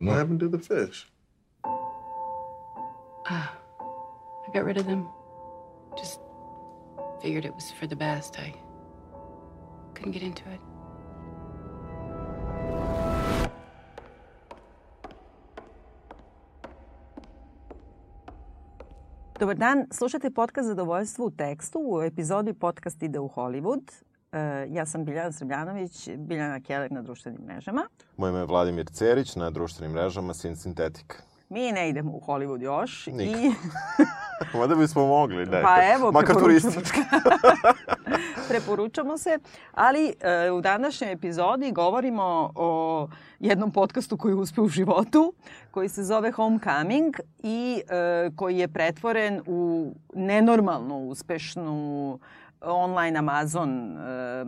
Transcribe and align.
What 0.00 0.16
happened 0.16 0.40
to 0.40 0.48
the 0.48 0.58
fish? 0.58 1.06
Ah, 3.26 3.54
I 4.48 4.52
got 4.54 4.64
rid 4.64 4.78
of 4.78 4.86
them. 4.86 5.06
Just 5.94 6.20
figured 7.20 7.44
it 7.44 7.54
was 7.54 7.70
for 7.70 7.86
the 7.86 7.96
best. 7.96 8.38
I 8.38 8.54
couldn't 9.94 10.12
get 10.12 10.22
into 10.22 10.42
it. 10.48 10.60
Dobar 19.38 19.54
dan, 19.54 19.86
slušate 19.92 20.30
podcast 20.30 20.66
Zadovoljstvo 20.66 21.26
u 21.26 21.30
tekstu. 21.30 21.78
U 21.84 22.02
epizodi 22.02 22.52
podcast 22.52 23.02
ide 23.02 23.18
u 23.18 23.28
Hollywood. 23.28 23.92
E, 24.32 24.38
ja 24.68 24.86
sam 24.86 25.04
Biljana 25.04 25.32
Srbljanović, 25.32 26.08
Biljana 26.18 26.60
Keller 26.60 26.92
na 26.92 27.02
društvenim 27.02 27.40
mrežama. 27.42 27.86
Moje 28.16 28.30
ime 28.30 28.38
je 28.38 28.44
Vladimir 28.44 28.86
Cerić, 28.86 29.36
na 29.36 29.50
društvenim 29.50 29.92
mrežama 29.92 30.34
Sin 30.34 30.56
Sintetik. 30.56 31.22
Mi 31.48 31.72
ne 31.72 31.88
idemo 31.88 32.12
u 32.12 32.20
Hollywood 32.20 32.62
još. 32.62 33.06
Nikako. 33.06 33.38
I, 33.38 33.52
Mada 34.58 34.74
bismo 34.74 35.06
mogli, 35.06 35.46
ne. 35.46 35.62
pa 35.62 35.76
evo, 35.94 36.12
Makar 36.12 36.28
preporučamo- 36.28 36.40
turistički. 36.40 37.00
preporučamo 38.48 39.18
se. 39.18 39.38
Ali 39.72 40.14
e, 40.20 40.50
u 40.50 40.60
današnjoj 40.60 41.12
epizodi 41.12 41.72
govorimo 41.72 42.52
o 42.54 43.08
jednom 43.40 43.72
podcastu 43.72 44.16
koji 44.16 44.34
uspe 44.34 44.60
u 44.60 44.68
životu, 44.68 45.32
koji 45.70 45.88
se 45.88 46.04
zove 46.04 46.30
Homecoming 46.30 47.14
i 47.38 47.82
e, 47.88 48.30
koji 48.36 48.58
je 48.58 48.68
pretvoren 48.68 49.40
u 49.46 49.92
nenormalno 50.14 50.98
uspešnu 50.98 52.18
online 52.60 53.18
Amazon 53.18 53.96
e, 53.96 54.44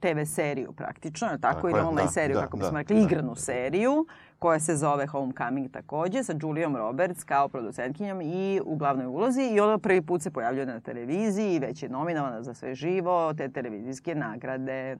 TV 0.00 0.24
seriju 0.24 0.72
praktično, 0.72 1.28
tako, 1.28 1.38
Tako 1.40 1.68
ili 1.68 1.80
online 1.80 2.06
da, 2.06 2.12
seriju, 2.12 2.34
da, 2.34 2.42
kako 2.42 2.56
da, 2.56 2.62
bismo 2.62 2.78
rekli, 2.78 2.96
da. 2.96 3.02
igranu 3.02 3.34
seriju 3.34 4.06
koja 4.38 4.60
se 4.60 4.76
zove 4.76 5.06
Homecoming 5.06 5.70
takođe, 5.70 6.24
sa 6.24 6.34
Julijom 6.42 6.76
Roberts 6.76 7.24
kao 7.24 7.48
producentkinjom 7.48 8.20
i 8.20 8.60
u 8.64 8.76
glavnoj 8.76 9.06
ulozi. 9.06 9.42
I 9.42 9.60
ona 9.60 9.78
prvi 9.78 10.02
put 10.02 10.22
se 10.22 10.30
pojavljuje 10.30 10.66
na 10.66 10.80
televiziji 10.80 11.54
i 11.54 11.58
već 11.58 11.82
je 11.82 11.88
nominovana 11.88 12.42
za 12.42 12.54
sve 12.54 12.74
živo, 12.74 13.34
te 13.34 13.48
televizijske 13.48 14.14
nagrade. 14.14 14.96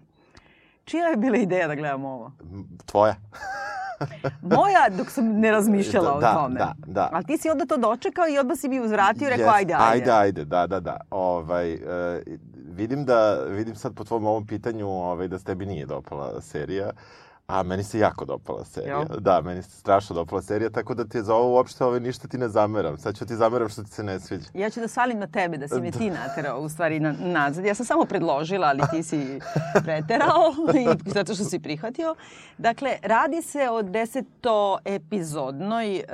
Čija 0.85 1.09
je 1.09 1.17
bila 1.17 1.37
ideja 1.37 1.69
da 1.69 1.75
gledamo 1.75 2.09
ovo? 2.09 2.33
Tvoja. 2.87 3.15
Moja, 4.43 4.89
dok 4.99 5.11
sam 5.11 5.41
ne 5.41 5.51
razmišljala 5.51 6.13
o 6.13 6.21
Da, 6.21 6.35
tome. 6.35 6.59
da, 6.59 6.75
da. 6.87 7.11
Ali 7.13 7.25
ti 7.25 7.39
si 7.39 7.51
onda 7.51 7.67
to 7.67 7.77
dočekao 7.77 8.29
i 8.29 8.39
odmah 8.39 8.57
si 8.59 8.69
mi 8.69 8.81
uzvratio 8.81 9.27
i 9.27 9.31
rekao, 9.31 9.47
Yes, 9.47 9.55
ajde, 9.55 9.75
ajde. 9.75 9.85
Ajde, 9.93 10.11
ajde, 10.13 10.45
da, 10.45 10.67
da, 10.67 10.81
da. 10.81 10.97
Ovaj, 11.11 11.73
e, 11.73 11.79
vidim 12.69 13.05
da, 13.05 13.35
vidim 13.45 13.75
sad 13.75 13.95
po 13.95 14.05
tvom 14.05 14.27
ovom 14.27 14.47
pitanju 14.47 14.89
ovaj, 14.89 15.29
da 15.29 15.39
se 15.39 15.45
tebi 15.45 15.67
nije 15.67 15.87
dopala 15.87 16.41
serija. 16.41 16.91
A 17.47 17.63
meni 17.63 17.85
se 17.85 17.99
jako 17.99 18.25
dopala 18.25 18.65
serija. 18.65 18.99
Jel? 18.99 19.21
Da, 19.21 19.41
meni 19.41 19.63
se 19.63 19.71
strašno 19.71 20.15
dopala 20.15 20.43
serija, 20.43 20.71
tako 20.71 20.95
da 20.95 21.05
ti 21.05 21.23
za 21.23 21.35
ovo 21.35 21.55
uopšte 21.55 21.85
ovaj, 21.85 22.01
ništa 22.01 22.29
ti 22.29 22.39
ne 22.39 22.49
zameram. 22.49 22.99
Sad 22.99 23.19
ću 23.19 23.27
ti 23.27 23.37
zameram 23.37 23.69
što 23.69 23.83
ti 23.83 23.91
se 23.91 24.03
ne 24.03 24.21
sviđa. 24.21 24.49
Ja 24.55 24.71
ću 24.71 24.81
da 24.81 24.89
svalim 24.89 25.19
na 25.19 25.27
tebe, 25.27 25.57
da 25.57 25.69
si 25.69 25.81
me 25.81 25.91
ti 25.91 26.11
naterao 26.11 26.61
u 26.61 26.69
stvari 26.69 27.01
na, 27.01 27.15
nazad. 27.19 27.65
Ja 27.65 27.75
sam 27.75 27.87
samo 27.87 28.05
predložila, 28.05 28.67
ali 28.67 28.83
ti 28.91 29.03
si 29.03 29.41
preterao 29.85 30.55
i 30.75 31.11
zato 31.11 31.35
što 31.35 31.45
si 31.45 31.59
prihvatio. 31.59 32.15
Dakle, 32.59 32.97
radi 33.03 33.43
se 33.43 33.69
o 33.71 33.83
deseto 33.83 34.79
epizodnoj 34.85 35.97
e, 35.97 36.05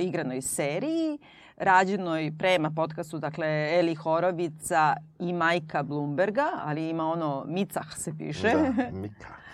igranoj 0.00 0.42
seriji 0.42 1.18
rađenoj 1.56 2.32
prema 2.38 2.70
podcastu, 2.70 3.18
dakle, 3.18 3.78
Eli 3.78 3.94
Horovica 3.94 4.94
i 5.18 5.32
Majka 5.32 5.82
Bloomberga, 5.82 6.46
ali 6.64 6.88
ima 6.88 7.10
ono, 7.10 7.44
Micah 7.46 7.96
se 7.96 8.12
piše. 8.18 8.50
Da, 8.50 8.90
Mika. 8.92 9.45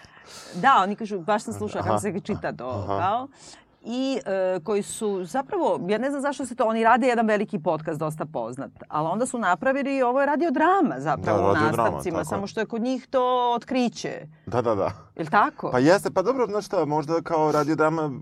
Da, 0.54 0.80
oni 0.82 0.96
kažu, 0.96 1.20
baš 1.20 1.42
sam 1.42 1.54
slušala 1.54 1.84
kako 1.84 1.98
se 1.98 2.20
čita 2.20 2.52
to, 2.52 2.84
kao. 2.86 3.28
I 3.84 4.20
e, 4.26 4.60
koji 4.64 4.82
su 4.82 5.24
zapravo, 5.24 5.80
ja 5.88 5.98
ne 5.98 6.10
znam 6.10 6.22
zašto 6.22 6.46
se 6.46 6.54
to, 6.54 6.64
oni 6.64 6.84
rade 6.84 7.06
jedan 7.06 7.26
veliki 7.26 7.58
podcast 7.58 7.98
dosta 7.98 8.26
poznat, 8.26 8.70
ali 8.88 9.08
onda 9.08 9.26
su 9.26 9.38
napravili, 9.38 10.02
ovo 10.02 10.20
je 10.20 10.26
radiodrama 10.26 10.94
zapravo 10.98 11.52
Da, 11.52 11.60
u 11.60 11.64
nastavcima, 11.66 12.18
je. 12.18 12.24
samo 12.24 12.46
što 12.46 12.60
je 12.60 12.66
kod 12.66 12.82
njih 12.82 13.06
to 13.06 13.52
otkriće. 13.56 14.26
Da, 14.46 14.62
da, 14.62 14.74
da. 14.74 14.92
Je 15.16 15.24
li 15.24 15.30
tako? 15.30 15.70
Pa 15.70 15.78
jeste, 15.78 16.10
pa 16.10 16.22
dobro, 16.22 16.46
znaš 16.46 16.66
šta, 16.66 16.84
možda 16.84 17.22
kao 17.22 17.52
radiodrama, 17.52 18.10
te, 18.10 18.16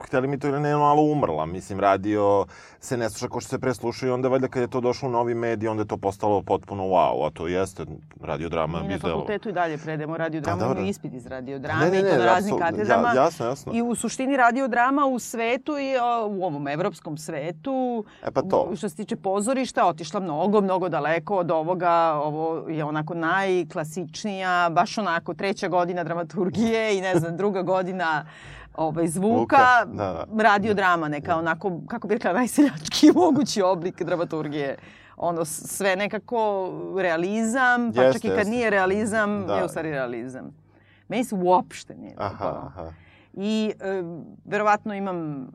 hteli 0.00 0.28
mi 0.28 0.38
to 0.38 0.48
ili 0.48 0.60
ne, 0.60 0.76
malo 0.76 1.02
umrla. 1.02 1.46
Mislim, 1.46 1.80
radio 1.80 2.46
se 2.80 2.96
ne 2.96 3.10
sluša 3.10 3.28
kao 3.28 3.40
što 3.40 3.48
se 3.48 3.58
pre 3.58 3.74
sluša 3.74 4.06
i 4.06 4.10
onda 4.10 4.28
valjda 4.28 4.48
kad 4.48 4.62
je 4.62 4.68
to 4.68 4.80
došlo 4.80 5.08
u 5.08 5.12
novi 5.12 5.34
medij, 5.34 5.68
onda 5.68 5.82
je 5.82 5.86
to 5.86 5.96
postalo 5.96 6.42
potpuno 6.42 6.82
wow, 6.84 7.26
a 7.26 7.30
to 7.30 7.46
jeste 7.48 7.84
radiodrama 8.20 8.80
Mi 8.80 8.88
bi 8.88 8.94
na 8.94 8.98
fakultetu 9.00 9.48
i 9.48 9.52
dalje 9.52 9.78
predemo 9.78 10.16
radiodramu, 10.16 10.58
Pa, 10.58 10.64
dobro. 10.64 10.74
imamo 10.74 10.90
ispit 10.90 11.14
iz 11.14 11.26
radiodrame 11.26 11.80
Ne, 11.80 11.90
ne, 11.90 11.98
i 11.98 12.02
to 12.02 12.08
ne, 12.08 12.18
na 12.18 12.24
raznim 12.26 12.58
katedrama. 12.58 13.08
ja- 13.08 13.14
jasno, 13.16 13.46
jasno. 13.46 13.72
I 13.74 13.82
u 13.82 13.94
suštini 13.94 14.36
radiodrama 14.36 15.06
u 15.06 15.18
svetu 15.18 15.72
i 15.72 15.94
u 16.28 16.44
ovom 16.44 16.68
evropskom 16.68 17.16
svetu, 17.16 18.04
E 18.22 18.30
pa 18.30 18.42
to. 18.42 18.70
što 18.76 18.88
se 18.88 18.96
tiče 18.96 19.16
pozorišta, 19.16 19.86
otišla 19.86 20.20
mnogo, 20.20 20.60
mnogo 20.60 20.88
daleko 20.88 21.36
od 21.36 21.50
ovoga. 21.50 21.86
Ovo 22.14 22.36
je 22.68 22.84
onako 22.84 23.14
najklasičnija, 23.66 24.16
baš 24.70 24.98
onako 24.98 25.34
treća 25.34 25.68
godina 25.68 26.04
dramaturgije 26.04 26.98
i 26.98 27.00
ne 27.00 27.14
znam, 27.14 27.36
druga 27.36 27.62
godina 27.62 28.24
ovaj, 28.76 29.06
zvuka, 29.06 29.36
Zvuka, 29.36 29.84
da, 29.86 30.26
da. 30.26 30.42
radiodrama, 30.42 31.08
neka 31.08 31.36
onako, 31.36 31.80
kako 31.88 32.08
bih 32.08 32.14
rekla, 32.14 32.32
najseljački 32.32 33.12
mogući 33.16 33.62
oblik 33.62 34.02
dramaturgije. 34.02 34.76
Ono, 35.16 35.44
sve 35.44 35.96
nekako 35.96 36.70
realizam, 36.96 37.92
pa 37.92 38.02
Jeste, 38.02 38.12
čak 38.12 38.24
i 38.24 38.28
kad 38.28 38.36
jeste. 38.36 38.50
nije 38.50 38.70
realizam, 38.70 39.46
Da. 39.46 39.54
je 39.54 39.64
u 39.64 39.68
stvari 39.68 39.90
realizam. 39.90 40.54
Meni 41.08 41.24
se 41.24 41.34
uopšte 41.34 41.94
nije 41.94 42.14
Aha, 42.18 42.30
dopalo. 42.30 42.64
aha. 42.66 42.92
I 43.32 43.72
e, 43.80 44.02
verovatno 44.44 44.94
imam 44.94 45.46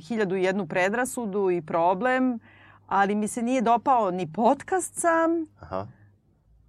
hiljadu 0.00 0.36
i 0.36 0.42
jednu 0.42 0.66
predrasudu 0.66 1.50
i 1.50 1.62
problem, 1.62 2.38
ali 2.86 3.14
mi 3.14 3.28
se 3.28 3.42
nije 3.42 3.62
dopao 3.62 4.10
ni 4.10 4.32
podcast 4.32 4.94
sam, 4.94 5.46
aha. 5.60 5.86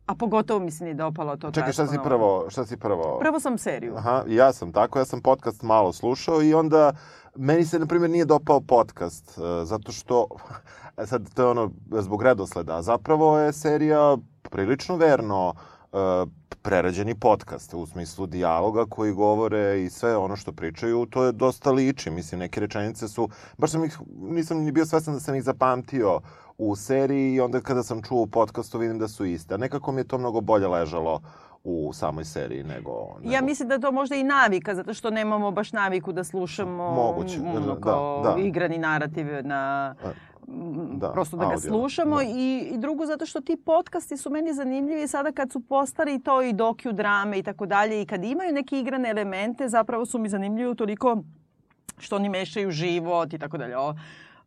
A 0.10 0.16
pogotovo 0.16 0.60
mi 0.60 0.72
se 0.72 0.84
nije 0.84 0.94
dopalo 0.94 1.38
to 1.38 1.52
Čekaj, 1.52 1.74
šta 1.74 1.88
si 1.88 1.98
prvo, 2.04 2.46
šta 2.50 2.66
si 2.66 2.78
prvo? 2.78 3.18
Prvo 3.22 3.40
sam 3.40 3.58
seriju. 3.58 3.96
Aha, 3.98 4.24
ja 4.28 4.54
sam 4.54 4.72
tako, 4.72 5.00
ja 5.00 5.06
sam 5.06 5.22
podcast 5.22 5.62
malo 5.64 5.94
slušao 5.94 6.42
i 6.42 6.54
onda 6.54 6.94
meni 7.36 7.66
se, 7.66 7.80
na 7.80 7.86
primjer, 7.86 8.12
nije 8.12 8.26
dopao 8.26 8.62
podcast, 8.62 9.38
e, 9.38 9.66
zato 9.66 9.92
što, 9.92 10.28
e, 11.02 11.06
sad 11.06 11.34
to 11.34 11.42
je 11.42 11.48
ono 11.48 11.72
zbog 11.90 12.24
redosleda, 12.24 12.78
a 12.78 12.82
zapravo 12.82 13.40
je 13.40 13.54
serija 13.54 14.18
prilično 14.50 14.96
verno 14.96 15.54
e, 15.94 15.98
prerađeni 16.70 17.16
podcast 17.16 17.74
u 17.74 17.86
smislu 17.86 18.26
dijaloga 18.26 18.86
koji 18.86 19.14
govore 19.14 19.84
i 19.84 19.90
sve 19.90 20.18
ono 20.18 20.36
što 20.36 20.52
pričaju, 20.52 21.06
to 21.06 21.24
je 21.24 21.32
dosta 21.32 21.72
liči. 21.72 22.12
Mislim, 22.12 22.40
neke 22.40 22.60
rečenice 22.60 23.08
su, 23.08 23.30
baš 23.58 23.72
sam 23.72 23.86
ih, 23.86 24.00
nisam 24.22 24.58
ni 24.58 24.72
bio 24.72 24.86
svestan 24.86 25.14
da 25.14 25.20
sam 25.20 25.36
ih 25.36 25.44
zapamtio 25.44 26.20
u 26.58 26.76
seriji 26.76 27.34
i 27.34 27.42
onda 27.42 27.62
kada 27.62 27.84
sam 27.84 28.02
čuo 28.02 28.22
u 28.22 28.28
podcastu 28.28 28.78
vidim 28.78 29.00
da 29.00 29.08
su 29.08 29.26
iste. 29.26 29.54
A 29.54 29.58
nekako 29.58 29.92
mi 29.92 30.02
je 30.02 30.08
to 30.08 30.18
mnogo 30.18 30.42
bolje 30.42 30.68
ležalo 30.68 31.22
u 31.64 31.94
samoj 31.94 32.26
seriji 32.26 32.64
nego... 32.64 33.18
nego... 33.20 33.34
Ja 33.34 33.42
mislim 33.42 33.70
da 33.70 33.80
to 33.80 33.92
možda 33.92 34.16
i 34.16 34.24
navika, 34.24 34.76
zato 34.76 34.94
što 34.94 35.10
nemamo 35.10 35.52
baš 35.52 35.72
naviku 35.72 36.12
da 36.12 36.24
slušamo 36.24 36.92
Moguće, 36.92 37.40
da, 37.40 37.50
ono, 37.50 37.76
da, 37.76 37.82
kao 37.82 38.22
da. 38.24 38.42
igrani 38.42 38.78
narativ 38.78 39.28
na 39.44 39.96
da, 40.04 40.14
da, 40.92 41.12
prosto 41.12 41.38
da 41.38 41.42
ga 41.42 41.46
audio, 41.46 41.60
slušamo 41.62 42.16
da. 42.16 42.24
i, 42.24 42.70
i 42.74 42.78
drugo 42.78 43.06
zato 43.06 43.26
što 43.26 43.42
ti 43.42 43.58
podcasti 43.58 44.18
su 44.18 44.30
meni 44.30 44.54
zanimljivi 44.54 45.08
sada 45.08 45.32
kad 45.32 45.52
su 45.52 45.60
postali 45.60 46.20
to 46.20 46.42
i 46.42 46.54
dokju 46.54 46.92
drame 46.92 47.40
i 47.40 47.44
tako 47.44 47.66
dalje 47.66 48.02
i 48.02 48.06
kad 48.06 48.24
imaju 48.24 48.54
neke 48.54 48.80
igrane 48.80 49.10
elemente 49.10 49.68
zapravo 49.68 50.06
su 50.06 50.20
mi 50.20 50.30
zanimljivi 50.30 50.76
toliko 50.76 51.18
što 51.98 52.16
oni 52.16 52.30
mešaju 52.30 52.72
život 52.72 53.34
i 53.34 53.40
tako 53.40 53.58
dalje. 53.58 53.78
O- 53.78 53.96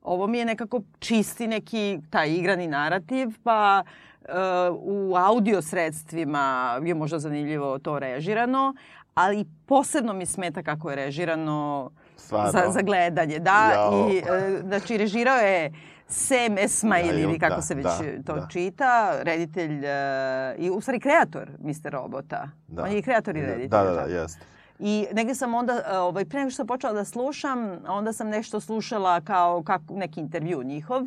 Ovo 0.05 0.27
mi 0.27 0.39
je 0.39 0.45
nekako 0.45 0.81
čisti 0.99 1.47
neki 1.47 1.99
taj 2.11 2.31
igrani 2.31 2.67
narativ, 2.67 3.29
pa 3.43 3.83
e, 4.21 4.29
u 4.73 5.15
audio 5.17 5.63
sredstvima 5.63 6.45
je 6.85 6.95
možda 6.95 7.19
zanimljivo 7.19 7.79
to 7.79 7.99
režirano, 7.99 8.75
ali 9.15 9.45
posebno 9.67 10.13
mi 10.13 10.27
smeta 10.27 10.63
kako 10.63 10.91
je 10.91 10.97
režirano 10.97 11.91
Stvarno? 12.17 12.51
za, 12.53 12.63
za 12.69 12.83
gledanje. 12.83 13.39
Da, 13.39 13.71
Jao. 13.73 14.09
i 14.11 14.17
e, 14.19 14.23
znači 14.63 14.97
režirao 14.97 15.37
je 15.37 15.73
Sem 16.13 16.59
Esmail 16.59 17.13
Da, 17.13 17.19
ili 17.19 17.39
kako 17.39 17.57
da, 17.57 17.63
se 17.63 17.75
već 17.75 17.85
da, 17.85 18.23
to 18.27 18.35
da. 18.35 18.47
čita, 18.51 19.23
reditelj 19.23 19.85
e, 19.85 20.55
i 20.59 20.71
u 20.71 20.81
stvari 20.81 21.01
kreator 21.01 21.51
Mr. 21.59 21.93
Robota. 21.93 22.49
Da. 22.69 22.83
On 22.83 22.91
je 22.91 22.99
i 22.99 23.03
kreator 23.03 23.37
i 23.37 23.41
reditelj. 23.41 23.69
Da, 23.69 23.83
da, 23.83 23.93
da, 23.93 24.01
jeste. 24.01 24.45
I 24.79 25.07
negde 25.13 25.35
sam 25.35 25.55
onda, 25.55 25.83
e, 25.93 25.99
ovaj, 25.99 26.25
pre 26.25 26.39
nego 26.39 26.51
što 26.51 26.57
sam 26.57 26.67
počela 26.67 26.93
da 26.93 27.05
slušam, 27.05 27.79
onda 27.89 28.13
sam 28.13 28.29
nešto 28.29 28.61
slušala 28.61 29.21
kao, 29.21 29.63
kako, 29.63 29.95
neki 29.95 30.21
intervju 30.21 30.63
njihov. 30.63 31.03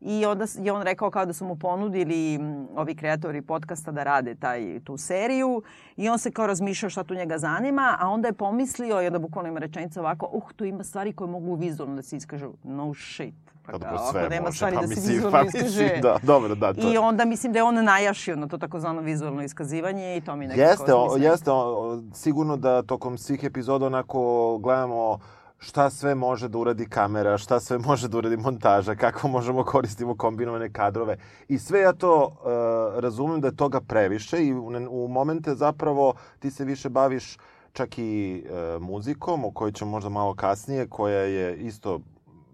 I 0.00 0.26
onda 0.26 0.46
je 0.58 0.72
on 0.72 0.82
rekao 0.82 1.10
kao 1.10 1.26
da 1.26 1.32
su 1.32 1.44
mu 1.44 1.56
ponudili 1.56 2.34
m, 2.34 2.68
ovi 2.76 2.94
kreatori 2.94 3.42
podcasta 3.42 3.92
da 3.92 4.02
rade 4.02 4.34
taj, 4.34 4.80
tu 4.84 4.96
seriju. 4.96 5.62
I 5.96 6.08
on 6.08 6.18
se 6.18 6.30
kao 6.30 6.46
razmišljao 6.46 6.90
šta 6.90 7.04
tu 7.04 7.14
njega 7.14 7.38
zanima, 7.38 7.96
a 8.00 8.08
onda 8.08 8.28
je 8.28 8.32
pomislio, 8.32 9.02
i 9.02 9.06
onda 9.06 9.18
bukvalno 9.18 9.48
ima 9.48 9.60
rečenica 9.60 10.00
ovako, 10.00 10.28
uh, 10.32 10.52
tu 10.56 10.64
ima 10.64 10.84
stvari 10.84 11.12
koje 11.12 11.30
mogu 11.30 11.54
vizualno 11.54 11.96
da 11.96 12.02
se 12.02 12.16
iskažu. 12.16 12.52
No 12.64 12.94
shit. 12.94 13.51
Pa 13.66 13.72
dobro, 13.72 13.88
ako 13.88 14.10
sve 14.10 14.28
nema 14.28 14.44
može, 14.44 14.56
stvari 14.56 14.76
pa 14.76 14.80
da 14.80 14.86
se 14.86 14.94
mislim, 14.94 15.14
vizualno 15.14 15.38
pa 15.38 15.44
mislim, 15.44 15.66
iskaže. 15.66 16.00
da, 16.02 16.18
dobro, 16.22 16.54
da, 16.54 16.74
to 16.74 16.92
I 16.92 16.96
onda 16.96 17.24
mislim 17.24 17.52
da 17.52 17.58
je 17.58 17.62
on 17.62 17.84
najašio 17.84 18.36
na 18.36 18.48
to 18.48 18.58
takozvano 18.58 19.00
vizualno 19.00 19.42
iskazivanje 19.42 20.16
i 20.16 20.20
to 20.20 20.36
mi 20.36 20.46
nekako 20.46 20.70
Jeste, 20.70 20.94
o, 20.94 21.16
jeste, 21.16 21.50
o, 21.50 22.02
sigurno 22.14 22.56
da 22.56 22.82
tokom 22.82 23.18
svih 23.18 23.44
epizoda 23.44 23.86
onako 23.86 24.58
gledamo 24.58 25.18
šta 25.62 25.90
sve 25.90 26.14
može 26.14 26.48
da 26.48 26.58
uradi 26.58 26.86
kamera, 26.88 27.38
šta 27.38 27.60
sve 27.60 27.78
može 27.78 28.08
da 28.08 28.18
uradi 28.18 28.36
montaža, 28.36 28.94
kako 28.94 29.28
možemo 29.28 29.64
koristimo 29.64 30.16
kombinovane 30.16 30.72
kadrove. 30.72 31.16
I 31.48 31.58
sve 31.58 31.80
ja 31.80 31.92
to 31.92 32.24
uh, 32.24 33.00
razumem 33.00 33.40
da 33.40 33.48
je 33.48 33.56
toga 33.56 33.80
previše 33.80 34.46
i 34.46 34.54
u, 34.54 34.72
u 34.90 35.08
momente 35.08 35.54
zapravo 35.54 36.14
ti 36.38 36.50
se 36.50 36.64
više 36.64 36.88
baviš 36.88 37.36
čak 37.72 37.98
i 37.98 38.44
uh, 38.44 38.82
muzikom, 38.82 39.44
o 39.44 39.50
kojoj 39.50 39.72
ćemo 39.72 39.90
možda 39.90 40.08
malo 40.08 40.34
kasnije, 40.34 40.88
koja 40.88 41.20
je 41.20 41.56
isto 41.56 42.00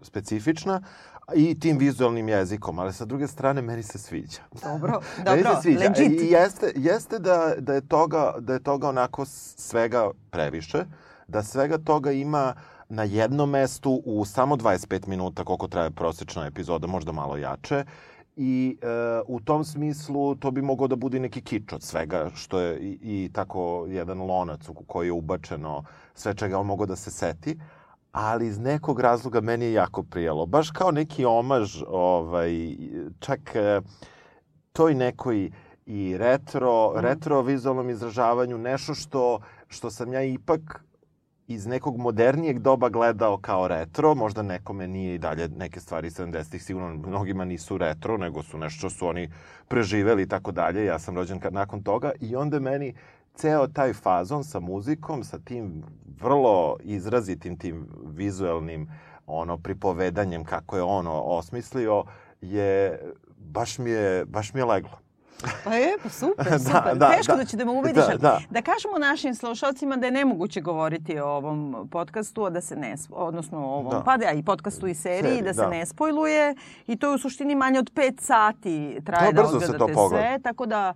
specifična, 0.01 0.81
i 1.35 1.59
tim 1.59 1.77
vizualnim 1.77 2.29
jezikom, 2.29 2.79
ali 2.79 2.93
sa 2.93 3.05
druge 3.05 3.27
strane 3.27 3.61
meni 3.61 3.83
se 3.83 3.97
sviđa. 3.97 4.41
Dobro, 4.63 5.01
meni 5.25 5.43
dobro, 5.43 5.55
se 5.55 5.61
sviđa. 5.61 5.79
legit. 5.79 6.21
I 6.21 6.31
jeste, 6.31 6.71
jeste 6.75 7.19
da, 7.19 7.53
da, 7.57 7.73
je 7.73 7.87
toga, 7.87 8.33
da 8.39 8.53
je 8.53 8.63
toga 8.63 8.89
onako 8.89 9.25
svega 9.25 10.09
previše, 10.29 10.85
da 11.27 11.43
svega 11.43 11.77
toga 11.77 12.11
ima 12.11 12.53
na 12.89 13.03
jednom 13.03 13.49
mestu 13.49 14.01
u 14.05 14.25
samo 14.25 14.55
25 14.55 15.07
minuta 15.07 15.43
koliko 15.43 15.67
traje 15.67 15.91
prosečna 15.91 16.45
epizoda, 16.45 16.87
možda 16.87 17.11
malo 17.11 17.37
jače. 17.37 17.85
I 18.35 18.77
e, 18.81 18.87
u 19.27 19.39
tom 19.39 19.63
smislu 19.63 20.35
to 20.35 20.51
bi 20.51 20.61
mogao 20.61 20.87
da 20.87 20.95
bude 20.95 21.19
neki 21.19 21.41
kič 21.41 21.73
od 21.73 21.83
svega 21.83 22.29
što 22.35 22.59
je 22.59 22.79
i, 22.79 22.99
i 23.01 23.29
tako 23.33 23.85
jedan 23.89 24.21
lonac 24.21 24.69
u 24.69 24.73
koji 24.73 25.07
je 25.07 25.11
ubačeno 25.11 25.83
sve 26.13 26.33
čega 26.33 26.59
on 26.59 26.65
mogao 26.65 26.85
da 26.85 26.95
se 26.95 27.11
seti 27.11 27.59
ali 28.11 28.47
iz 28.47 28.59
nekog 28.59 28.99
razloga 28.99 29.41
meni 29.41 29.65
je 29.65 29.73
jako 29.73 30.03
prijelo. 30.03 30.45
Baš 30.45 30.71
kao 30.71 30.91
neki 30.91 31.25
omaž, 31.25 31.83
ovaj, 31.87 32.75
čak 33.19 33.55
e, 33.55 33.81
toj 34.73 34.95
nekoj 34.95 35.51
i 35.85 36.17
retro, 36.17 36.93
mm. 36.95 36.99
retro 36.99 37.41
vizualnom 37.41 37.89
izražavanju, 37.89 38.57
nešto 38.57 38.93
što, 38.93 39.39
što 39.67 39.91
sam 39.91 40.13
ja 40.13 40.23
ipak 40.23 40.83
iz 41.47 41.65
nekog 41.67 41.97
modernijeg 41.97 42.59
doba 42.59 42.89
gledao 42.89 43.37
kao 43.37 43.67
retro, 43.67 44.15
možda 44.15 44.41
nekome 44.41 44.87
nije 44.87 45.15
i 45.15 45.17
dalje 45.17 45.47
neke 45.47 45.79
stvari 45.79 46.09
70-ih, 46.09 46.63
sigurno 46.63 46.93
mnogima 46.93 47.45
nisu 47.45 47.77
retro, 47.77 48.17
nego 48.17 48.43
su 48.43 48.57
nešto 48.57 48.77
što 48.77 48.89
su 48.89 49.07
oni 49.07 49.29
preživeli 49.67 50.23
i 50.23 50.27
tako 50.27 50.51
dalje. 50.51 50.85
Ja 50.85 50.99
sam 50.99 51.15
rođen 51.15 51.39
nakon 51.51 51.83
toga 51.83 52.11
i 52.21 52.35
onda 52.35 52.59
meni 52.59 52.93
ceo 53.39 53.67
taj 53.67 53.93
fazon 53.93 54.43
sa 54.43 54.59
muzikom, 54.59 55.23
sa 55.23 55.39
tim 55.39 55.83
vrlo 56.21 56.77
izrazitim 56.83 57.57
tim 57.57 57.87
vizuelnim 58.05 58.89
ono 59.27 59.57
pripovedanjem 59.57 60.43
kako 60.43 60.75
je 60.75 60.83
ono 60.83 61.21
osmislio 61.21 62.03
je 62.41 62.99
baš 63.37 63.77
mi 63.77 63.89
je 63.89 64.25
baš 64.25 64.53
mi 64.53 64.59
je 64.59 64.65
leglo. 64.65 64.99
Pa 65.63 65.73
je, 65.73 65.97
pa 66.03 66.09
super, 66.09 66.45
da, 66.51 66.59
super. 66.59 66.97
Da, 66.97 67.11
Teško 67.11 67.31
da, 67.31 67.37
da 67.37 67.45
ćete 67.45 67.65
me 67.65 67.71
ubediš. 67.71 68.05
Da, 68.05 68.17
da. 68.17 68.39
da 68.49 68.61
kažemo 68.61 68.97
našim 68.97 69.35
slušalcima 69.35 69.97
da 69.97 70.05
je 70.05 70.11
nemoguće 70.11 70.61
govoriti 70.61 71.19
o 71.19 71.27
ovom 71.27 71.89
podcastu, 71.91 72.45
a 72.45 72.49
da 72.49 72.61
se 72.61 72.75
ne, 72.75 72.95
odnosno 73.09 73.59
o 73.59 73.73
ovom, 73.73 73.91
da. 73.91 74.03
pa 74.03 74.17
da, 74.17 74.31
i 74.31 74.43
podcastu 74.43 74.87
i 74.87 74.93
seriji, 74.93 75.31
Seri, 75.31 75.41
da 75.41 75.53
se 75.53 75.61
da. 75.61 75.69
ne 75.69 75.85
spojluje. 75.85 76.55
I 76.87 76.97
to 76.97 77.09
je 77.09 77.15
u 77.15 77.17
suštini 77.17 77.55
manje 77.55 77.79
od 77.79 77.91
5 77.93 78.21
sati 78.21 78.99
traje 79.05 79.33
da, 79.33 79.41
da 79.41 79.47
odgledate 79.47 79.93
sve. 80.09 80.39
Tako 80.43 80.65
da 80.65 80.93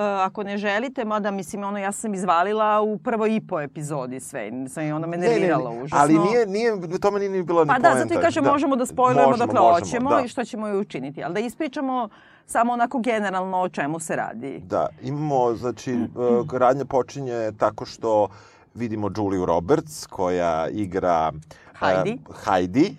ako 0.00 0.42
ne 0.42 0.58
želite, 0.58 1.04
mada 1.04 1.30
mislim, 1.30 1.64
ono, 1.64 1.78
ja 1.78 1.92
sam 1.92 2.14
izvalila 2.14 2.80
u 2.80 2.98
prvoj 2.98 3.36
i 3.36 3.40
po 3.40 3.60
epizodi 3.60 4.20
sve. 4.20 4.50
Sam 4.68 4.84
i 4.84 4.92
onda 4.92 5.06
me 5.06 5.16
nervirala 5.16 5.70
ne, 5.70 5.70
ne, 5.70 5.76
ne. 5.76 5.84
užasno. 5.84 5.98
Ali 5.98 6.18
nije, 6.18 6.46
nije, 6.46 6.98
tome 7.00 7.20
nije 7.20 7.42
bila 7.42 7.66
pa 7.66 7.78
ni. 7.78 7.82
Pa 7.82 7.88
da, 7.88 7.98
zato 7.98 8.14
i 8.14 8.22
kažem, 8.22 8.44
da. 8.44 8.52
možemo 8.52 8.76
da 8.76 8.86
spojlujemo 8.86 9.36
dokle 9.36 9.60
hoćemo 9.60 10.10
da. 10.10 10.20
i 10.20 10.28
što 10.28 10.44
ćemo 10.44 10.68
i 10.68 10.76
učiniti. 10.76 11.24
Ali 11.24 11.34
da 11.34 11.40
ispričamo 11.40 12.08
samo 12.46 12.72
onako 12.72 12.98
generalno 12.98 13.58
o 13.58 13.68
čemu 13.68 14.00
se 14.00 14.16
radi. 14.16 14.62
Da, 14.64 14.86
imamo, 15.02 15.54
znači, 15.54 15.94
uh, 15.94 16.54
radnja 16.54 16.84
počinje 16.84 17.52
tako 17.58 17.84
što 17.84 18.28
vidimo 18.74 19.10
Juliju 19.16 19.46
Roberts 19.46 20.06
koja 20.06 20.68
igra 20.68 21.32
Heidi. 21.80 22.18
Uh, 22.28 22.36
Heidi. 22.44 22.96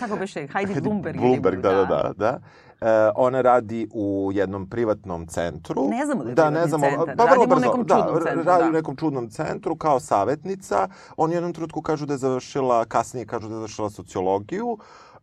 Kako 0.00 0.16
beše? 0.16 0.46
Heidi 0.52 0.80
Bloomberg. 0.80 1.20
Bloomberg, 1.20 1.60
da, 1.60 1.72
da, 1.72 1.84
da. 1.84 2.12
da. 2.16 2.38
E, 2.80 3.10
ona 3.16 3.40
radi 3.40 3.88
u 3.92 4.30
jednom 4.34 4.66
privatnom 4.66 5.26
centru. 5.26 5.88
Ne 5.88 6.06
znamo 6.06 6.24
da 6.24 6.30
je 6.30 6.34
da, 6.34 6.50
ne 6.50 6.66
znamo, 6.66 6.86
centar. 6.86 7.16
Pa 7.16 7.24
vrlo 7.24 7.46
brzo, 7.46 7.56
u 7.56 7.60
nekom 7.60 7.84
da, 7.84 7.94
čudnom 7.94 8.22
centru. 8.22 8.42
Radi 8.42 8.62
da. 8.62 8.68
u 8.68 8.72
nekom 8.72 8.96
čudnom 8.96 9.30
centru 9.30 9.76
kao 9.76 10.00
savjetnica. 10.00 10.88
Oni 11.16 11.34
u 11.34 11.36
jednom 11.36 11.52
trenutku 11.52 11.82
kažu 11.82 12.06
da 12.06 12.14
je 12.14 12.18
završila, 12.18 12.84
kasnije 12.84 13.26
kažu 13.26 13.48
da 13.48 13.54
je 13.54 13.56
završila 13.56 13.90
sociologiju. 13.90 14.78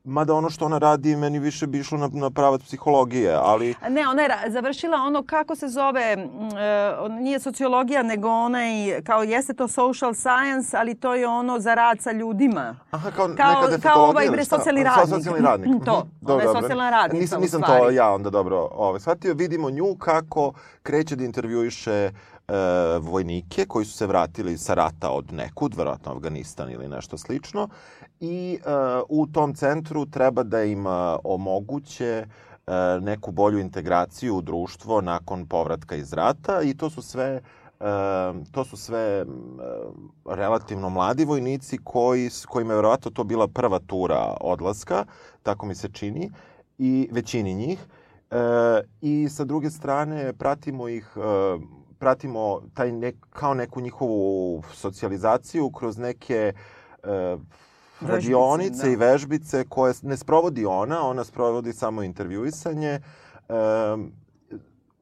Mada 0.06 0.34
ono 0.34 0.50
što 0.50 0.66
ona 0.66 0.78
radi 0.78 1.16
meni 1.16 1.40
više 1.40 1.68
bi 1.68 1.80
išlo 1.80 1.98
na, 1.98 2.10
na 2.14 2.30
pravac 2.30 2.62
psihologije, 2.62 3.36
ali... 3.42 3.76
Ne, 3.90 4.08
ona 4.08 4.22
je 4.22 4.52
završila 4.52 4.98
ono 4.98 5.24
kako 5.24 5.56
se 5.56 5.68
zove, 5.68 6.18
uh, 6.18 7.12
nije 7.12 7.40
sociologija, 7.40 8.04
nego 8.04 8.30
onaj, 8.30 9.02
kao 9.04 9.24
jeste 9.24 9.54
to 9.54 9.68
social 9.68 10.14
science, 10.14 10.78
ali 10.78 10.96
to 10.96 11.16
je 11.16 11.28
ono 11.28 11.60
za 11.60 11.74
rad 11.74 12.02
sa 12.02 12.12
ljudima. 12.12 12.76
Aha, 12.92 13.12
kao, 13.12 13.30
kao 13.38 13.68
neka 13.70 13.90
Kao 13.90 14.06
ovaj 14.06 14.30
bre 14.30 14.46
socijalni 14.46 14.84
radnik. 14.84 15.10
Socijalni 15.10 15.42
radnik. 15.42 15.84
to, 15.86 16.08
dobro, 16.22 16.50
ona 16.50 16.58
je 16.58 16.62
socijalna 16.62 16.90
radnica 16.90 17.22
nisam, 17.22 17.42
nisam 17.42 17.62
to 17.62 17.90
ja 17.90 18.12
onda 18.12 18.30
dobro 18.30 18.70
ovaj, 18.72 19.00
shvatio. 19.00 19.34
Vidimo 19.34 19.70
nju 19.70 19.96
kako 20.00 20.54
kreće 20.84 21.16
da 21.16 21.24
intervjuiše 21.24 21.92
e, 21.94 22.12
vojnike 23.02 23.66
koji 23.66 23.86
su 23.86 23.98
se 23.98 24.08
vratili 24.08 24.58
sa 24.58 24.74
rata 24.74 25.10
od 25.10 25.34
nekud, 25.34 25.76
verovatno 25.76 26.12
Afganistan 26.12 26.72
ili 26.72 26.88
nešto 26.88 27.18
slično 27.18 27.70
i 28.24 28.60
uh, 28.66 29.04
u 29.10 29.28
tom 29.28 29.54
centru 29.54 30.06
treba 30.06 30.44
da 30.44 30.64
im 30.64 30.86
uh, 30.86 30.94
omoguće 31.24 32.26
uh, 32.68 32.74
neku 33.04 33.32
bolju 33.32 33.60
integraciju 33.60 34.36
u 34.36 34.42
društvo 34.42 35.02
nakon 35.02 35.46
povratka 35.48 35.96
iz 35.96 36.14
rata 36.14 36.62
i 36.62 36.78
to 36.78 36.90
su 36.90 37.02
sve 37.02 37.42
to 38.52 38.66
su 38.66 38.78
sve 38.78 39.26
relativno 40.26 40.90
mladi 40.90 41.26
vojnici 41.26 41.78
koji, 41.84 42.30
kojima 42.48 42.74
je 42.74 42.76
verovatno 42.76 43.12
to 43.12 43.24
bila 43.24 43.48
prva 43.48 43.80
tura 43.80 44.38
odlaska, 44.42 45.06
tako 45.44 45.66
mi 45.66 45.76
se 45.76 45.90
čini, 45.90 46.32
i 46.78 47.10
većini 47.12 47.54
njih. 47.54 47.80
I 49.02 49.30
sa 49.30 49.44
druge 49.44 49.70
strane 49.70 50.34
pratimo 50.34 50.88
ih 50.88 51.18
pratimo 52.00 52.62
taj 52.74 52.92
nek, 52.92 53.16
kao 53.30 53.54
neku 53.54 53.82
njihovu 53.82 54.64
socijalizaciju 54.74 55.72
kroz 55.72 55.98
neke 55.98 56.54
uh, 58.04 58.10
radionice 58.10 58.84
da. 58.84 58.90
i 58.90 58.96
vežbice 58.96 59.66
koje 59.70 59.94
ne 60.02 60.18
sprovodi 60.18 60.66
ona, 60.66 61.08
ona 61.08 61.24
sprovodi 61.24 61.74
samo 61.74 62.04
intervjuisanje 62.04 63.00
um, 63.50 64.12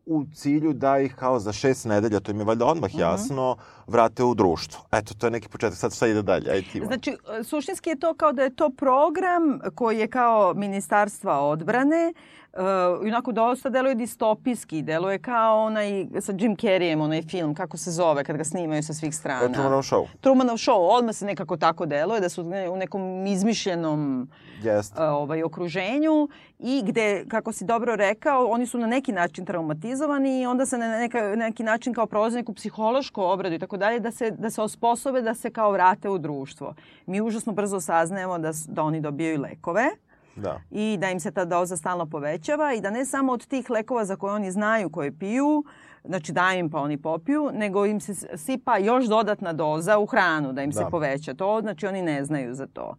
u 0.05 0.25
cilju 0.35 0.73
da 0.73 0.99
ih 0.99 1.15
kao 1.15 1.39
za 1.39 1.53
šest 1.53 1.85
nedelja, 1.85 2.19
to 2.19 2.31
im 2.31 2.39
je 2.39 2.45
valjda 2.45 2.65
odmah 2.65 2.89
mhm. 2.89 2.99
jasno, 2.99 3.57
vrate 3.87 4.23
u 4.23 4.33
društvo. 4.33 4.83
Eto, 4.91 5.13
to 5.13 5.27
je 5.27 5.31
neki 5.31 5.49
početak. 5.49 5.77
Sad 5.77 5.95
šta 5.95 6.07
ide 6.07 6.21
dalje? 6.21 6.51
Ajde. 6.51 6.85
Znači, 6.85 7.17
suštinski 7.43 7.89
je 7.89 7.99
to 7.99 8.13
kao 8.13 8.33
da 8.33 8.43
je 8.43 8.55
to 8.55 8.69
program 8.69 9.59
koji 9.75 9.99
je 9.99 10.07
kao 10.07 10.53
ministarstva 10.53 11.39
odbrane, 11.39 12.13
uh, 12.53 13.07
onako 13.07 13.31
dosta 13.31 13.69
deluje 13.69 13.95
distopijski, 13.95 14.81
deluje 14.81 15.19
kao 15.19 15.65
onaj 15.65 16.07
sa 16.19 16.33
Jim 16.37 16.55
Carreyem, 16.55 17.01
onaj 17.01 17.21
film, 17.21 17.55
kako 17.55 17.77
se 17.77 17.91
zove, 17.91 18.23
kad 18.23 18.37
ga 18.37 18.43
snimaju 18.43 18.83
sa 18.83 18.93
svih 18.93 19.15
strana. 19.15 19.53
Trumanov 19.53 19.81
show. 19.81 20.07
Trumanov 20.21 20.57
show, 20.57 20.97
odmah 20.97 21.15
se 21.15 21.25
nekako 21.25 21.57
tako 21.57 21.85
deluje, 21.85 22.21
da 22.21 22.29
su 22.29 22.41
u 22.71 22.77
nekom 22.77 23.25
izmišljenom 23.25 24.29
Jest. 24.63 24.93
Uh, 24.93 24.99
ovaj, 25.01 25.43
okruženju 25.43 26.29
i 26.59 26.83
gde, 26.85 27.25
kako 27.27 27.51
si 27.51 27.65
dobro 27.65 27.95
rekao, 27.95 28.45
oni 28.45 28.67
su 28.67 28.77
na 28.77 28.87
neki 28.87 29.11
način 29.11 29.45
traumatizovani 29.45 30.41
i 30.41 30.45
onda 30.45 30.65
se 30.65 30.77
na 30.77 30.87
neka, 30.87 31.35
neki 31.35 31.63
način 31.63 31.93
kao 31.93 32.05
prolaze 32.05 32.37
neku 32.37 32.53
psihološku 32.53 33.21
obradu 33.21 33.55
i 33.55 33.59
tako 33.59 33.77
dalje, 33.77 33.99
da 33.99 34.11
se, 34.11 34.31
da 34.31 34.49
se 34.49 34.61
osposobe 34.61 35.21
da 35.21 35.35
se 35.35 35.49
kao 35.49 35.71
vrate 35.71 36.09
u 36.09 36.17
društvo. 36.17 36.75
Mi 37.05 37.21
užasno 37.21 37.53
brzo 37.53 37.79
saznajemo 37.79 38.37
da, 38.37 38.51
da 38.67 38.83
oni 38.83 39.01
dobijaju 39.01 39.41
lekove, 39.41 39.89
da. 40.35 40.61
i 40.71 40.97
da 40.99 41.09
im 41.09 41.19
se 41.19 41.31
ta 41.31 41.45
doza 41.45 41.77
stalno 41.77 42.05
povećava 42.05 42.73
i 42.73 42.81
da 42.81 42.89
ne 42.89 43.05
samo 43.05 43.31
od 43.31 43.47
tih 43.47 43.69
lekova 43.69 44.05
za 44.05 44.15
koje 44.15 44.33
oni 44.33 44.51
znaju 44.51 44.89
koje 44.89 45.11
piju, 45.11 45.63
znači 46.03 46.31
daje 46.31 46.59
im 46.59 46.69
pa 46.69 46.79
oni 46.79 46.97
popiju, 46.97 47.49
nego 47.53 47.85
im 47.85 47.99
se 47.99 48.37
sipa 48.37 48.77
još 48.77 49.05
dodatna 49.05 49.53
doza 49.53 49.99
u 49.99 50.05
hranu 50.05 50.53
da 50.53 50.63
im 50.63 50.71
da. 50.71 50.79
se 50.79 50.85
poveća 50.91 51.33
to, 51.33 51.61
znači 51.61 51.87
oni 51.87 52.01
ne 52.01 52.25
znaju 52.25 52.53
za 52.53 52.67
to. 52.67 52.95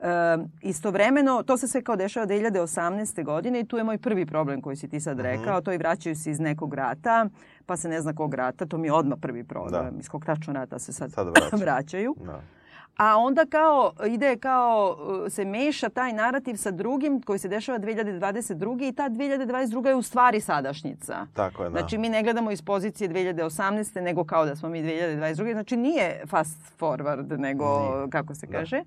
E, 0.00 0.38
istovremeno, 0.60 1.42
to 1.42 1.56
se 1.56 1.68
sve 1.68 1.82
kao 1.82 1.96
dešava 1.96 2.26
2018. 2.26 3.24
godine 3.24 3.60
i 3.60 3.64
tu 3.64 3.76
je 3.76 3.84
moj 3.84 3.98
prvi 3.98 4.26
problem 4.26 4.60
koji 4.60 4.76
si 4.76 4.88
ti 4.88 5.00
sad 5.00 5.16
mhm. 5.16 5.26
rekao, 5.26 5.54
mm 5.54 5.60
-hmm. 5.60 5.64
to 5.64 5.72
i 5.72 5.78
vraćaju 5.78 6.16
se 6.16 6.30
iz 6.30 6.40
nekog 6.40 6.74
rata, 6.74 7.28
pa 7.66 7.76
se 7.76 7.88
ne 7.88 8.00
zna 8.00 8.14
kog 8.14 8.34
rata, 8.34 8.66
to 8.66 8.78
mi 8.78 8.88
je 8.88 8.92
odmah 8.92 9.18
prvi 9.22 9.44
problem, 9.44 9.94
da. 9.94 10.00
iz 10.00 10.08
kog 10.08 10.24
tačno 10.24 10.52
rata 10.52 10.78
se 10.78 10.92
sad, 10.92 11.12
sad 11.12 11.26
vraćaju. 11.34 11.60
vraćaju. 11.60 12.14
Da. 12.26 12.40
A 12.98 13.16
onda 13.16 13.46
kao 13.46 13.92
ide 14.06 14.36
kao 14.36 14.96
uh, 15.00 15.32
se 15.32 15.44
meša 15.44 15.88
taj 15.88 16.12
narativ 16.12 16.56
sa 16.56 16.70
drugim 16.70 17.22
koji 17.22 17.38
se 17.38 17.48
dešava 17.48 17.78
2022. 17.78 18.88
i 18.88 18.92
ta 18.92 19.08
2022. 19.08 19.86
je 19.86 19.94
u 19.94 20.02
stvari 20.02 20.40
sadašnjica. 20.40 21.26
Tako 21.34 21.64
je, 21.64 21.70
da. 21.70 21.78
Znači 21.78 21.98
mi 21.98 22.08
ne 22.08 22.22
gledamo 22.22 22.50
iz 22.50 22.62
pozicije 22.62 23.10
2018. 23.10 24.00
nego 24.00 24.24
kao 24.24 24.46
da 24.46 24.56
smo 24.56 24.68
mi 24.68 24.82
2022. 24.82 25.52
Znači 25.52 25.76
nije 25.76 26.22
fast 26.26 26.58
forward 26.80 27.38
nego 27.38 27.64
nije. 27.96 28.10
kako 28.10 28.34
se 28.34 28.46
da. 28.46 28.58
kaže. 28.58 28.76
Da. 28.76 28.84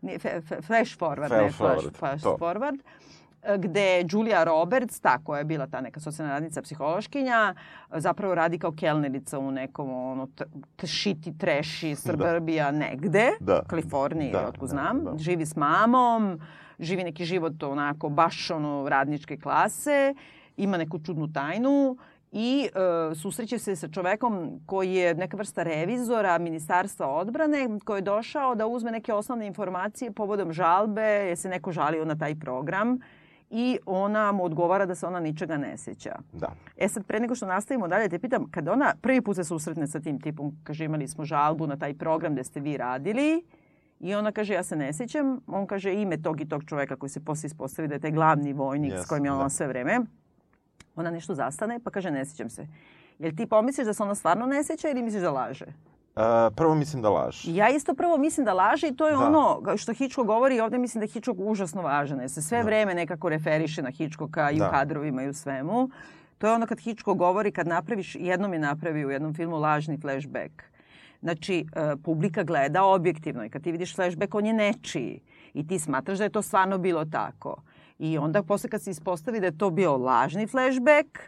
Nije, 0.00 0.18
flash 0.66 0.98
forward, 0.98 1.28
Flash 1.28 1.42
ne 1.42 1.50
flash, 1.50 1.60
forward. 1.84 1.96
flash 1.98 2.22
to. 2.22 2.36
forward. 2.40 2.78
Gde 3.58 4.04
Julia 4.10 4.44
Roberts, 4.44 5.00
ta 5.00 5.18
koja 5.18 5.38
je 5.38 5.44
bila 5.44 5.66
ta 5.66 5.80
neka 5.80 6.00
socijalna 6.00 6.34
radnica, 6.34 6.62
psihološkinja, 6.62 7.54
zapravo 7.90 8.34
radi 8.34 8.58
kao 8.58 8.72
kelnerica 8.72 9.38
u 9.38 9.50
nekom 9.50 9.90
ono, 9.90 10.28
šiti, 10.84 11.38
treši, 11.38 11.94
Srbrbija, 11.94 12.72
da. 12.72 12.78
negde, 12.78 13.30
da. 13.40 13.62
Kaliforniji, 13.66 14.32
da, 14.32 14.48
otko 14.48 14.66
da, 14.66 14.70
znam. 14.70 15.04
Da, 15.04 15.10
da. 15.10 15.18
Živi 15.18 15.46
s 15.46 15.56
mamom, 15.56 16.40
živi 16.78 17.04
neki 17.04 17.24
život 17.24 17.62
onako 17.62 18.08
baš 18.08 18.50
ono 18.50 18.88
radničke 18.88 19.36
klase, 19.36 20.14
ima 20.56 20.76
neku 20.76 20.98
čudnu 20.98 21.32
tajnu 21.32 21.96
i 22.32 22.68
e, 23.10 23.14
susreće 23.14 23.58
se 23.58 23.76
sa 23.76 23.88
čovekom 23.88 24.60
koji 24.66 24.94
je 24.94 25.14
neka 25.14 25.36
vrsta 25.36 25.62
revizora 25.62 26.38
Ministarstva 26.38 27.06
odbrane 27.06 27.68
koji 27.84 27.98
je 27.98 28.02
došao 28.02 28.54
da 28.54 28.66
uzme 28.66 28.90
neke 28.90 29.12
osnovne 29.12 29.46
informacije 29.46 30.12
povodom 30.12 30.52
žalbe, 30.52 31.02
je 31.02 31.36
se 31.36 31.48
neko 31.48 31.72
žalio 31.72 32.04
na 32.04 32.18
taj 32.18 32.34
program 32.34 32.98
i 33.50 33.78
ona 33.86 34.32
mu 34.32 34.44
odgovara 34.44 34.86
da 34.86 34.94
se 34.94 35.06
ona 35.06 35.20
ničega 35.20 35.56
ne 35.56 35.76
seća. 35.76 36.18
Da. 36.32 36.52
E 36.76 36.88
sad, 36.88 37.06
pre 37.06 37.20
nego 37.20 37.34
što 37.34 37.46
nastavimo 37.46 37.88
dalje, 37.88 38.08
te 38.08 38.18
pitam, 38.18 38.50
kada 38.50 38.72
ona 38.72 38.94
prvi 39.02 39.20
put 39.20 39.36
se 39.36 39.44
susretne 39.44 39.86
sa 39.86 40.00
tim 40.00 40.20
tipom, 40.20 40.52
kaže 40.64 40.84
imali 40.84 41.08
smo 41.08 41.24
žalbu 41.24 41.66
na 41.66 41.76
taj 41.76 41.94
program 41.94 42.32
gde 42.32 42.44
ste 42.44 42.60
vi 42.60 42.76
radili, 42.76 43.42
I 44.00 44.14
ona 44.14 44.32
kaže, 44.32 44.54
ja 44.54 44.62
se 44.62 44.76
ne 44.76 44.92
sećam. 44.92 45.40
On 45.46 45.66
kaže 45.66 45.94
ime 45.94 46.22
tog 46.22 46.40
i 46.40 46.48
tog 46.48 46.64
čoveka 46.64 46.96
koji 46.96 47.10
se 47.10 47.20
posle 47.24 47.46
ispostavi 47.46 47.88
da 47.88 47.94
je 47.94 48.00
taj 48.00 48.10
glavni 48.10 48.52
vojnik 48.52 48.92
yes, 48.92 49.02
s 49.02 49.06
kojim 49.06 49.24
je 49.24 49.32
ona 49.32 49.42
da. 49.42 49.48
sve 49.48 49.66
vreme. 49.66 50.00
Ona 50.96 51.10
nešto 51.10 51.34
zastane, 51.34 51.80
pa 51.84 51.90
kaže, 51.90 52.10
ne 52.10 52.24
sećam 52.24 52.50
se. 52.50 52.66
Jel 53.18 53.32
ti 53.36 53.46
pomisliš 53.46 53.86
da 53.86 53.94
se 53.94 54.02
ona 54.02 54.14
stvarno 54.14 54.46
ne 54.46 54.64
seća 54.64 54.88
ili 54.88 55.02
misliš 55.02 55.22
da 55.22 55.30
laže? 55.30 55.66
Uh, 56.20 56.54
prvo 56.56 56.74
mislim 56.74 57.02
da 57.02 57.10
laže. 57.10 57.52
Ja 57.52 57.68
isto 57.68 57.94
prvo 57.94 58.18
mislim 58.18 58.44
da 58.44 58.52
laže 58.52 58.88
i 58.88 58.96
to 58.96 59.06
je 59.08 59.12
da. 59.12 59.26
ono 59.26 59.76
što 59.76 59.92
Hitchcock 59.94 60.26
govori 60.26 60.56
i 60.56 60.60
ovde 60.60 60.78
mislim 60.78 61.00
da 61.00 61.04
je 61.04 61.08
Hitchcock 61.08 61.40
užasno 61.40 61.82
važan. 61.82 62.28
Se 62.28 62.42
sve 62.42 62.58
da. 62.58 62.64
vreme 62.64 62.94
nekako 62.94 63.28
referiše 63.28 63.82
na 63.82 63.90
Hitchcocka 63.90 64.50
i 64.50 64.58
da. 64.58 64.68
u 64.68 64.70
kadrovima 64.70 65.22
i 65.22 65.28
u 65.28 65.34
svemu. 65.34 65.90
To 66.38 66.46
je 66.46 66.52
ono 66.52 66.66
kad 66.66 66.80
Hitchcock 66.80 67.18
govori, 67.18 67.52
kad 67.52 67.66
napraviš, 67.66 68.14
jednom 68.14 68.52
je 68.52 68.58
napravio 68.58 69.08
u 69.08 69.10
jednom 69.10 69.34
filmu 69.34 69.56
lažni 69.56 69.98
flashback. 70.00 70.62
Znači, 71.22 71.66
uh, 71.76 72.00
publika 72.04 72.42
gleda 72.42 72.84
objektivno 72.84 73.44
i 73.44 73.48
kad 73.48 73.62
ti 73.62 73.72
vidiš 73.72 73.94
flashback, 73.96 74.34
on 74.34 74.46
je 74.46 74.52
nečiji. 74.52 75.20
I 75.54 75.66
ti 75.66 75.78
smatraš 75.78 76.18
da 76.18 76.24
je 76.24 76.30
to 76.30 76.42
stvarno 76.42 76.78
bilo 76.78 77.04
tako. 77.04 77.56
I 77.98 78.18
onda 78.18 78.42
posle 78.42 78.70
kad 78.70 78.82
se 78.82 78.90
ispostavi 78.90 79.40
da 79.40 79.46
je 79.46 79.58
to 79.58 79.70
bio 79.70 79.96
lažni 79.96 80.46
flashback, 80.46 81.18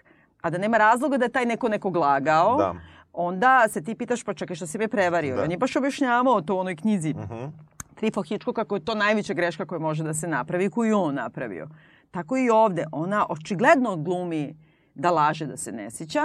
a 0.41 0.51
da 0.51 0.59
nema 0.59 0.79
razloga 0.79 1.17
da 1.17 1.25
je 1.25 1.33
taj 1.33 1.47
neko 1.47 1.69
nekog 1.69 1.97
lagao, 1.97 2.57
da. 2.57 2.75
Onda 3.13 3.67
se 3.69 3.83
ti 3.83 3.95
pitaš 3.95 4.25
pa 4.25 4.35
čekaj 4.35 4.57
što 4.57 4.67
si 4.67 4.79
me 4.79 4.89
prevario. 4.89 5.37
Da. 5.37 5.43
On 5.43 5.51
je 5.51 5.57
baš 5.57 5.77
objašnjavao 5.77 6.41
to 6.41 6.55
u 6.55 6.59
onoj 6.59 6.77
knjizi. 6.77 7.11
Uh 7.11 7.21
mhm. 7.21 7.35
-huh. 7.35 7.51
Trifo 7.95 8.23
Hitchcock 8.23 8.57
kako 8.57 8.77
je 8.77 8.85
to 8.85 8.95
najveća 8.95 9.35
greška 9.35 9.67
koja 9.67 9.79
može 9.79 10.05
da 10.05 10.15
se 10.15 10.29
napravi, 10.29 10.71
koju 10.71 10.89
je 10.89 10.95
on 10.95 11.15
napravio. 11.15 11.69
Tako 12.11 12.37
i 12.37 12.51
ovde. 12.51 12.85
Ona 12.93 13.27
očigledno 13.29 13.97
glumi 13.97 14.57
da 14.95 15.11
laže 15.11 15.47
da 15.47 15.57
se 15.57 15.73
ne 15.73 15.91
sjeća, 15.91 16.23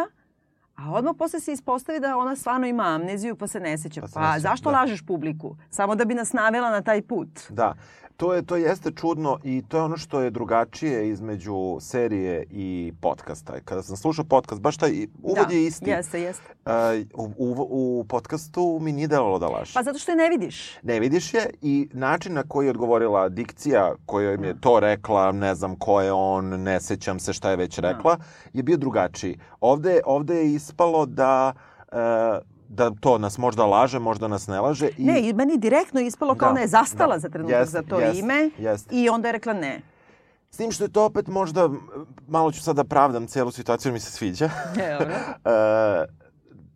a 0.78 0.92
odmah 0.92 1.16
posle 1.18 1.40
se 1.40 1.52
ispostavi 1.54 2.00
da 2.00 2.18
ona 2.18 2.36
stvarno 2.36 2.68
ima 2.68 2.84
amneziju 2.84 3.36
pa 3.36 3.48
se 3.48 3.60
ne 3.60 3.78
seća. 3.78 4.02
Pa, 4.02 4.08
pa 4.14 4.40
zašto 4.40 4.72
da. 4.72 4.78
lažeš 4.78 5.02
publiku? 5.02 5.56
Samo 5.70 5.96
da 5.96 6.06
bi 6.06 6.14
nas 6.14 6.34
navela 6.34 6.70
na 6.70 6.82
taj 6.82 7.02
put. 7.02 7.30
Da 7.50 7.74
to 8.18 8.34
je 8.34 8.42
to 8.46 8.56
jeste 8.56 8.92
čudno 8.92 9.40
i 9.44 9.64
to 9.68 9.78
je 9.78 9.84
ono 9.84 9.98
što 9.98 10.20
je 10.20 10.30
drugačije 10.30 11.10
između 11.10 11.78
serije 11.80 12.46
i 12.52 12.94
podcasta. 13.02 13.60
Kada 13.66 13.84
sam 13.84 13.98
slušao 13.98 14.26
podcast, 14.26 14.62
baš 14.62 14.78
taj 14.78 15.08
uvod 15.24 15.48
da, 15.48 15.54
je 15.54 15.66
isti. 15.66 15.90
Jeste, 15.90 16.22
jeste. 16.22 16.54
Uh, 16.66 16.72
u, 17.14 17.34
u, 17.38 18.00
u 18.00 18.06
podcastu 18.10 18.80
mi 18.82 18.92
nije 18.92 19.08
delalo 19.08 19.40
da 19.40 19.48
laže. 19.48 19.72
Pa 19.74 19.84
zato 19.84 20.00
što 20.00 20.12
je 20.12 20.16
ne 20.16 20.30
vidiš. 20.30 20.78
Ne 20.84 21.00
vidiš 21.00 21.34
je 21.34 21.50
i 21.62 21.90
način 21.94 22.34
na 22.34 22.44
koji 22.44 22.66
je 22.66 22.70
odgovorila 22.70 23.30
dikcija 23.30 23.94
kojoj 24.06 24.38
mi 24.38 24.48
je 24.48 24.54
da. 24.54 24.60
to 24.60 24.80
rekla, 24.80 25.32
ne 25.32 25.56
znam 25.56 25.76
ko 25.76 26.02
je 26.02 26.12
on, 26.12 26.46
ne 26.46 26.82
sećam 26.82 27.20
se 27.20 27.34
šta 27.34 27.50
je 27.50 27.56
već 27.56 27.80
da. 27.80 27.92
rekla, 27.92 28.18
je 28.54 28.64
bio 28.64 28.78
drugačiji. 28.78 29.40
Ovde, 29.62 30.00
ovde 30.06 30.36
je 30.36 30.54
ispalo 30.68 31.06
da 31.06 31.54
uh, 31.92 31.98
da 32.70 32.92
to 33.00 33.18
nas 33.18 33.38
možda 33.38 33.66
laže, 33.66 34.00
možda 34.00 34.28
nas 34.28 34.48
ne 34.48 34.60
laže. 34.62 34.90
I... 34.98 35.06
Ne, 35.06 35.30
i 35.30 35.34
meni 35.34 35.58
direktno 35.58 36.02
ispalo 36.02 36.36
kao 36.36 36.48
da, 36.48 36.52
ona 36.52 36.62
je 36.62 36.68
zastala 36.68 37.16
da, 37.16 37.20
za 37.20 37.30
trenutak 37.30 37.60
jest, 37.60 37.72
za 37.72 37.82
to 37.82 38.00
jest, 38.00 38.20
ime 38.20 38.50
jest. 38.58 38.88
i 38.92 39.10
onda 39.10 39.28
je 39.28 39.32
rekla 39.32 39.54
ne. 39.54 39.82
S 40.52 40.58
tim 40.58 40.72
što 40.72 40.84
je 40.84 40.92
to 40.92 41.06
opet 41.06 41.28
možda, 41.28 41.70
malo 42.28 42.52
ću 42.52 42.62
sad 42.62 42.76
da 42.76 42.84
pravdam 42.84 43.28
celu 43.28 43.52
situaciju, 43.52 43.94
mi 43.94 44.00
se 44.00 44.12
sviđa. 44.12 44.50
Je, 44.80 44.98
e, 45.46 46.06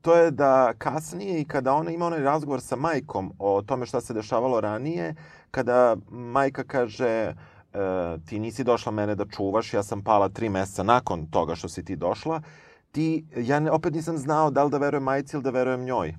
to 0.02 0.16
je 0.16 0.32
da 0.32 0.74
kasnije 0.78 1.42
i 1.42 1.46
kada 1.46 1.74
ona 1.74 1.92
ima 1.92 2.06
onaj 2.06 2.20
razgovor 2.20 2.62
sa 2.62 2.76
majkom 2.76 3.34
o 3.40 3.62
tome 3.62 3.86
šta 3.86 4.02
se 4.02 4.14
dešavalo 4.14 4.62
ranije, 4.62 5.16
kada 5.52 5.96
majka 6.10 6.64
kaže 6.64 7.08
e, 7.08 7.34
ti 8.26 8.40
nisi 8.40 8.64
došla 8.64 8.92
mene 8.92 9.16
da 9.16 9.26
čuvaš, 9.26 9.74
ja 9.74 9.84
sam 9.84 10.04
pala 10.04 10.30
tri 10.30 10.50
meseca 10.50 10.84
nakon 10.84 11.26
toga 11.26 11.56
što 11.56 11.70
si 11.70 11.86
ti 11.86 11.96
došla, 11.96 12.42
ti, 12.92 13.26
ja 13.36 13.60
ne, 13.60 13.72
opet 13.72 13.94
nisam 13.94 14.18
znao 14.18 14.52
da 14.52 14.64
li 14.64 14.72
da 14.72 14.78
verujem 14.78 15.04
majici 15.04 15.36
ili 15.36 15.44
da 15.44 15.50
verujem 15.50 15.84
njoj. 15.84 16.16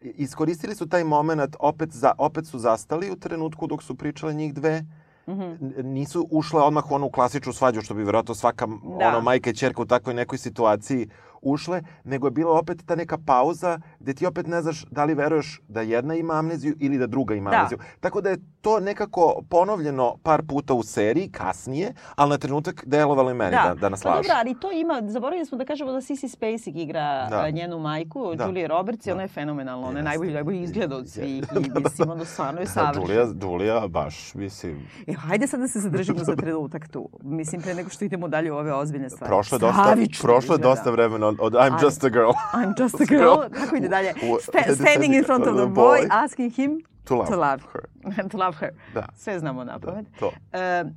Iskoristili 0.00 0.74
su 0.74 0.88
taj 0.88 1.04
moment, 1.04 1.56
opet, 1.58 1.90
za, 1.92 2.12
opet 2.18 2.46
su 2.46 2.58
zastali 2.58 3.10
u 3.10 3.16
trenutku 3.16 3.66
dok 3.66 3.82
su 3.82 3.94
pričale 3.94 4.34
njih 4.34 4.54
dve, 4.54 4.84
Mm 5.28 5.32
-hmm. 5.32 5.82
nisu 5.82 6.28
ušle 6.30 6.62
odmah 6.62 6.90
u 6.90 6.94
onu 6.94 7.10
klasičnu 7.10 7.52
svađu, 7.52 7.82
što 7.82 7.94
bi 7.94 8.04
verovatno 8.04 8.34
svaka 8.34 8.66
da. 8.66 9.08
ono, 9.08 9.20
majka 9.20 9.50
i 9.50 9.54
čerka 9.54 9.82
u 9.82 9.86
takvoj 9.86 10.14
nekoj 10.14 10.38
situaciji 10.38 11.08
ušle, 11.42 11.82
nego 12.04 12.26
je 12.26 12.30
bila 12.30 12.58
opet 12.58 12.82
ta 12.86 12.94
neka 12.94 13.18
pauza 13.26 13.80
gde 14.00 14.14
ti 14.14 14.26
opet 14.26 14.46
ne 14.46 14.62
znaš 14.62 14.84
da 14.90 15.04
li 15.04 15.14
veruješ 15.14 15.60
da 15.68 15.80
jedna 15.80 16.14
ima 16.14 16.34
amneziju 16.34 16.76
ili 16.80 16.98
da 16.98 17.06
druga 17.06 17.34
ima 17.34 17.50
da. 17.50 17.56
amneziju. 17.56 17.78
Tako 18.00 18.20
da 18.20 18.30
je 18.30 18.38
to 18.66 18.80
nekako 18.80 19.42
ponovljeno 19.48 20.16
par 20.22 20.42
puta 20.42 20.74
u 20.74 20.82
seriji, 20.82 21.28
kasnije, 21.28 21.94
ali 22.14 22.30
na 22.30 22.38
trenutak 22.38 22.82
delovalo 22.86 23.30
i 23.30 23.34
meni 23.34 23.50
da, 23.50 23.68
da, 23.68 23.74
da 23.74 23.88
nas 23.88 24.04
laže. 24.04 24.16
Pa 24.16 24.22
dobro, 24.22 24.32
ali 24.36 24.60
to 24.60 24.72
ima, 24.72 25.02
zaboravili 25.06 25.46
smo 25.46 25.58
da 25.58 25.64
kažemo 25.64 25.92
da 25.92 25.98
Sissy 25.98 26.28
Spacek 26.28 26.76
igra 26.76 27.28
da. 27.30 27.50
njenu 27.50 27.78
majku, 27.78 28.34
da. 28.34 28.44
Julia 28.44 28.66
Roberts, 28.66 29.06
i 29.06 29.08
da. 29.08 29.14
ona 29.14 29.22
je 29.22 29.28
fenomenalna, 29.28 29.88
ona 29.88 29.98
je 29.98 30.02
najbolji, 30.02 30.32
najbolji 30.32 30.62
izgleda 30.62 30.96
od 30.96 31.08
svih 31.08 31.44
i 31.76 31.80
mislim, 31.80 32.10
ono 32.10 32.24
stvarno 32.24 32.60
je 32.60 32.66
savršena. 32.66 33.06
Julia, 33.06 33.26
Julia, 33.42 33.88
baš, 33.88 34.34
mislim... 34.34 34.88
E, 35.06 35.12
hajde 35.12 35.46
sad 35.46 35.60
da 35.60 35.68
se 35.68 35.80
zadržimo 35.80 36.24
za 36.30 36.36
trenutak 36.36 36.88
tu. 36.88 37.08
Mislim, 37.22 37.62
pre 37.62 37.74
nego 37.74 37.90
što 37.90 38.04
idemo 38.04 38.28
dalje 38.28 38.52
u 38.52 38.56
ove 38.56 38.72
ozbiljne 38.72 39.10
stvari. 39.10 39.28
Prošlo 39.28 39.56
je 39.56 39.60
dosta, 39.60 39.96
prošlo 40.22 40.54
je 40.54 40.58
dosta 40.58 40.90
vremena 40.90 41.26
od, 41.26 41.36
od 41.40 41.52
I'm 41.52 41.84
just 41.84 42.04
a 42.04 42.08
girl. 42.08 42.30
I'm 42.54 42.82
just 42.82 43.00
a 43.00 43.04
girl. 43.14 43.60
Kako 43.60 43.76
ide 43.76 43.88
dalje? 43.88 44.14
Sta 44.40 44.74
standing 44.74 45.14
in 45.14 45.24
front 45.24 45.46
of 45.46 45.56
the 45.56 45.66
boy, 45.66 46.06
asking 46.10 46.52
him 46.52 46.95
to 47.06 47.16
love, 47.16 47.28
to 47.28 47.36
love 47.36 47.62
her. 47.72 48.28
to 48.30 48.38
love 48.38 48.56
her. 48.60 48.70
Da. 48.94 49.06
Sve 49.16 49.38
znamo 49.38 49.64
na 49.64 49.78
pamet. 49.78 50.06
Da, 50.06 50.18
to. 50.18 50.26
Uh, 50.26 50.90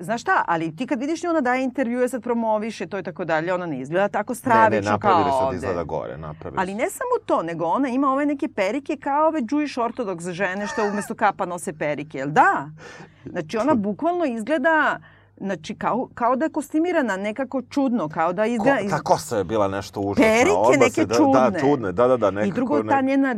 Znaš 0.00 0.20
šta, 0.20 0.44
ali 0.46 0.76
ti 0.76 0.86
kad 0.86 1.00
vidiš 1.00 1.22
nju, 1.22 1.30
ona 1.30 1.40
daje 1.40 1.64
intervjue, 1.64 2.08
sad 2.08 2.22
promoviše 2.22 2.86
to 2.86 2.98
i 2.98 3.02
tako 3.02 3.24
dalje, 3.24 3.54
ona 3.54 3.66
ne 3.66 3.80
izgleda 3.80 4.08
tako 4.08 4.34
stravično 4.34 4.98
kao 4.98 5.10
ovde. 5.12 5.24
Ne, 5.24 5.30
ne, 5.30 5.36
napravili 5.36 5.46
su 5.46 5.50
da 5.50 5.56
izgleda 5.56 5.84
gore, 5.84 6.18
napravili 6.18 6.60
Ali 6.60 6.74
ne 6.74 6.90
samo 6.90 7.26
to, 7.26 7.42
nego 7.42 7.64
ona 7.64 7.88
ima 7.88 8.12
ove 8.12 8.26
neke 8.26 8.48
perike 8.48 8.96
kao 8.96 9.28
ove 9.28 9.40
Jewish 9.40 9.80
ortodoks 9.80 10.24
žene 10.24 10.66
što 10.66 10.88
umesto 10.88 11.14
kapa 11.14 11.46
nose 11.46 11.72
perike, 11.72 12.18
jel 12.18 12.28
da? 12.28 12.70
Znači 13.24 13.56
ona 13.56 13.74
bukvalno 13.74 14.24
izgleda 14.24 15.00
Znači, 15.40 15.74
kao, 15.74 16.08
kao 16.14 16.36
da 16.36 16.44
je 16.44 16.50
kostimirana 16.50 17.16
nekako 17.16 17.62
čudno, 17.62 18.08
kao 18.08 18.32
da 18.32 18.46
izgleda... 18.46 18.78
Ko, 18.82 18.88
ta 18.90 18.98
kosa 18.98 19.36
je 19.36 19.44
bila 19.44 19.68
nešto 19.68 20.00
užasno. 20.00 20.24
Perike 20.24 20.78
neke 20.78 20.90
se, 20.90 21.06
čudne. 21.16 21.50
Da, 21.50 21.58
čudne, 21.60 21.92
da, 21.92 22.06
da, 22.06 22.16
da. 22.16 22.30
Nekako, 22.30 22.48
I 22.48 22.52
drugo, 22.52 22.82
ta 22.82 23.00
njena, 23.00 23.34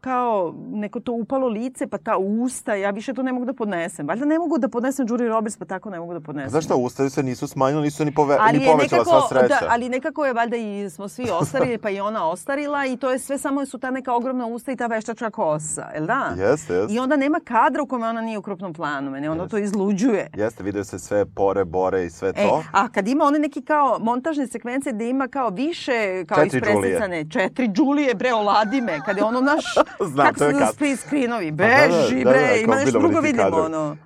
kao 0.00 0.54
neko 0.70 1.00
to 1.00 1.12
upalo 1.12 1.48
lice, 1.48 1.86
pa 1.86 1.98
ta 1.98 2.16
usta, 2.16 2.74
ja 2.74 2.90
više 2.90 3.14
to 3.14 3.22
ne 3.22 3.32
mogu 3.32 3.44
da 3.44 3.52
podnesem. 3.52 4.08
Valjda 4.08 4.24
ne 4.24 4.38
mogu 4.38 4.58
da 4.58 4.68
podnesem 4.68 5.06
Julie 5.08 5.28
Roberts, 5.28 5.56
pa 5.56 5.64
tako 5.64 5.90
ne 5.90 6.00
mogu 6.00 6.12
da 6.14 6.20
podnesem. 6.20 6.50
Zašto? 6.50 6.76
Usta 6.76 7.10
se 7.10 7.22
nisu 7.22 7.46
smanjila, 7.46 7.82
nisu 7.82 8.04
ni, 8.04 8.14
pove, 8.14 8.36
ali 8.40 8.58
ni 8.58 8.64
povećala 8.64 9.02
nekako, 9.02 9.10
sva 9.10 9.28
sreća. 9.28 9.60
Da, 9.60 9.66
ali 9.70 9.88
nekako 9.88 10.26
je 10.26 10.32
valjda 10.32 10.56
i 10.56 10.90
smo 10.90 11.08
svi 11.08 11.26
ostarili, 11.40 11.78
pa 11.78 11.90
i 11.90 12.00
ona 12.00 12.28
ostarila 12.28 12.86
i 12.86 12.96
to 12.96 13.10
je 13.10 13.18
sve 13.18 13.38
samo 13.38 13.66
su 13.66 13.78
ta 13.78 13.90
neka 13.90 14.14
ogromna 14.14 14.46
usta 14.46 14.72
i 14.72 14.76
ta 14.76 14.86
veštačka 14.86 15.30
kosa, 15.30 15.86
jel 15.94 16.06
da? 16.06 16.34
Jeste, 16.36 16.74
jeste. 16.74 16.94
I 16.94 16.98
onda 16.98 17.16
nema 17.16 17.40
kadra 17.44 17.82
u 17.82 17.86
kome 17.86 18.08
ona 18.08 18.20
nije 18.20 18.38
u 18.38 18.42
krupnom 18.42 18.74
planu, 18.74 19.10
mene 19.10 19.30
onda 19.30 19.48
to 19.48 19.58
izluđuje. 19.58 20.30
Jeste, 20.36 20.62
vidio 20.62 20.84
se 20.84 20.98
sve 20.98 21.24
pore, 21.36 21.64
bore 21.64 22.04
i 22.04 22.10
sve 22.10 22.28
e, 22.28 22.32
to. 22.32 22.64
a 22.72 22.88
kad 22.88 23.08
ima 23.08 23.24
one 23.24 23.38
neki 23.38 23.62
kao 23.62 23.98
montažne 24.00 24.46
sekvence 24.46 24.92
gde 24.92 25.08
ima 25.08 25.28
kao 25.28 25.48
više 25.50 26.24
kao 26.28 26.44
četiri 26.44 26.58
ispresicane, 26.58 27.24
Đulije. 27.24 27.30
četiri 27.30 27.68
Đulije, 27.68 28.14
bre, 28.14 28.32
oladi 28.32 28.80
me, 28.80 29.00
kad 29.04 29.16
je 29.16 29.24
ono 29.24 29.40
naš, 29.40 29.64
Znam, 30.12 30.26
kako 30.26 30.38
zove 30.38 30.66
split 30.72 31.00
screenovi, 31.00 31.50
beži, 31.50 32.24
da, 32.24 32.30
da, 32.30 32.30
da, 32.30 32.30
bre, 32.30 32.48
da, 32.48 32.54
ima 32.54 32.76
nešto 32.76 32.98
drugo 32.98 33.20
vidimo, 33.20 33.56
ono. 33.56 33.96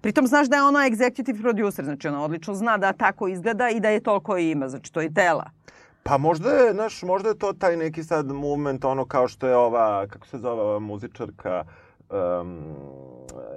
Pritom 0.00 0.26
znaš 0.26 0.48
da 0.48 0.56
je 0.56 0.62
ona 0.62 0.78
executive 0.78 1.42
producer, 1.42 1.84
znači 1.84 2.08
ona 2.08 2.24
odlično 2.24 2.54
zna 2.54 2.76
da 2.78 2.92
tako 2.92 3.28
izgleda 3.28 3.70
i 3.70 3.80
da 3.80 3.88
je 3.88 4.00
toliko 4.00 4.36
ima, 4.36 4.68
znači 4.68 4.92
to 4.92 5.00
je 5.00 5.14
tela. 5.14 5.50
Pa 6.02 6.18
možda 6.18 6.50
je, 6.50 6.72
znaš, 6.72 7.02
možda 7.02 7.28
je 7.28 7.38
to 7.38 7.52
taj 7.52 7.76
neki 7.76 8.04
sad 8.04 8.26
moment, 8.26 8.84
ono 8.84 9.04
kao 9.04 9.28
što 9.28 9.46
je 9.46 9.56
ova, 9.56 10.06
kako 10.06 10.26
se 10.26 10.38
zove 10.38 10.62
ova 10.62 10.78
muzičarka, 10.78 11.64
um, 12.10 12.64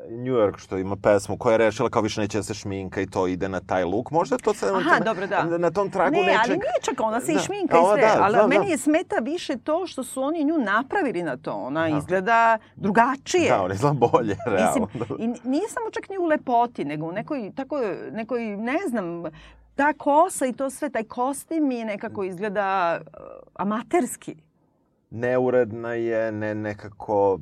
New 0.10 0.34
York 0.34 0.58
što 0.58 0.78
ima 0.78 0.96
pesmu 0.96 1.38
koja 1.38 1.52
je 1.52 1.58
rešila 1.58 1.90
kao 1.90 2.02
više 2.02 2.22
neće 2.22 2.38
da 2.38 2.44
se 2.44 2.54
šminka 2.54 3.02
i 3.02 3.06
to 3.08 3.28
ide 3.28 3.50
na 3.50 3.60
taj 3.60 3.84
look. 3.84 4.12
Možda 4.12 4.38
to 4.38 4.54
se 4.54 4.66
Aha, 4.66 4.90
na, 5.00 5.06
dobro, 5.06 5.28
da. 5.28 5.44
na, 5.58 5.72
tom 5.72 5.90
tragu 5.90 6.16
Ne, 6.16 6.22
nečeg... 6.22 6.40
ali 6.40 6.50
nije 6.50 6.80
čak 6.82 7.02
ona 7.02 7.22
se 7.22 7.34
Da. 7.34 7.40
i 7.40 7.44
šminka 7.44 7.78
i 7.78 7.82
sve, 7.94 8.02
da, 8.02 8.18
ali 8.22 8.36
da, 8.36 8.48
meni 8.48 8.66
da. 8.66 8.72
je 8.72 8.78
smeta 8.78 9.16
više 9.16 9.58
to 9.58 9.88
što 9.88 10.04
su 10.04 10.22
oni 10.24 10.44
nju 10.44 10.58
napravili 10.58 11.24
na 11.24 11.38
to. 11.38 11.54
Ona 11.54 11.90
izgleda 11.98 12.58
drugačije. 12.76 13.50
Da, 13.50 13.62
on 13.64 13.72
izgleda 13.72 13.94
bolje, 14.12 14.36
realno. 14.46 14.88
Mislim, 14.94 15.20
i 15.20 15.50
nije 15.50 15.70
samo 15.70 15.92
čak 15.92 16.10
ni 16.10 16.18
u 16.18 16.26
lepoti, 16.26 16.86
nego 16.86 17.06
u 17.06 17.12
nekoj, 17.12 17.52
tako, 17.56 17.82
nekoj, 18.12 18.42
ne 18.46 18.78
znam, 18.90 19.24
ta 19.76 19.94
kosa 19.94 20.46
i 20.46 20.54
to 20.54 20.70
sve, 20.70 20.90
taj 20.90 21.04
kostim 21.04 21.68
mi 21.68 21.84
nekako 21.84 22.24
izgleda 22.24 23.00
uh, 23.02 23.20
amaterski. 23.54 24.36
neuredna 25.12 25.94
je, 25.94 26.32
ne 26.32 26.56
nekako 26.56 27.40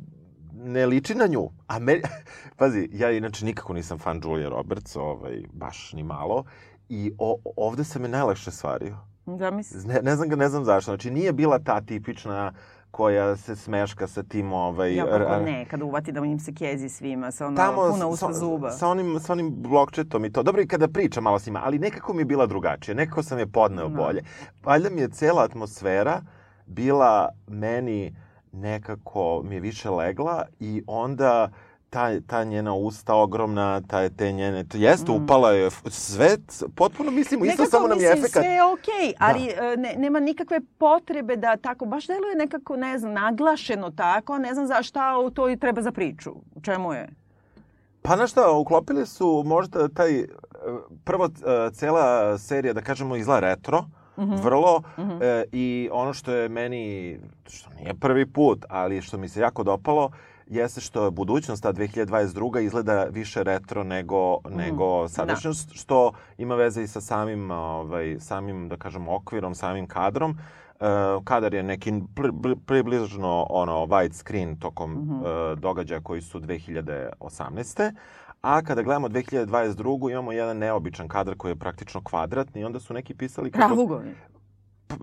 ne 0.58 0.86
liči 0.86 1.16
na 1.16 1.28
nju. 1.28 1.50
A 1.68 1.80
me, 1.80 2.02
pazi, 2.58 2.90
ja 2.94 3.12
inače 3.12 3.46
nikako 3.46 3.74
nisam 3.74 3.98
fan 4.00 4.22
Julia 4.24 4.50
Roberts, 4.50 4.96
ovaj, 4.96 5.44
baš 5.54 5.94
ni 5.94 6.04
malo. 6.04 6.44
I 6.90 7.12
o, 7.18 7.38
ovde 7.56 7.84
se 7.84 8.00
me 8.00 8.08
najlakše 8.08 8.52
svario. 8.52 8.98
Zamisli. 9.26 9.88
Ne, 9.88 10.00
ne 10.02 10.16
znam 10.16 10.30
ne 10.30 10.50
znam 10.50 10.64
zašto. 10.66 10.92
Znači, 10.92 11.12
nije 11.12 11.34
bila 11.34 11.60
ta 11.60 11.82
tipična 11.82 12.54
koja 12.92 13.36
se 13.36 13.56
smeška 13.56 14.08
sa 14.08 14.24
tim 14.24 14.54
ovaj 14.54 14.96
Ja 14.96 15.06
kako 15.06 15.44
ne, 15.44 15.66
kada 15.66 15.86
uvati 15.86 16.12
da 16.12 16.20
im 16.20 16.40
se 16.40 16.54
kezi 16.54 16.90
svima 16.90 17.32
sa 17.32 17.48
ono 17.48 17.58
tamo 17.58 17.90
puna 17.92 18.08
usta 18.08 18.28
sa, 18.28 18.34
zuba. 18.34 18.72
sa 18.72 18.88
onim 18.88 19.20
sa 19.20 19.34
onim 19.34 19.54
blokčetom 19.58 20.26
i 20.26 20.32
to. 20.32 20.44
Dobro 20.44 20.62
i 20.62 20.68
kada 20.68 20.88
priča 20.88 21.22
malo 21.22 21.40
s 21.40 21.46
njima, 21.46 21.62
ali 21.64 21.80
nekako 21.80 22.14
mi 22.14 22.22
je 22.22 22.26
bila 22.26 22.46
drugačija. 22.46 22.96
Nekako 22.96 23.24
sam 23.24 23.40
je 23.40 23.48
podneo 23.48 23.90
Da. 23.90 23.96
bolje. 23.96 24.24
Valjda 24.64 24.90
mi 24.90 25.02
je 25.02 25.10
cela 25.10 25.44
atmosfera 25.44 26.22
bila 26.66 27.30
meni 27.48 28.16
nekako 28.58 29.42
mi 29.44 29.56
je 29.56 29.62
više 29.62 29.90
legla 29.90 30.46
i 30.60 30.84
onda 30.88 31.50
ta, 31.90 32.20
ta 32.22 32.44
njena 32.44 32.74
usta 32.74 33.16
ogromna, 33.16 33.82
ta, 33.82 34.10
te 34.10 34.32
njene, 34.32 34.64
to 34.64 34.78
jeste, 34.78 35.12
Mm. 35.12 35.16
upala 35.16 35.52
je 35.52 35.70
sve, 35.86 36.38
potpuno 36.76 37.12
mislimo, 37.12 37.46
isto 37.46 37.54
Nekako, 37.54 37.70
samo 37.70 37.88
nam 37.88 38.00
je 38.00 38.12
efekat. 38.12 38.32
sve 38.32 38.46
je 38.46 38.64
okej, 38.64 39.14
ali 39.20 39.46
e, 39.46 39.78
ne, 39.78 39.96
nema 39.98 40.20
nikakve 40.20 40.60
potrebe 40.78 41.36
da 41.36 41.58
tako, 41.58 41.86
baš 41.86 42.08
deluje 42.08 42.36
nekako, 42.36 42.76
ne 42.76 42.98
znam, 42.98 43.14
naglašeno 43.14 43.92
tako, 43.92 44.38
ne 44.38 44.54
znam 44.54 44.68
za 44.68 44.84
šta 44.84 45.18
u 45.18 45.30
to 45.30 45.50
i 45.50 45.58
treba 45.58 45.82
za 45.82 45.92
priču. 45.92 46.32
U 46.56 46.62
čemu 46.62 46.94
je? 46.94 47.10
Pa 48.02 48.16
na 48.16 48.28
šta, 48.28 48.52
uklopili 48.52 49.06
su 49.06 49.44
možda 49.46 49.88
taj, 49.88 50.20
e, 50.20 50.28
prvo 51.04 51.26
e, 51.26 51.30
cela 51.72 52.38
serija, 52.38 52.74
da 52.74 52.82
kažemo, 52.82 53.16
izla 53.16 53.40
retro, 53.40 53.86
Mhm. 54.18 54.36
vrlo, 54.36 54.82
e, 55.22 55.44
i 55.52 55.90
ono 55.92 56.14
što 56.14 56.32
je 56.34 56.50
meni, 56.50 57.18
što 57.48 57.70
nije 57.72 57.94
prvi 57.94 58.26
put, 58.28 58.66
ali 58.70 59.02
što 59.02 59.18
mi 59.18 59.30
se 59.30 59.40
jako 59.40 59.64
dopalo, 59.64 60.12
jeste 60.48 60.82
što 60.82 61.06
je 61.06 61.12
budućnost, 61.12 61.64
ta 61.64 61.72
2022. 61.72 62.26
izgleda 62.60 63.04
više 63.06 63.44
retro 63.44 63.84
nego, 63.84 64.38
Mhm. 64.40 64.58
nego 64.58 65.08
sadašnjost, 65.08 65.72
što 65.72 65.98
ima 66.38 66.56
veze 66.56 66.84
i 66.84 66.88
sa 66.88 67.02
samim, 67.02 67.52
ovaj, 67.52 68.18
samim, 68.20 68.70
da 68.70 68.78
kažemo, 68.78 69.16
okvirom, 69.16 69.56
samim 69.56 69.88
kadrom. 69.88 70.38
E, 70.74 70.86
kadar 71.24 71.54
je 71.54 71.64
neki 71.64 71.92
pri- 71.92 72.32
pri- 72.34 72.56
približno 72.58 73.48
ono 73.50 73.74
wide 73.78 74.14
screen 74.14 74.56
tokom 74.56 74.92
Mhm. 74.94 75.14
e, 75.16 75.56
događaja 75.56 76.02
koji 76.02 76.22
su 76.22 76.40
2018. 76.40 77.92
A 78.42 78.62
kada 78.62 78.82
gledamo 78.82 79.08
2022. 79.08 80.12
imamo 80.12 80.32
jedan 80.32 80.58
neobičan 80.58 81.08
kadar 81.08 81.36
koji 81.36 81.52
je 81.52 81.56
praktično 81.56 82.02
kvadratni 82.04 82.62
i 82.62 82.64
onda 82.64 82.80
su 82.80 82.94
neki 82.94 83.14
pisali 83.14 83.52
kako... 83.52 83.68
Kravugovi. 83.68 84.16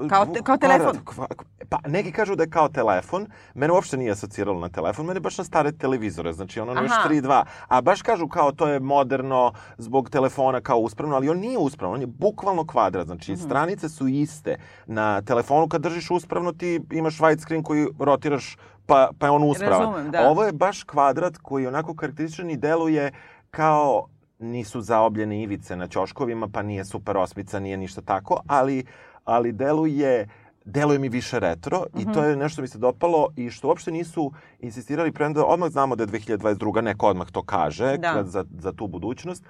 Kao 0.08 0.26
te- 0.26 0.42
kao 0.42 0.56
telefon? 0.56 0.92
Kvadrat, 0.96 1.04
kva- 1.28 1.44
pa 1.68 1.78
neki 1.86 2.12
kažu 2.12 2.34
da 2.34 2.42
je 2.42 2.50
kao 2.50 2.68
telefon. 2.68 3.26
Mene 3.54 3.72
uopšte 3.72 3.96
nije 3.96 4.10
asociralo 4.10 4.60
na 4.60 4.68
telefon, 4.68 5.06
mene 5.06 5.20
baš 5.20 5.38
na 5.38 5.44
stare 5.44 5.72
televizore, 5.72 6.32
znači 6.32 6.60
ono 6.60 6.72
još 6.74 6.90
Aha. 6.90 7.02
3.2. 7.04 7.32
A 7.68 7.80
baš 7.80 8.02
kažu 8.02 8.28
kao 8.28 8.52
to 8.52 8.68
je 8.68 8.80
moderno 8.80 9.52
zbog 9.78 10.10
telefona 10.10 10.60
kao 10.60 10.78
uspravno, 10.78 11.16
ali 11.16 11.28
on 11.28 11.38
nije 11.38 11.58
uspravno, 11.58 11.94
on 11.94 12.00
je 12.00 12.06
bukvalno 12.08 12.66
kvadrat. 12.66 13.06
Znači 13.06 13.32
Mhm. 13.32 13.40
stranice 13.40 13.88
su 13.88 14.08
iste. 14.08 14.56
Na 14.86 15.22
telefonu 15.22 15.68
kad 15.68 15.82
držiš 15.82 16.10
uspravno 16.10 16.52
ti 16.52 16.80
imaš 16.92 17.18
widescreen 17.18 17.62
koji 17.62 17.86
rotiraš 17.98 18.56
pa, 18.86 19.10
pa 19.18 19.26
je 19.26 19.30
on 19.30 19.42
uspravan. 19.44 19.80
Razumem, 19.82 20.10
da. 20.10 20.28
Ovo 20.28 20.44
je 20.44 20.52
baš 20.52 20.82
kvadrat 20.82 21.36
koji 21.38 21.66
onako 21.66 21.94
karakterističan 21.94 22.50
i 22.50 22.56
deluje 22.56 23.12
kao 23.50 24.06
nisu 24.38 24.80
zaobljene 24.80 25.42
ivice 25.42 25.76
na 25.76 25.86
ćoškovima, 25.86 26.48
pa 26.48 26.62
nije 26.62 26.84
super 26.84 27.16
osmica, 27.16 27.60
nije 27.60 27.76
ništa 27.76 28.00
tako, 28.00 28.40
ali, 28.46 28.84
ali 29.24 29.52
deluje 29.52 30.28
deluje 30.66 30.98
mi 30.98 31.08
više 31.08 31.40
retro 31.40 31.84
i 31.94 32.00
Mhm. 32.00 32.12
to 32.12 32.24
je 32.24 32.36
nešto 32.36 32.62
mi 32.62 32.68
se 32.68 32.78
dopalo 32.78 33.28
i 33.36 33.50
što 33.50 33.68
uopšte 33.68 33.90
nisu 33.90 34.30
insistirali, 34.60 35.12
premda 35.12 35.44
odmah 35.44 35.70
znamo 35.70 35.96
da 35.96 36.02
je 36.02 36.06
2022. 36.06 36.80
neko 36.82 37.08
odmah 37.08 37.26
to 37.28 37.42
kaže 37.42 37.96
Da. 37.96 38.12
kad- 38.12 38.26
za, 38.26 38.44
za 38.54 38.72
tu 38.72 38.86
budućnost, 38.86 39.44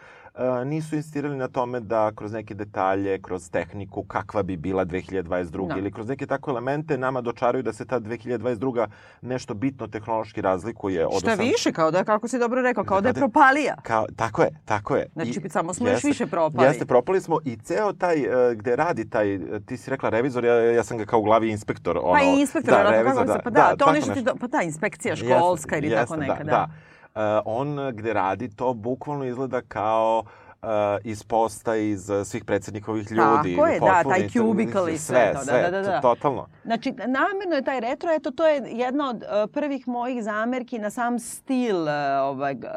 nisu 0.64 0.96
insistirali 0.96 1.36
na 1.36 1.48
tome 1.48 1.80
da 1.80 2.12
kroz 2.16 2.32
neke 2.32 2.54
detalje, 2.54 3.22
kroz 3.22 3.50
tehniku, 3.50 4.02
kakva 4.02 4.42
bi 4.42 4.56
bila 4.56 4.84
2022. 4.84 5.68
Da. 5.68 5.78
ili 5.78 5.92
kroz 5.92 6.08
neke 6.08 6.26
takve 6.26 6.50
elemente 6.50 6.98
nama 6.98 7.20
dočaraju 7.20 7.62
da 7.62 7.72
se 7.72 7.84
ta 7.84 8.00
2022. 8.00 8.86
nešto 9.22 9.54
bitno 9.54 9.86
tehnološki 9.86 10.40
razlikuje 10.40 11.06
od 11.06 11.20
Šta 11.20 11.30
80 11.30 11.52
više, 11.52 11.72
kao 11.72 11.90
da, 11.90 12.04
kako 12.04 12.28
si 12.28 12.38
dobro 12.38 12.62
rekao, 12.62 12.84
kao 12.84 13.00
da 13.00 13.08
je 13.08 13.12
Da, 13.12 13.20
da. 13.20 13.26
propalija. 13.26 13.76
Kao, 13.82 14.06
tako 14.16 14.42
je, 14.42 14.48
tako 14.64 14.96
je. 14.96 15.06
Znači, 15.12 15.40
I- 15.44 15.48
samo 15.48 15.74
smo 15.74 15.88
još 15.88 16.04
više 16.04 16.26
propali. 16.26 16.66
Jeste, 16.66 16.86
propali 16.86 17.20
smo 17.20 17.38
i 17.44 17.56
ceo 17.56 17.92
taj, 17.92 18.16
uh, 18.20 18.52
gde 18.52 18.76
radi 18.76 19.10
taj, 19.10 19.36
uh, 19.36 19.42
ti 19.66 19.76
si 19.76 19.90
rekla 19.90 20.08
revizor, 20.08 20.44
ja, 20.44 20.54
ja 20.54 20.84
sam 20.84 20.98
ga 20.98 21.04
kao 21.04 21.20
u 21.20 21.22
glavi 21.22 21.50
inspektor. 21.50 21.98
Ono, 21.98 22.12
Pa 22.12 22.22
i 22.22 22.40
inspektor, 22.40 22.74
da, 22.74 22.82
da, 22.82 22.90
revizor, 22.90 23.26
se, 23.26 23.40
pa 23.44 23.50
da, 23.50 23.70
to 23.70 23.76
tako 23.76 23.92
nešto 23.92 24.12
ti, 24.12 24.18
nešto. 24.18 24.32
do, 24.32 24.38
pa 24.40 24.46
da, 24.46 24.62
inspekcija 24.62 25.12
Jeste, 25.12 25.26
školska 25.26 25.76
ili 25.76 25.90
tako 25.90 26.14
jeste, 26.14 26.16
neka, 26.16 26.44
da. 26.44 26.50
da. 26.50 26.50
da. 26.50 26.68
Uh, 27.14 27.20
on 27.44 27.78
uh, 27.78 27.90
gde 27.90 28.12
radi 28.12 28.48
to 28.48 28.72
bukvalno 28.74 29.24
izgleda 29.24 29.60
kao 29.62 30.22
uh, 30.62 30.68
iz 31.04 31.22
posta 31.22 31.76
iz 31.76 32.10
uh, 32.10 32.26
svih 32.26 32.44
predsednikovih 32.44 33.10
ljudi. 33.10 33.54
Tako 33.56 33.66
je, 33.66 33.80
da, 33.80 34.02
taj 34.04 34.28
cubicle 34.28 34.94
i 34.94 34.98
sve 34.98 35.26
to, 35.26 35.38
da, 35.38 35.44
sve, 35.44 35.62
da, 35.62 35.70
da, 35.70 35.82
da. 35.82 36.00
to- 36.00 36.08
Totalno. 36.08 36.46
Znači, 36.64 36.92
namjerno 36.92 37.54
je 37.54 37.64
taj 37.64 37.80
retro, 37.80 38.10
eto, 38.12 38.30
to 38.30 38.46
je 38.46 38.62
jedna 38.66 39.08
od 39.08 39.16
uh, 39.16 39.50
prvih 39.52 39.88
mojih 39.88 40.24
zamerki 40.24 40.78
na 40.78 40.90
sam 40.90 41.18
stil 41.18 41.82
uh, 41.82 41.88
ovog, 42.22 42.40
uh, 42.56 42.70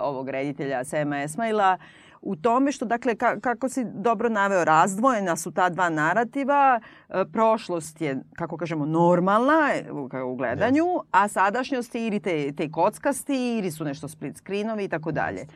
ovog 0.00 0.28
reditelja 0.28 0.84
Sema 0.84 1.22
Esmaila, 1.22 1.78
u 2.22 2.36
tome 2.36 2.72
što, 2.72 2.84
dakle, 2.84 3.14
ka, 3.14 3.40
kako 3.40 3.68
si 3.68 3.84
dobro 3.84 4.28
naveo, 4.28 4.64
razdvojena 4.64 5.36
su 5.36 5.50
ta 5.50 5.68
dva 5.68 5.88
narativa, 5.88 6.80
e, 7.08 7.24
prošlost 7.32 8.00
je, 8.00 8.20
kako 8.36 8.56
kažemo, 8.56 8.86
normalna 8.86 9.70
u, 9.92 10.08
u 10.32 10.36
gledanju, 10.36 10.84
a 11.10 11.28
sadašnjost 11.28 11.94
je 11.94 12.06
ili 12.06 12.20
te, 12.20 12.52
te 12.52 12.70
kockasti, 12.70 13.58
ili 13.58 13.70
su 13.70 13.84
nešto 13.84 14.08
split 14.08 14.36
screenovi 14.36 14.84
i 14.84 14.88
tako 14.88 15.12
dalje. 15.12 15.46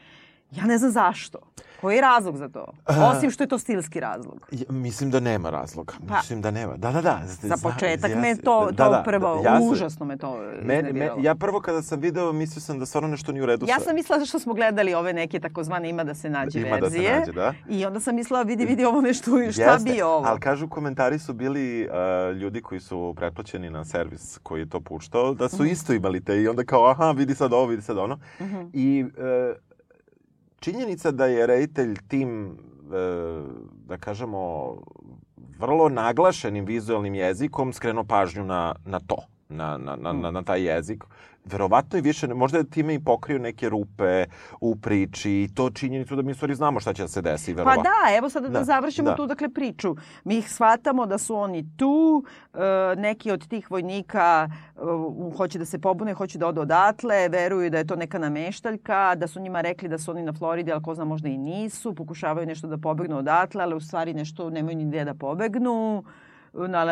Ja 0.50 0.64
ne 0.64 0.78
znam 0.78 0.90
zašto. 0.90 1.38
Koji 1.80 1.94
je 1.94 2.00
razlog 2.00 2.36
za 2.36 2.48
to? 2.48 2.66
Osim 2.86 3.30
što 3.30 3.44
je 3.44 3.48
to 3.48 3.58
stilski 3.58 4.00
razlog. 4.00 4.46
Ja, 4.50 4.64
mislim 4.70 5.10
da 5.10 5.20
nema 5.20 5.50
razloga. 5.50 5.92
Pa- 6.08 6.16
mislim 6.16 6.42
da 6.42 6.50
nema. 6.50 6.76
Da, 6.76 6.92
da, 6.92 7.00
da. 7.00 7.20
Za 7.26 7.56
početak 7.62 8.10
ja 8.10 8.16
me 8.16 8.36
to, 8.36 8.68
da, 8.70 8.84
to 8.84 8.90
da, 8.90 9.02
prvo, 9.02 9.40
ja 9.44 9.58
sam- 9.58 9.68
užasno 9.68 10.06
me 10.06 10.16
to 10.16 10.38
Me, 10.62 10.82
me, 10.84 11.10
ja 11.18 11.34
prvo 11.34 11.60
kada 11.60 11.82
sam 11.82 12.00
video, 12.00 12.32
mislio 12.32 12.60
sam 12.60 12.78
da 12.78 12.86
stvarno 12.86 13.08
nešto 13.08 13.32
nije 13.32 13.42
u 13.42 13.46
redu. 13.46 13.66
Ja 13.68 13.78
sa- 13.78 13.84
sam 13.84 13.94
mislila 13.94 14.24
što 14.24 14.38
smo 14.38 14.54
gledali 14.54 14.94
ove 14.94 15.12
neke 15.12 15.40
takozvane 15.40 15.88
ima 15.90 16.04
da 16.04 16.14
se 16.14 16.30
nađe 16.30 16.60
Ima 16.60 16.68
da 16.70 16.90
se 16.90 16.98
verzije. 16.98 17.18
nađe, 17.18 17.32
da. 17.32 17.54
I 17.68 17.86
onda 17.86 18.00
sam 18.00 18.14
mislila 18.14 18.42
vidi 18.42 18.64
vidi 18.66 18.84
ovo 18.84 19.00
nešto 19.00 19.30
šta 19.52 19.62
Jeste, 19.62 19.84
bi 19.84 20.02
ovo. 20.02 20.26
Ali 20.26 20.40
kažu 20.40 20.68
komentari 20.68 21.18
su 21.18 21.32
bili 21.32 21.88
uh, 21.88 21.94
ljudi 22.32 22.62
koji 22.62 22.80
su 22.80 23.14
pretplaćeni 23.16 23.70
na 23.70 23.84
servis 23.84 24.38
koji 24.38 24.60
je 24.60 24.68
to 24.68 24.80
puštao, 24.80 25.34
da 25.34 25.48
su 25.48 25.64
isto 25.64 25.92
imali 25.92 26.20
te 26.20 26.42
i 26.42 26.48
onda 26.48 26.64
kao 26.64 26.86
aha 26.86 27.10
vidi 27.10 27.34
sad 27.34 27.52
ovo, 27.52 27.66
vidi 27.66 27.82
sad 27.82 27.98
ono. 27.98 28.18
Mhm. 28.40 28.62
I 28.72 29.04
uh, 29.06 29.56
činjenica 30.64 31.10
da 31.10 31.26
je 31.26 31.46
reditelj 31.46 31.96
tim, 32.08 32.58
uh, 32.86 33.44
da 33.86 33.96
kažemo, 33.96 34.74
vrlo 35.58 35.88
naglašenim 35.88 36.64
vizualnim 36.64 37.14
jezikom 37.14 37.72
skrenuo 37.72 38.04
pažnju 38.04 38.44
na, 38.44 38.74
na 38.84 39.00
to, 39.00 39.16
na, 39.48 39.76
na, 39.78 39.96
na, 39.96 40.30
na 40.30 40.42
taj 40.42 40.62
jezik. 40.62 41.04
Verovatno 41.44 41.98
i 41.98 42.02
više, 42.02 42.34
možda 42.34 42.58
je 42.58 42.70
time 42.70 42.94
i 42.94 43.04
pokrio 43.04 43.38
neke 43.38 43.68
rupe 43.68 44.24
u 44.60 44.76
priči 44.76 45.30
i 45.30 45.48
to 45.54 45.70
činjenicu 45.70 46.16
da 46.16 46.22
mi 46.22 46.34
stvari 46.34 46.54
znamo 46.54 46.80
šta 46.80 46.92
će 46.92 47.02
da 47.02 47.08
se 47.08 47.22
desi. 47.22 47.52
Pa 47.52 47.56
Verovatno. 47.56 47.82
da, 47.82 48.16
evo 48.16 48.28
sada 48.28 48.48
da, 48.48 48.58
Da, 48.58 48.64
završimo 48.64 49.10
da. 49.10 49.16
tu 49.16 49.26
dakle 49.26 49.48
priču. 49.48 49.96
Mi 50.24 50.38
ih 50.38 50.50
shvatamo 50.50 51.06
da 51.06 51.18
su 51.18 51.36
oni 51.36 51.76
tu, 51.76 52.24
e, 52.54 52.58
neki 52.96 53.30
od 53.30 53.48
tih 53.48 53.70
vojnika 53.70 54.48
e, 54.48 54.80
hoće 55.36 55.58
da 55.58 55.64
se 55.64 55.78
pobune, 55.78 56.14
hoće 56.14 56.38
da 56.38 56.46
odu 56.46 56.60
odatle, 56.60 57.28
veruju 57.28 57.70
da 57.70 57.78
je 57.78 57.86
to 57.86 57.96
neka 57.96 58.18
nameštaljka, 58.18 59.14
da 59.14 59.26
su 59.26 59.40
njima 59.40 59.60
rekli 59.60 59.88
da 59.88 59.98
su 59.98 60.10
oni 60.10 60.22
na 60.22 60.32
Floridi, 60.32 60.72
ali 60.72 60.82
ko 60.82 60.94
zna 60.94 61.04
možda 61.04 61.28
i 61.28 61.38
nisu, 61.38 61.94
pokušavaju 61.94 62.46
nešto 62.46 62.66
da 62.66 62.78
pobegnu 62.78 63.18
odatle, 63.18 63.62
ali 63.62 63.74
u 63.74 63.80
stvari 63.80 64.14
nešto 64.14 64.50
nemaju 64.50 64.76
ni 64.76 64.84
gde 64.84 65.04
da 65.04 65.14
pobegnu 65.14 66.04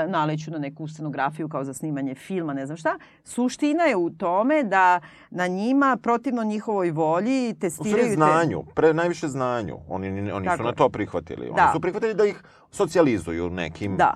naleću 0.08 0.50
na 0.50 0.58
neku 0.58 0.88
scenografiju 0.88 1.48
kao 1.48 1.64
za 1.64 1.74
snimanje 1.74 2.14
filma, 2.14 2.54
ne 2.54 2.66
znam 2.66 2.76
šta. 2.76 2.98
Suština 3.24 3.84
je 3.84 3.96
u 3.96 4.10
tome 4.10 4.62
da 4.62 5.00
na 5.30 5.46
njima, 5.46 5.96
protivno 6.02 6.44
njihovoj 6.44 6.90
volji, 6.90 7.50
U 7.50 7.60
testiraju... 7.60 8.12
stvari 8.12 8.14
znanju, 8.14 8.64
pre 8.74 8.94
najviše 8.94 9.28
znanju. 9.28 9.78
Oni, 9.88 10.32
oni 10.32 10.46
Tako 10.46 10.56
su 10.56 10.62
na 10.62 10.72
to 10.72 10.88
prihvatili. 10.88 11.46
Oni 11.46 11.56
Da. 11.56 11.70
su 11.74 11.80
prihvatili 11.80 12.14
da 12.14 12.24
ih 12.24 12.42
socijalizuju 12.70 13.50
nekim... 13.50 13.96
Da. 13.96 14.14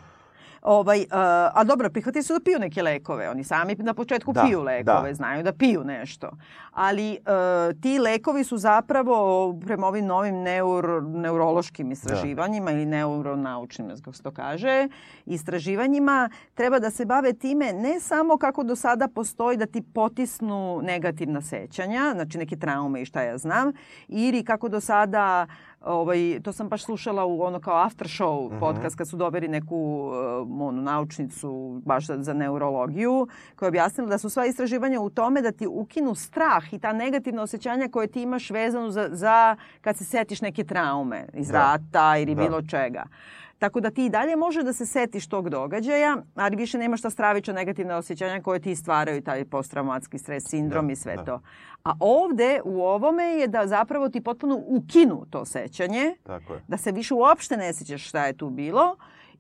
Ovaj, 0.66 1.00
uh, 1.00 1.07
a 1.52 1.64
dobro, 1.64 1.90
prihvatili 1.90 2.22
su 2.22 2.33
da 2.33 2.40
piju 2.40 2.59
neke 2.59 2.83
lekove. 2.83 3.31
Oni 3.31 3.44
sami 3.44 3.74
na 3.74 3.94
početku 3.94 4.33
Da, 4.33 4.42
piju 4.42 4.62
lekove, 4.62 5.09
da. 5.09 5.14
znaju 5.14 5.42
da 5.42 5.52
piju 5.52 5.85
nešto. 5.85 6.31
Ali 6.72 7.18
uh, 7.20 7.81
ti 7.81 7.98
lekovi 7.98 8.44
su 8.44 8.59
zapravo, 8.59 9.16
prema 9.61 9.87
ovim 9.87 10.07
novim 10.07 10.35
neuro, 10.37 11.00
neurološkim 11.02 11.92
istraživanjima 11.92 12.70
ili 12.70 12.87
neuronaučnim, 12.87 13.88
kako 13.96 14.12
se 14.12 14.22
to 14.22 14.31
kaže, 14.31 14.88
istraživanjima, 15.26 16.31
treba 16.55 16.79
da 16.79 16.90
se 16.90 17.05
bave 17.05 17.33
time 17.33 17.72
ne 17.74 18.00
samo 18.00 18.37
kako 18.37 18.62
do 18.62 18.76
sada 18.76 19.09
postoji 19.09 19.57
da 19.57 19.66
ti 19.66 19.83
potisnu 19.85 20.81
negativna 20.83 21.40
sećanja, 21.42 22.12
znači 22.14 22.38
neke 22.38 22.57
traume 22.57 23.02
i 23.02 23.07
šta 23.07 23.22
ja 23.22 23.38
znam, 23.38 23.72
ili 24.09 24.44
kako 24.44 24.68
do 24.68 24.81
sada 24.81 25.46
ovaj, 25.81 26.18
to 26.42 26.52
sam 26.52 26.68
baš 26.68 26.85
slušala 26.85 27.24
u 27.24 27.42
ono 27.42 27.61
kao 27.61 27.76
after 27.76 28.07
show 28.09 28.46
Mhm. 28.46 28.59
podcast 28.59 28.96
kad 28.96 29.09
su 29.09 29.16
dobili 29.16 29.48
neku 29.48 29.76
uh, 30.02 30.48
onu 30.61 30.83
naučnicu 30.83 31.51
baš 31.85 32.07
za, 32.07 32.16
za 32.19 32.33
neurologiju 32.35 33.27
koja 33.57 33.66
je 33.66 33.71
objasnila 33.71 34.09
da 34.09 34.19
su 34.19 34.31
sva 34.31 34.47
istraživanja 34.47 35.01
u 35.01 35.11
tome 35.11 35.42
da 35.42 35.53
ti 35.53 35.66
ukinu 35.66 36.14
strah 36.14 36.73
i 36.73 36.79
ta 36.79 36.92
negativna 36.95 37.42
osjećanja 37.42 37.88
koje 37.88 38.07
ti 38.07 38.23
imaš 38.23 38.51
vezanu 38.51 38.90
za, 38.90 39.09
za 39.12 39.57
kad 39.81 39.97
se 39.97 40.05
setiš 40.05 40.40
neke 40.40 40.64
traume 40.64 41.27
iz 41.35 41.49
Da. 41.49 41.59
rata 41.59 42.16
ili 42.16 42.35
Da. 42.35 42.42
bilo 42.42 42.62
čega. 42.62 43.03
Tako 43.59 43.81
da 43.81 43.90
ti 43.90 44.07
i 44.07 44.11
dalje 44.11 44.37
može 44.37 44.62
da 44.62 44.73
se 44.73 44.87
setiš 44.87 45.29
tog 45.29 45.49
događaja, 45.49 46.16
ali 46.35 46.57
više 46.57 46.79
nemaš 46.79 47.03
ta 47.03 47.11
stravična 47.11 47.55
negativna 47.55 47.97
osjećanja 47.97 48.42
koje 48.42 48.61
ti 48.61 48.77
stvaraju 48.77 49.23
taj 49.23 49.45
posttraumatski 49.45 50.19
stres 50.19 50.45
sindrom 50.45 50.87
Da, 50.87 50.92
i 50.92 50.97
sve 50.97 51.16
da. 51.16 51.25
to. 51.25 51.40
A 51.85 51.92
ovde 52.01 52.61
u 52.64 52.83
ovome 52.83 53.25
je 53.25 53.47
da 53.49 53.66
zapravo 53.66 54.09
ti 54.09 54.21
potpuno 54.21 54.57
ukinu 54.59 55.27
to 55.31 55.45
sećanje, 55.45 56.14
Tako 56.23 56.55
je. 56.55 56.61
da 56.69 56.77
se 56.77 56.92
više 56.92 57.14
uopšte 57.14 57.57
ne 57.57 57.73
sjećaš 57.73 58.09
šta 58.09 58.27
je 58.27 58.33
tu 58.33 58.51
bilo 58.51 58.97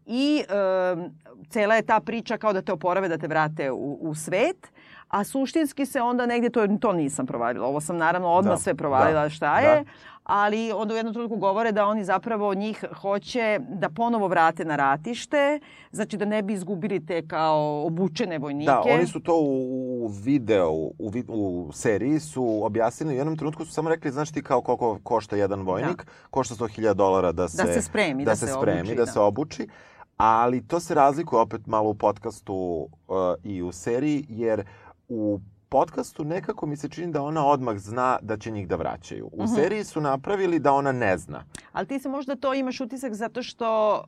i 0.06 0.44
e, 0.48 1.10
cela 1.48 1.74
je 1.74 1.82
ta 1.82 2.00
priča 2.00 2.36
kao 2.36 2.52
da 2.52 2.62
te 2.62 2.72
oporave, 2.72 3.08
da 3.08 3.18
te 3.18 3.26
vrate 3.26 3.70
u, 3.70 3.98
u 4.00 4.14
svet, 4.14 4.72
a 5.08 5.24
suštinski 5.24 5.86
se 5.86 6.00
onda 6.00 6.26
negdje, 6.26 6.50
to, 6.50 6.66
to 6.80 6.92
nisam 6.92 7.26
provalila, 7.26 7.66
ovo 7.66 7.80
sam 7.80 7.96
naravno 7.96 8.28
odmah 8.28 8.54
Da, 8.54 8.58
sve 8.58 8.74
provalila 8.74 9.22
da, 9.22 9.30
šta 9.30 9.60
je, 9.60 9.84
ali 10.24 10.72
onda 10.72 10.94
u 10.94 10.96
jednom 10.96 11.14
trenutku 11.14 11.36
govore 11.36 11.72
da 11.72 11.86
oni 11.86 12.04
zapravo 12.04 12.54
njih 12.54 12.84
hoće 13.00 13.60
da 13.68 13.88
ponovo 13.88 14.28
vrate 14.28 14.64
na 14.64 14.76
ratište, 14.76 15.60
znači 15.92 16.16
da 16.16 16.24
ne 16.24 16.42
bi 16.42 16.52
izgubili 16.52 17.06
te 17.06 17.28
kao 17.28 17.86
obučene 17.86 18.38
vojnike. 18.38 18.66
Da, 18.66 18.82
oni 18.94 19.06
su 19.06 19.20
to 19.20 19.34
u, 19.40 20.10
videu, 20.24 20.92
u, 20.98 21.12
u 21.28 21.72
seriji 21.72 22.20
su 22.20 22.64
objasnili, 22.64 23.14
u 23.14 23.16
jednom 23.16 23.36
trenutku 23.36 23.64
su 23.64 23.72
samo 23.72 23.88
rekli, 23.88 24.10
znaš 24.10 24.32
ti 24.32 24.42
kao 24.42 24.60
koliko 24.60 24.98
košta 25.02 25.36
jedan 25.36 25.62
vojnik, 25.62 26.06
košta 26.30 26.54
100.000 26.54 26.94
dolara 26.94 27.32
da 27.32 27.48
se, 27.48 27.72
se 27.72 27.82
spremi, 27.82 28.24
da 28.24 28.36
se 28.36 28.46
spremi, 28.46 28.80
obuči, 28.80 28.94
da, 28.94 29.04
da. 29.04 29.12
se 29.12 29.20
obuči, 29.20 29.68
ali 30.16 30.66
to 30.66 30.80
se 30.80 30.94
razlikuje 30.94 31.40
opet 31.40 31.66
malo 31.66 31.90
u 31.90 31.94
podcastu 31.94 32.54
uh, 32.54 33.16
i 33.44 33.62
u 33.62 33.72
seriji, 33.72 34.26
jer 34.28 34.64
u 35.08 35.40
podcastu 35.68 36.24
nekako 36.24 36.66
mi 36.66 36.76
se 36.76 36.88
čini 36.88 37.12
da 37.12 37.22
ona 37.22 37.46
odmah 37.46 37.78
zna 37.78 38.18
da 38.22 38.36
će 38.36 38.50
njih 38.50 38.68
da 38.68 38.76
vraćaju. 38.76 39.28
U 39.32 39.42
Mhm. 39.42 39.54
seriji 39.54 39.84
su 39.84 40.00
napravili 40.00 40.58
da 40.58 40.72
ona 40.72 40.92
ne 40.92 41.18
zna. 41.18 41.44
Ali 41.72 41.86
ti 41.86 41.98
se 41.98 42.08
možda 42.08 42.36
to 42.36 42.54
imaš 42.54 42.80
utisak 42.80 43.14
zato 43.14 43.42
što 43.42 44.00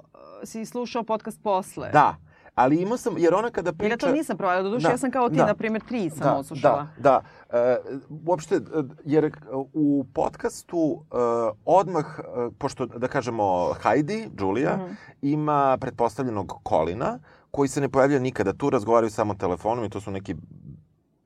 e, 0.43 0.47
si 0.47 0.67
slušao 0.67 1.03
podcast 1.03 1.43
posle. 1.43 1.91
Da, 1.91 2.17
ali 2.59 2.77
imao 2.77 2.97
sam, 2.97 3.19
jer 3.19 3.35
ona 3.35 3.51
kada 3.51 3.73
priča... 3.73 3.93
ja 3.93 3.97
to 3.97 4.13
nisam 4.13 4.37
provalila, 4.37 4.63
doduše 4.63 4.87
Da, 4.87 4.91
ja 4.91 4.99
sam 4.99 5.11
kao 5.11 5.29
ti, 5.29 5.37
da. 5.37 5.47
na 5.47 5.55
primjer, 5.55 5.83
tri 5.83 6.11
sam 6.11 6.21
da, 6.21 6.37
odslušala. 6.37 6.87
Da, 6.99 7.23
da. 7.51 7.59
E, 7.59 7.79
uopšte, 8.27 8.55
e, 8.55 8.61
jer 9.05 9.25
e, 9.25 9.31
u 9.73 10.05
podcastu 10.15 10.79
e, 11.03 11.17
odmah, 11.65 12.05
e, 12.19 12.23
pošto, 12.59 12.87
da 12.87 13.09
kažemo, 13.09 13.73
Heidi, 13.83 14.31
Julia, 14.41 14.77
Mhm. 14.77 14.93
ima 15.23 15.79
pretpostavljenog 15.81 16.53
Kolina, 16.63 17.19
koji 17.51 17.69
se 17.69 17.81
ne 17.81 17.89
pojavlja 17.89 18.19
nikada 18.19 18.53
tu, 18.53 18.71
razgovaraju 18.71 19.11
samo 19.11 19.35
telefonom 19.35 19.85
i 19.85 19.91
to 19.91 20.01
su 20.01 20.11
neki 20.11 20.35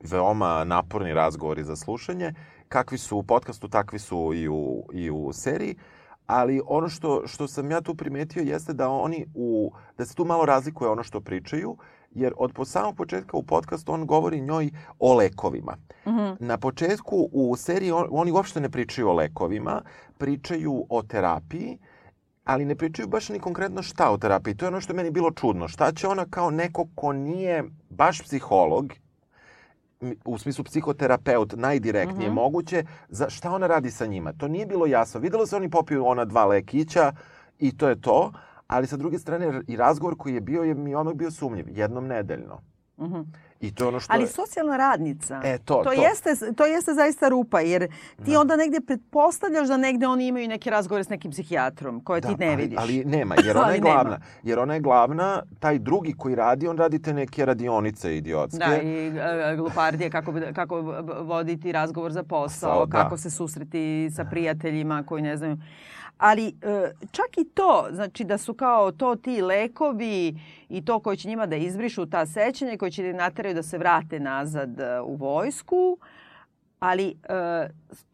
veoma 0.01 0.65
naporni 0.65 1.15
razgovori 1.15 1.65
za 1.65 1.77
slušanje. 1.77 2.35
Kakvi 2.69 2.99
su 2.99 3.17
u 3.19 3.23
podcastu, 3.23 3.69
takvi 3.69 3.99
su 3.99 4.31
i 4.35 4.49
u, 4.49 4.85
i 4.93 5.11
u 5.11 5.33
seriji. 5.33 5.77
Ali 6.27 6.61
ono 6.67 6.89
što, 6.89 7.23
što 7.27 7.49
sam 7.49 7.71
ja 7.71 7.81
tu 7.81 7.95
primetio 7.95 8.43
jeste 8.43 8.73
da 8.73 8.89
oni 8.89 9.27
u, 9.35 9.73
da 9.99 10.05
se 10.05 10.15
tu 10.15 10.25
malo 10.25 10.47
razlikuje 10.47 10.91
ono 10.91 11.03
što 11.03 11.21
pričaju, 11.21 11.77
jer 12.11 12.33
od 12.37 12.53
po 12.53 12.65
samog 12.65 12.97
početka 12.97 13.37
u 13.37 13.43
podcastu 13.43 13.93
on 13.93 14.07
govori 14.07 14.41
njoj 14.41 14.71
o 14.99 15.15
lekovima. 15.15 15.77
Mhm. 16.07 16.47
Na 16.47 16.59
početku 16.59 17.29
u 17.33 17.57
seriji 17.57 17.91
on, 17.91 18.07
oni 18.11 18.33
uopšte 18.33 18.61
ne 18.61 18.71
pričaju 18.71 19.09
o 19.09 19.13
lekovima, 19.13 19.83
pričaju 20.19 20.87
o 20.89 21.03
terapiji, 21.03 21.79
ali 22.45 22.65
ne 22.65 22.75
pričaju 22.75 23.09
baš 23.09 23.29
ni 23.29 23.39
konkretno 23.39 23.83
šta 23.83 24.11
o 24.11 24.19
terapiji. 24.19 24.55
To 24.55 24.65
je 24.65 24.69
ono 24.69 24.81
što 24.81 24.93
je 24.93 24.97
meni 24.97 25.11
bilo 25.11 25.31
čudno. 25.31 25.69
Šta 25.69 25.93
će 25.93 26.09
ona 26.09 26.27
kao 26.31 26.51
neko 26.51 26.87
ko 26.95 27.13
nije 27.13 27.65
baš 27.91 28.23
psiholog, 28.23 28.93
u 30.25 30.39
smislu 30.39 30.65
psihoterapeut, 30.65 31.53
najdirektnije 31.57 32.29
Mhm. 32.29 32.35
moguće, 32.35 32.85
za 33.09 33.31
šta 33.31 33.53
ona 33.53 33.67
radi 33.67 33.91
sa 33.91 34.07
njima? 34.07 34.33
To 34.33 34.49
nije 34.49 34.67
bilo 34.67 34.87
jasno. 34.87 35.21
Videlo 35.21 35.47
se 35.47 35.57
oni 35.57 35.71
popiju 35.71 36.07
ona 36.07 36.25
dva 36.25 36.45
lekića 36.45 37.13
i 37.59 37.77
to 37.77 37.89
je 37.89 38.01
to, 38.01 38.33
ali 38.67 38.87
sa 38.87 38.97
druge 38.97 39.19
strane 39.19 39.63
i 39.69 39.77
razgovor 39.77 40.17
koji 40.17 40.35
je 40.35 40.41
bio 40.41 40.63
je 40.63 40.75
mi 40.75 40.95
odmah 40.95 41.15
bio 41.15 41.31
sumnjiv, 41.31 41.67
jednom 41.69 42.07
nedeljno. 42.07 42.61
Mhm. 42.99 43.21
I 43.63 43.71
to 43.71 43.89
ono 43.89 44.01
što 44.01 44.13
Ali 44.13 44.23
je... 44.23 44.27
socijalna 44.29 44.77
radnica, 44.77 45.41
E, 45.45 45.59
to, 45.59 45.75
to, 45.75 45.83
to. 45.85 45.93
Jeste, 45.93 46.31
to 46.53 46.67
jeste 46.67 46.95
zaista 46.95 47.29
rupa, 47.29 47.61
jer 47.61 47.89
ti 48.17 48.33
Da. 48.33 48.41
onda 48.41 48.57
negdje 48.57 48.81
pretpostavljaš 48.81 49.69
da 49.69 49.77
negdje 49.77 50.09
oni 50.09 50.27
imaju 50.27 50.49
neke 50.49 50.71
razgovore 50.71 51.05
s 51.05 51.09
nekim 51.09 51.31
psihijatrom 51.31 52.01
koje 52.01 52.21
ti 52.21 52.35
ne 52.39 52.47
ali, 52.47 52.57
vidiš. 52.57 52.79
ali 52.79 53.05
nema, 53.05 53.35
jer 53.45 53.57
ona 53.59 53.69
je 53.69 53.73
nema. 53.73 53.93
glavna. 53.93 54.19
Jer 54.43 54.59
ona 54.59 54.75
je 54.75 54.81
glavna, 54.81 55.43
taj 55.61 55.79
drugi 55.79 56.13
koji 56.13 56.35
radi, 56.35 56.69
on 56.69 56.79
radi 56.79 56.99
te 56.99 57.13
neke 57.13 57.45
radionice 57.47 58.17
idiotske. 58.17 58.59
Da, 58.59 58.77
i 58.79 59.07
e, 59.09 59.13
glupardije, 59.57 60.11
kako, 60.11 60.33
kako 60.55 60.81
voditi 61.21 61.73
razgovor 61.73 62.13
za 62.13 62.23
posao, 62.23 62.43
Posao, 62.43 62.87
da. 62.87 62.99
kako 62.99 63.17
se 63.17 63.31
susreti 63.31 63.83
sa 64.11 64.25
prijateljima 64.25 65.03
koji 65.03 65.23
ne 65.23 65.37
znaju. 65.37 65.57
Ali 66.23 66.49
e, 66.49 66.91
čak 67.13 67.39
i 67.39 67.45
to, 67.45 67.89
znači 67.93 68.25
da 68.25 68.39
su 68.39 68.55
kao 68.55 68.93
to 68.93 69.17
ti 69.17 69.43
lekovi 69.43 70.39
i 70.69 70.85
to 70.85 71.01
koji 71.01 71.17
će 71.17 71.29
njima 71.29 71.47
da 71.47 71.57
izbrišu 71.57 72.07
ta 72.07 72.27
sećanja, 72.27 72.77
koji 72.77 72.91
će 72.93 73.03
da 73.03 73.13
nateraju 73.13 73.55
da 73.55 73.63
se 73.63 73.79
vrate 73.79 74.21
nazad 74.21 74.81
e, 74.81 75.01
u 75.01 75.15
vojsku, 75.15 75.99
ali 76.79 77.09
e, 77.09 77.15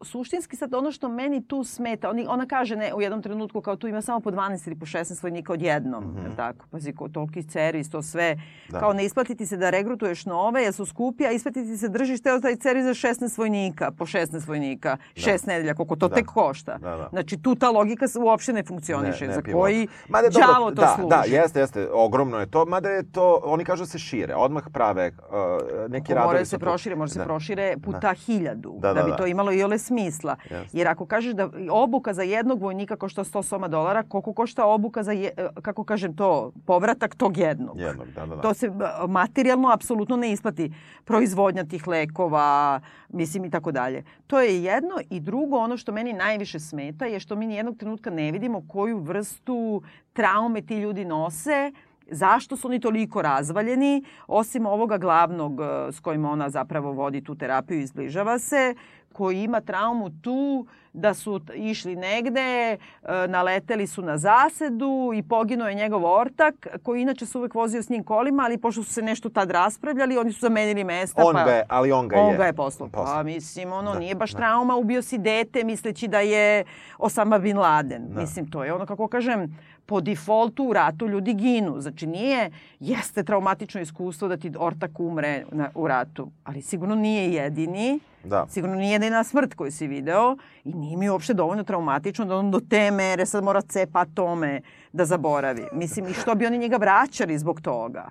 suštinski 0.01 0.55
sad 0.55 0.73
ono 0.73 0.91
što 0.91 1.09
meni 1.09 1.43
tu 1.43 1.63
smeta, 1.63 2.09
oni, 2.09 2.25
ona 2.27 2.45
kaže 2.45 2.75
ne, 2.75 2.93
u 2.93 3.01
jednom 3.01 3.21
trenutku 3.21 3.61
kao 3.61 3.75
tu 3.75 3.87
ima 3.87 4.01
samo 4.01 4.19
po 4.19 4.31
12 4.31 4.67
ili 4.67 4.75
po 4.75 4.85
16 4.85 5.23
vojnika 5.23 5.53
odjednom, 5.53 6.03
mm 6.05 6.19
Mhm. 6.19 6.35
tako, 6.35 6.65
pazi, 6.67 6.93
ko, 6.93 7.09
toliki 7.09 7.43
servis, 7.43 7.89
to 7.89 8.01
sve, 8.01 8.37
Da. 8.69 8.79
kao 8.79 8.93
ne 8.93 9.05
isplati 9.05 9.35
ti 9.35 9.45
se 9.45 9.57
da 9.57 9.69
regrutuješ 9.69 10.25
nove, 10.25 10.63
jer 10.63 10.73
su 10.73 10.85
skupi, 10.85 11.25
a 11.25 11.31
isplati 11.31 11.63
ti 11.63 11.77
se 11.77 11.89
držiš 11.89 12.21
teo 12.21 12.39
taj 12.39 12.55
servis 12.55 12.83
za 12.85 12.93
16 12.93 13.37
vojnika, 13.37 13.91
po 13.91 14.05
16 14.05 14.19
vojnika, 14.47 14.97
šest 15.15 15.45
nedelja, 15.45 15.73
koliko 15.73 15.95
to 15.95 16.07
Da. 16.07 16.15
tek 16.15 16.25
košta. 16.25 16.77
Da, 16.77 16.89
da. 16.91 17.09
Znači, 17.09 17.37
tu 17.37 17.55
ta 17.55 17.69
logika 17.69 18.07
se 18.07 18.19
uopšte 18.19 18.53
ne 18.53 18.63
funkcioniše, 18.63 19.27
za 19.27 19.41
pivot. 19.41 19.61
koji 19.61 19.87
Mada 20.09 20.29
dobro, 20.29 20.47
đavo 20.47 20.65
to 20.67 20.75
da, 20.75 20.93
služi. 20.95 21.09
Da, 21.09 21.23
jeste, 21.27 21.59
jeste, 21.59 21.87
ogromno 21.91 22.39
je 22.39 22.45
to, 22.47 22.65
mada 22.65 22.89
je 22.89 23.11
to, 23.11 23.41
oni 23.43 23.65
kažu 23.65 23.81
da 23.81 23.87
se 23.87 23.99
šire, 23.99 24.35
odmah 24.35 24.63
prave 24.69 25.07
uh, 25.09 25.15
neki 25.89 26.13
radovi. 26.13 26.27
Moraju 26.27 26.45
su 26.45 26.49
se 26.49 26.59
prošire, 26.59 26.95
može 26.95 27.13
se 27.13 27.19
Da. 27.19 27.25
prošire 27.25 27.75
puta 27.77 28.13
hiljadu, 28.15 28.73
Da, 28.73 28.87
da, 28.87 28.93
da, 28.93 29.03
bi 29.03 29.11
da. 29.11 29.15
to 29.15 29.25
imalo 29.25 29.51
i 29.51 29.63
ole 29.69 29.77
smisla. 29.77 30.35
Jeste. 30.49 30.77
Jer 30.77 30.87
ako 30.87 31.05
kažeš 31.05 31.33
da 31.33 31.49
obuka 31.71 32.13
za 32.13 32.23
jednog 32.23 32.61
vojnika 32.61 32.95
košta 32.95 33.23
100 33.23 33.43
soma 33.43 33.67
dolara, 33.67 34.03
koliko 34.03 34.33
košta 34.33 34.65
obuka 34.65 35.03
za, 35.03 35.11
je, 35.11 35.31
kako 35.61 35.83
kažem 35.83 36.15
to, 36.15 36.51
povratak 36.65 37.15
tog 37.15 37.37
jednog? 37.37 37.79
Jednog, 37.79 38.07
da, 38.15 38.25
da, 38.25 38.35
da. 38.35 38.41
To 38.41 38.53
se 38.53 38.71
materijalno 39.07 39.69
apsolutno 39.69 40.17
ne 40.17 40.31
isplati. 40.31 40.71
Proizvodnja 41.05 41.63
tih 41.63 41.87
lekova, 41.87 42.79
mislim 43.09 43.45
i 43.45 43.49
tako 43.49 43.71
dalje. 43.71 44.03
To 44.27 44.39
je 44.41 44.63
jedno. 44.63 44.95
I 45.09 45.19
drugo, 45.19 45.57
ono 45.57 45.77
što 45.77 45.91
meni 45.91 46.13
najviše 46.13 46.59
smeta 46.59 47.05
je 47.05 47.19
što 47.19 47.35
mi 47.35 47.47
nijednog 47.47 47.77
trenutka 47.77 48.09
ne 48.09 48.31
vidimo 48.31 48.63
koju 48.67 48.99
vrstu 48.99 49.81
traume 50.13 50.61
ti 50.61 50.79
ljudi 50.79 51.05
nose, 51.05 51.71
zašto 52.11 52.57
su 52.57 52.67
oni 52.67 52.79
toliko 52.79 53.21
razvaljeni, 53.21 54.03
osim 54.27 54.65
ovoga 54.65 54.97
glavnog 54.97 55.61
e, 55.61 55.91
s 55.91 55.99
kojim 55.99 56.25
ona 56.25 56.49
zapravo 56.49 56.91
vodi 56.91 57.23
tu 57.23 57.35
terapiju 57.35 57.79
i 57.79 57.83
izbližava 57.83 58.39
se, 58.39 58.75
koji 59.13 59.43
ima 59.43 59.61
traumu 59.61 60.09
tu 60.21 60.67
da 60.93 61.13
su 61.13 61.41
išli 61.55 61.95
negde, 61.95 62.41
e, 62.41 62.77
naleteli 63.27 63.87
su 63.87 64.01
na 64.01 64.17
zasedu 64.17 65.11
i 65.15 65.23
poginuo 65.23 65.67
je 65.67 65.75
njegov 65.75 66.05
ortak, 66.05 66.67
koji 66.83 67.01
inače 67.01 67.25
se 67.25 67.37
uvek 67.37 67.55
vozio 67.55 67.83
s 67.83 67.89
njim 67.89 68.03
kolima, 68.03 68.43
ali 68.43 68.57
pošto 68.57 68.83
su 68.83 68.93
se 68.93 69.01
nešto 69.01 69.29
tad 69.29 69.51
raspravljali, 69.51 70.17
oni 70.17 70.31
su 70.31 70.39
zamenili 70.39 70.83
mesta. 70.83 71.23
On 71.25 71.33
pa... 71.33 71.43
ga 71.43 71.51
je, 71.51 71.63
ali 71.67 71.91
on 71.91 72.07
ga 72.07 72.15
je. 72.15 72.21
On 72.21 72.37
ga 72.37 72.45
je 72.45 72.53
poslao. 72.53 72.89
poslao. 72.89 73.15
Pa 73.15 73.23
mislim, 73.23 73.71
ono, 73.71 73.93
Da, 73.93 73.99
nije 73.99 74.15
baš 74.15 74.31
da. 74.31 74.37
trauma, 74.37 74.75
ubio 74.75 75.01
si 75.01 75.17
dete 75.17 75.63
misleći 75.63 76.07
da 76.07 76.19
je 76.19 76.63
Osama 76.97 77.39
Bin 77.39 77.57
Laden. 77.57 78.07
Da. 78.09 78.21
Mislim, 78.21 78.51
to 78.51 78.63
je 78.63 78.73
ono, 78.73 78.85
kako 78.85 79.07
kažem, 79.07 79.57
po 79.85 80.01
defaultu 80.01 80.63
u 80.63 80.73
ratu 80.73 81.07
ljudi 81.07 81.33
ginu. 81.33 81.81
Znači, 81.81 82.07
nije, 82.07 82.51
jeste 82.79 83.23
traumatično 83.23 83.81
iskustvo 83.81 84.27
da 84.27 84.37
ti 84.37 84.51
ortak 84.57 84.99
umre 84.99 85.45
na, 85.51 85.69
u 85.75 85.87
ratu, 85.87 86.31
ali 86.43 86.61
sigurno 86.61 86.95
nije 86.95 87.33
jedini. 87.33 87.99
Da. 88.23 88.45
Sigurno 88.49 88.75
nije 88.75 88.91
jedina 88.91 89.23
smrt 89.23 89.53
koju 89.53 89.71
si 89.71 89.87
video 89.87 90.37
i 90.63 90.73
nije 90.73 90.97
mi 90.97 91.09
uopšte 91.09 91.33
dovoljno 91.33 91.63
traumatično 91.63 92.25
da 92.25 92.35
on 92.35 92.51
do 92.51 92.59
te 92.69 92.91
mere 92.91 93.25
sad 93.25 93.43
mora 93.43 93.61
cepa 93.61 94.05
tome 94.05 94.61
da 94.93 95.05
zaboravi. 95.05 95.65
Mislim, 95.73 96.07
i 96.07 96.13
što 96.13 96.35
bi 96.35 96.45
oni 96.45 96.57
njega 96.57 96.77
vraćali 96.77 97.37
zbog 97.37 97.61
toga? 97.61 98.09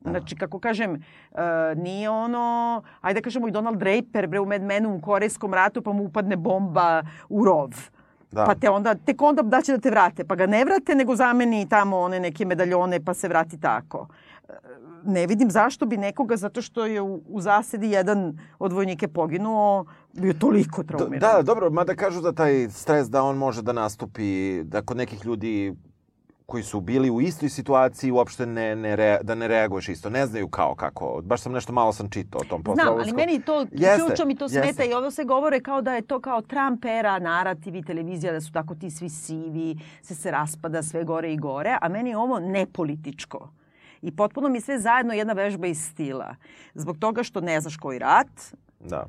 Znači, 0.00 0.36
kako 0.36 0.58
kažem, 0.58 0.92
uh, 0.92 1.38
nije 1.76 2.10
ono, 2.10 2.82
ajde 3.00 3.20
da 3.20 3.24
kažemo 3.24 3.48
i 3.48 3.50
Donald 3.50 3.78
Draper 3.78 4.26
bre 4.26 4.40
u 4.40 4.46
Mad 4.46 4.62
Menu 4.62 4.94
u 4.94 5.00
Korejskom 5.00 5.54
ratu 5.54 5.82
pa 5.82 5.92
mu 5.92 6.04
upadne 6.04 6.36
bomba 6.36 7.02
u 7.28 7.44
rov. 7.44 7.70
Da. 8.30 8.44
Pa 8.44 8.54
te 8.54 8.70
onda, 8.70 8.94
tek 8.94 9.22
onda 9.22 9.42
da 9.42 9.62
će 9.62 9.72
da 9.72 9.78
te 9.78 9.90
vrate. 9.90 10.24
Pa 10.24 10.34
ga 10.34 10.46
ne 10.46 10.64
vrate, 10.64 10.94
nego 10.94 11.16
zameni 11.16 11.68
tamo 11.68 11.98
one 11.98 12.20
neke 12.20 12.44
medaljone 12.44 13.04
pa 13.04 13.14
se 13.14 13.28
vrati 13.28 13.60
tako. 13.60 14.08
Ne 15.06 15.26
vidim 15.26 15.50
zašto 15.50 15.86
bi 15.86 15.96
nekoga, 15.96 16.36
zato 16.36 16.62
što 16.62 16.86
je 16.86 17.00
u, 17.00 17.22
u 17.28 17.40
zasedi 17.40 17.90
jedan 17.90 18.22
od 18.58 18.72
vojnike 18.72 19.08
poginuo, 19.08 19.84
bio 20.12 20.32
toliko 20.32 20.82
Da, 20.82 20.86
traumiran. 20.88 21.20
da, 21.32 21.42
dobro, 21.42 21.70
mada 21.70 21.94
kažu 21.94 22.20
da 22.20 22.32
taj 22.32 22.68
stres 22.68 23.10
da 23.10 23.22
on 23.22 23.36
može 23.36 23.62
da 23.62 23.72
nastupi, 23.72 24.26
da 24.64 24.82
kod 24.82 24.96
nekih 24.96 25.24
ljudi 25.24 25.74
koji 26.46 26.62
su 26.62 26.80
bili 26.80 27.10
u 27.10 27.20
istoj 27.20 27.48
situaciji 27.48 28.10
uopšte 28.10 28.46
ne, 28.46 28.76
ne 28.76 28.96
rea, 28.96 29.22
da 29.22 29.34
ne 29.34 29.48
reaguješ 29.48 29.88
isto. 29.88 30.10
Ne 30.10 30.26
znaju 30.26 30.48
kao 30.48 30.74
kako. 30.74 31.20
Baš 31.24 31.40
sam 31.40 31.52
nešto 31.52 31.72
malo 31.72 31.92
sam 31.92 32.10
čitao 32.10 32.40
o 32.40 32.44
tom 32.44 32.62
Znam, 32.74 32.88
ali 32.94 33.12
meni 33.12 33.40
to, 33.40 33.66
Jeste, 33.72 34.04
ključno 34.06 34.24
mi 34.24 34.36
to 34.36 34.44
jeste. 34.44 34.62
smeta 34.62 34.84
i 34.84 34.94
ovo 34.94 35.10
se 35.10 35.24
govore 35.24 35.60
kao 35.60 35.82
da 35.82 35.94
je 35.94 36.02
to 36.02 36.20
kao 36.20 36.42
Trump 36.42 36.84
era, 36.84 37.18
narativi, 37.18 37.82
televizija, 37.82 38.32
da 38.32 38.40
su 38.40 38.52
tako 38.52 38.74
ti 38.74 38.90
svi 38.90 39.08
sivi, 39.08 39.76
se 40.02 40.14
se 40.14 40.30
raspada 40.30 40.82
sve 40.82 41.04
gore 41.04 41.32
i 41.32 41.36
gore, 41.36 41.78
a 41.82 41.88
meni 41.88 42.10
je 42.10 42.16
ovo 42.16 42.38
nepolitičko. 42.40 43.48
I 44.06 44.16
potpuno 44.16 44.48
mi 44.48 44.60
sve 44.60 44.78
zajedno 44.78 45.14
jedna 45.14 45.32
vežba 45.32 45.66
iz 45.66 45.82
stila. 45.90 46.34
Zbog 46.74 46.98
toga 46.98 47.22
što 47.22 47.40
ne 47.40 47.60
znaš 47.60 47.76
koji 47.76 47.98
rat, 47.98 48.28
Da. 48.80 49.06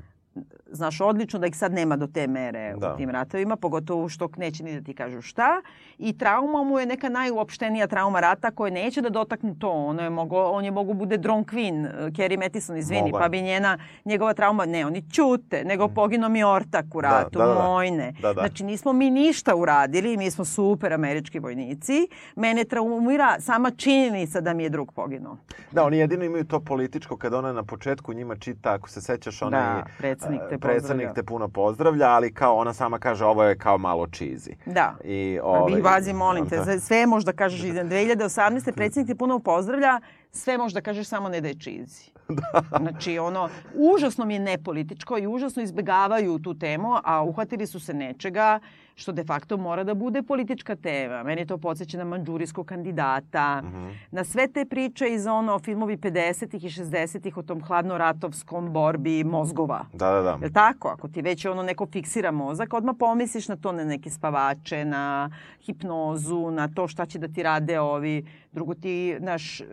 Znaš 0.72 1.02
odlično 1.02 1.40
da 1.40 1.48
ih 1.48 1.58
sad 1.58 1.74
nema 1.74 1.96
do 1.96 2.08
te 2.08 2.28
mere 2.28 2.74
Da. 2.78 2.94
u 2.94 2.98
tim 2.98 3.10
ratovima, 3.10 3.56
pogotovo 3.56 4.10
što 4.10 4.30
neće 4.38 4.64
ni 4.64 4.80
da 4.80 4.86
ti 4.86 4.94
kažu 4.94 5.22
šta. 5.22 5.62
I 5.98 6.18
trauma 6.18 6.64
mu 6.64 6.80
je 6.80 6.86
neka 6.86 7.10
najuopštenija 7.10 7.88
trauma 7.88 8.20
rata 8.20 8.52
koja 8.52 8.72
neće 8.74 9.02
da 9.02 9.10
dotaknu 9.10 9.56
to. 9.56 9.70
Ono 9.72 10.04
je 10.04 10.10
mogo, 10.10 10.44
on 10.44 10.66
je 10.66 10.72
mogu 10.72 10.94
bude 10.94 11.18
drone 11.18 11.44
queen, 11.44 11.86
uh, 12.08 12.16
Carrie 12.16 12.38
Mathison, 12.38 12.78
izvini, 12.78 13.12
pa 13.12 13.30
bi 13.30 13.42
njena, 13.42 13.78
njegova 14.06 14.34
trauma, 14.34 14.66
ne, 14.66 14.86
oni 14.86 15.02
ćute, 15.12 15.64
nego 15.66 15.88
poginuo 15.88 16.30
mi 16.30 16.44
ortak 16.44 16.86
u 16.94 17.02
Da, 17.02 17.10
ratu, 17.10 17.40
da, 17.40 17.46
da, 17.46 17.54
da. 17.54 17.64
mojne. 17.64 18.14
Da, 18.22 18.28
da. 18.28 18.42
Znači 18.42 18.64
nismo 18.64 18.94
mi 18.94 19.10
ništa 19.10 19.56
uradili, 19.56 20.18
mi 20.18 20.32
smo 20.32 20.46
super 20.46 20.94
američki 20.94 21.40
vojnici. 21.40 22.08
Mene 22.36 22.64
traumira 22.64 23.36
sama 23.40 23.72
činjenica 23.72 24.42
da 24.42 24.54
mi 24.54 24.64
je 24.64 24.70
drug 24.70 24.92
poginuo. 24.94 25.38
Da, 25.72 25.84
oni 25.84 25.98
jedino 25.98 26.24
imaju 26.26 26.44
to 26.46 26.60
političko 26.60 27.18
kada 27.18 27.38
ona 27.38 27.54
na 27.54 27.64
početku 27.64 28.14
njima 28.14 28.36
čita, 28.36 28.74
ako 28.74 28.90
se 28.90 29.02
sećaš, 29.02 29.42
onaj 29.42 29.62
Da, 29.62 29.84
predsednik 30.28 30.50
te 30.50 30.56
e, 30.56 30.58
predsednik 30.58 31.08
pozdravlja. 31.08 31.14
te 31.14 31.24
puno 31.24 31.48
pozdravlja, 31.48 32.10
ali 32.10 32.34
kao 32.34 32.56
ona 32.56 32.74
sama 32.74 33.00
kaže 33.00 33.26
ovo 33.26 33.44
je 33.44 33.58
kao 33.58 33.78
malo 33.78 34.06
cheesy. 34.06 34.56
Da. 34.66 34.96
I, 35.04 35.40
ovaj, 35.44 35.76
vi 35.76 35.82
vazi, 35.82 36.14
molim 36.14 36.50
te, 36.50 36.58
da. 36.58 36.80
sve 36.80 37.06
možda 37.06 37.34
kažeš 37.34 37.64
iz 37.64 37.76
2018. 37.76 38.72
predsjednik 38.72 39.08
te 39.08 39.16
puno 39.16 39.40
pozdravlja, 39.40 40.00
sve 40.32 40.58
možda 40.58 40.82
kažeš 40.82 41.08
samo 41.08 41.30
ne 41.30 41.42
da 41.42 41.48
je 41.48 41.60
čizi. 41.60 42.12
Da. 42.28 42.64
Znači, 42.80 43.20
ono, 43.20 43.50
užasno 43.76 44.26
mi 44.26 44.34
je 44.34 44.40
nepolitičko 44.40 45.18
i 45.18 45.28
užasno 45.28 45.64
izbegavaju 45.64 46.40
tu 46.40 46.60
temu, 46.60 46.98
a 47.04 47.24
uhvatili 47.24 47.68
su 47.68 47.80
se 47.80 47.94
nečega 47.94 48.60
što 48.98 49.12
de 49.12 49.24
facto 49.24 49.58
mora 49.58 49.84
da 49.84 49.94
bude 49.96 50.24
politička 50.24 50.76
tema. 50.76 51.24
Meni 51.24 51.46
to 51.46 51.58
podsjeća 51.58 51.98
na 51.98 52.04
manđurijskog 52.06 52.66
kandidata, 52.66 53.62
Mhm. 53.62 53.88
na 54.12 54.24
sve 54.24 54.48
te 54.48 54.66
priče 54.66 55.08
iz 55.08 55.28
ono 55.28 55.60
filmovi 55.60 55.98
50-ih 55.98 56.64
i 56.64 56.70
60-ih 56.70 57.38
o 57.38 57.44
tom 57.44 57.64
hladnoratovskom 57.64 58.74
borbi 58.74 59.24
mozgova. 59.24 59.86
Da, 59.94 60.12
da, 60.12 60.22
da. 60.22 60.38
Jel 60.42 60.52
tako? 60.52 60.88
Ako 60.88 61.08
ti 61.08 61.22
već 61.22 61.46
ono 61.46 61.64
neko 61.64 61.86
fiksira 61.86 62.32
mozak, 62.32 62.74
odmah 62.74 62.96
pomisliš 63.00 63.48
na 63.48 63.56
to, 63.56 63.72
na 63.72 63.84
neke 63.86 64.10
spavače, 64.10 64.86
na 64.86 65.30
hipnozu, 65.62 66.52
na 66.52 66.68
to 66.68 66.88
šta 66.88 67.06
će 67.06 67.20
da 67.20 67.28
ti 67.28 67.44
rade 67.44 67.80
ovi. 67.80 68.26
Drugo 68.52 68.74
ti, 68.74 69.18
naš, 69.20 69.62
e, 69.62 69.66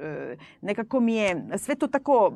nekako 0.60 1.00
mi 1.00 1.14
je, 1.14 1.28
sve 1.56 1.74
to 1.74 1.86
tako 1.86 2.32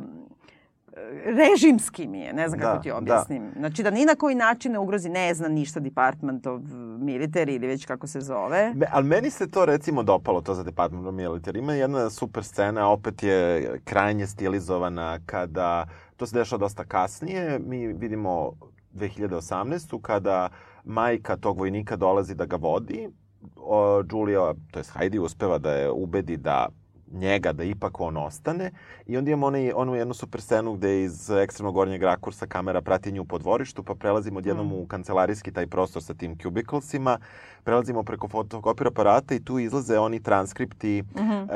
režimski 1.24 2.06
mi 2.06 2.20
je, 2.20 2.32
ne 2.32 2.48
znam 2.48 2.60
Da, 2.60 2.66
kako 2.66 2.82
ti 2.82 2.88
da. 2.88 2.96
objasnim. 2.96 3.50
Znači 3.56 3.82
da 3.82 3.90
ni 3.90 4.04
na 4.04 4.14
koji 4.14 4.34
način 4.34 4.72
ne 4.72 4.78
ugrozi, 4.78 5.08
ne 5.08 5.34
zna 5.34 5.48
ništa 5.48 5.80
Department 5.80 6.46
of 6.46 6.62
Military 7.00 7.50
ili 7.50 7.66
već 7.66 7.86
kako 7.86 8.06
se 8.06 8.20
zove. 8.20 8.74
Me, 8.74 8.86
ali 8.90 9.06
meni 9.06 9.30
se 9.30 9.50
to 9.50 9.64
recimo 9.64 10.02
dopalo, 10.02 10.40
to 10.40 10.54
za 10.54 10.62
Department 10.62 11.06
of 11.06 11.14
Military. 11.14 11.58
Ima 11.58 11.74
jedna 11.74 12.10
super 12.10 12.44
scena, 12.44 12.88
opet 12.88 13.22
je 13.22 13.80
krajnje 13.84 14.26
stilizovana 14.26 15.18
kada, 15.26 15.86
to 16.16 16.26
se 16.26 16.38
dešava 16.38 16.60
dosta 16.60 16.84
kasnije, 16.84 17.58
mi 17.58 17.86
vidimo 17.86 18.52
2018. 18.94 20.00
kada 20.02 20.48
majka 20.84 21.36
tog 21.36 21.58
vojnika 21.58 21.96
dolazi 21.96 22.34
da 22.34 22.46
ga 22.46 22.56
vodi, 22.56 23.08
o, 23.56 24.02
Julia, 24.12 24.54
to 24.70 24.78
je 24.78 24.84
Heidi, 24.94 25.18
uspeva 25.18 25.58
da 25.58 25.72
je 25.72 25.90
ubedi 25.90 26.36
da 26.36 26.68
njega 27.12 27.52
da 27.52 27.64
ipak 27.64 28.00
on 28.00 28.16
ostane 28.16 28.70
i 29.06 29.16
onda 29.16 29.30
imamo 29.30 29.46
onaj, 29.46 29.72
onu 29.72 29.94
jednu 29.94 30.14
super 30.14 30.40
scenu 30.40 30.72
gde 30.72 31.02
iz 31.02 31.30
ekstremnog 31.32 31.74
gornjeg 31.74 32.02
rakursa 32.02 32.46
kamera 32.46 32.80
prati 32.80 33.12
nju 33.12 33.24
po 33.24 33.38
dvorištu 33.38 33.82
pa 33.82 33.94
prelazimo 33.94 34.38
odjednom 34.38 34.66
Mm. 34.66 34.72
u 34.72 34.86
kancelarijski 34.86 35.52
taj 35.52 35.66
prostor 35.66 36.02
sa 36.02 36.14
tim 36.14 36.38
cubiclesima, 36.38 37.18
prelazimo 37.64 38.02
preko 38.02 38.28
fotokopir 38.28 38.86
aparata 38.86 39.34
i 39.34 39.40
tu 39.40 39.58
izlaze 39.58 39.98
oni 39.98 40.20
transkripti 40.20 41.02
Mhm. 41.14 41.32
e, 41.32 41.46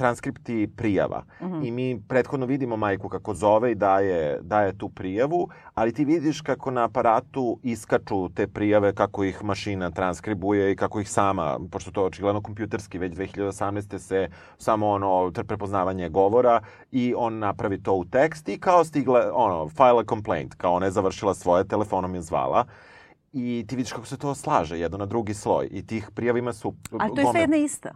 transkripti 0.00 0.70
prijava. 0.76 1.24
Mhm. 1.42 1.62
I 1.62 1.70
mi 1.70 2.02
prethodno 2.08 2.46
vidimo 2.46 2.76
majku 2.76 3.08
kako 3.08 3.34
zove 3.34 3.72
i 3.72 3.74
daje, 3.74 4.38
daje 4.42 4.72
tu 4.78 4.88
prijavu, 4.88 5.48
ali 5.74 5.92
ti 5.92 6.04
vidiš 6.04 6.40
kako 6.40 6.70
na 6.70 6.84
aparatu 6.84 7.58
iskaču 7.62 8.28
te 8.28 8.46
prijave, 8.46 8.94
kako 8.94 9.24
ih 9.24 9.44
mašina 9.44 9.90
transkribuje 9.90 10.72
i 10.72 10.76
kako 10.76 11.00
ih 11.00 11.10
sama, 11.10 11.60
pošto 11.70 11.90
to 11.90 12.04
očigledno 12.04 12.40
kompjuterski, 12.40 12.98
već 12.98 13.12
2018. 13.14 13.98
se 13.98 14.28
samo 14.58 14.88
ono 14.88 15.32
prepoznavanje 15.46 16.08
govora 16.08 16.60
i 16.90 17.14
on 17.16 17.38
napravi 17.38 17.82
to 17.82 17.94
u 17.94 18.04
tekst 18.04 18.48
i 18.48 18.58
kao 18.58 18.84
stigle, 18.84 19.30
ono, 19.32 19.68
file 19.68 20.00
a 20.00 20.04
complaint, 20.08 20.54
kao 20.54 20.72
ona 20.72 20.86
je 20.86 20.92
završila 20.92 21.34
svoje, 21.34 21.68
telefonom 21.68 22.14
je 22.14 22.22
zvala 22.22 22.64
i 23.32 23.64
ti 23.68 23.76
vidiš 23.76 23.92
kako 23.92 24.06
se 24.06 24.18
to 24.18 24.34
slaže 24.34 24.78
jedno 24.78 24.98
na 24.98 25.06
drugi 25.06 25.34
sloj 25.34 25.68
i 25.70 25.86
tih 25.86 26.10
prijava 26.14 26.38
ima 26.38 26.52
su 26.52 26.74
Ali 26.98 27.14
to 27.14 27.20
je 27.20 27.26
sve 27.30 27.40
jedna 27.40 27.56
ista. 27.56 27.92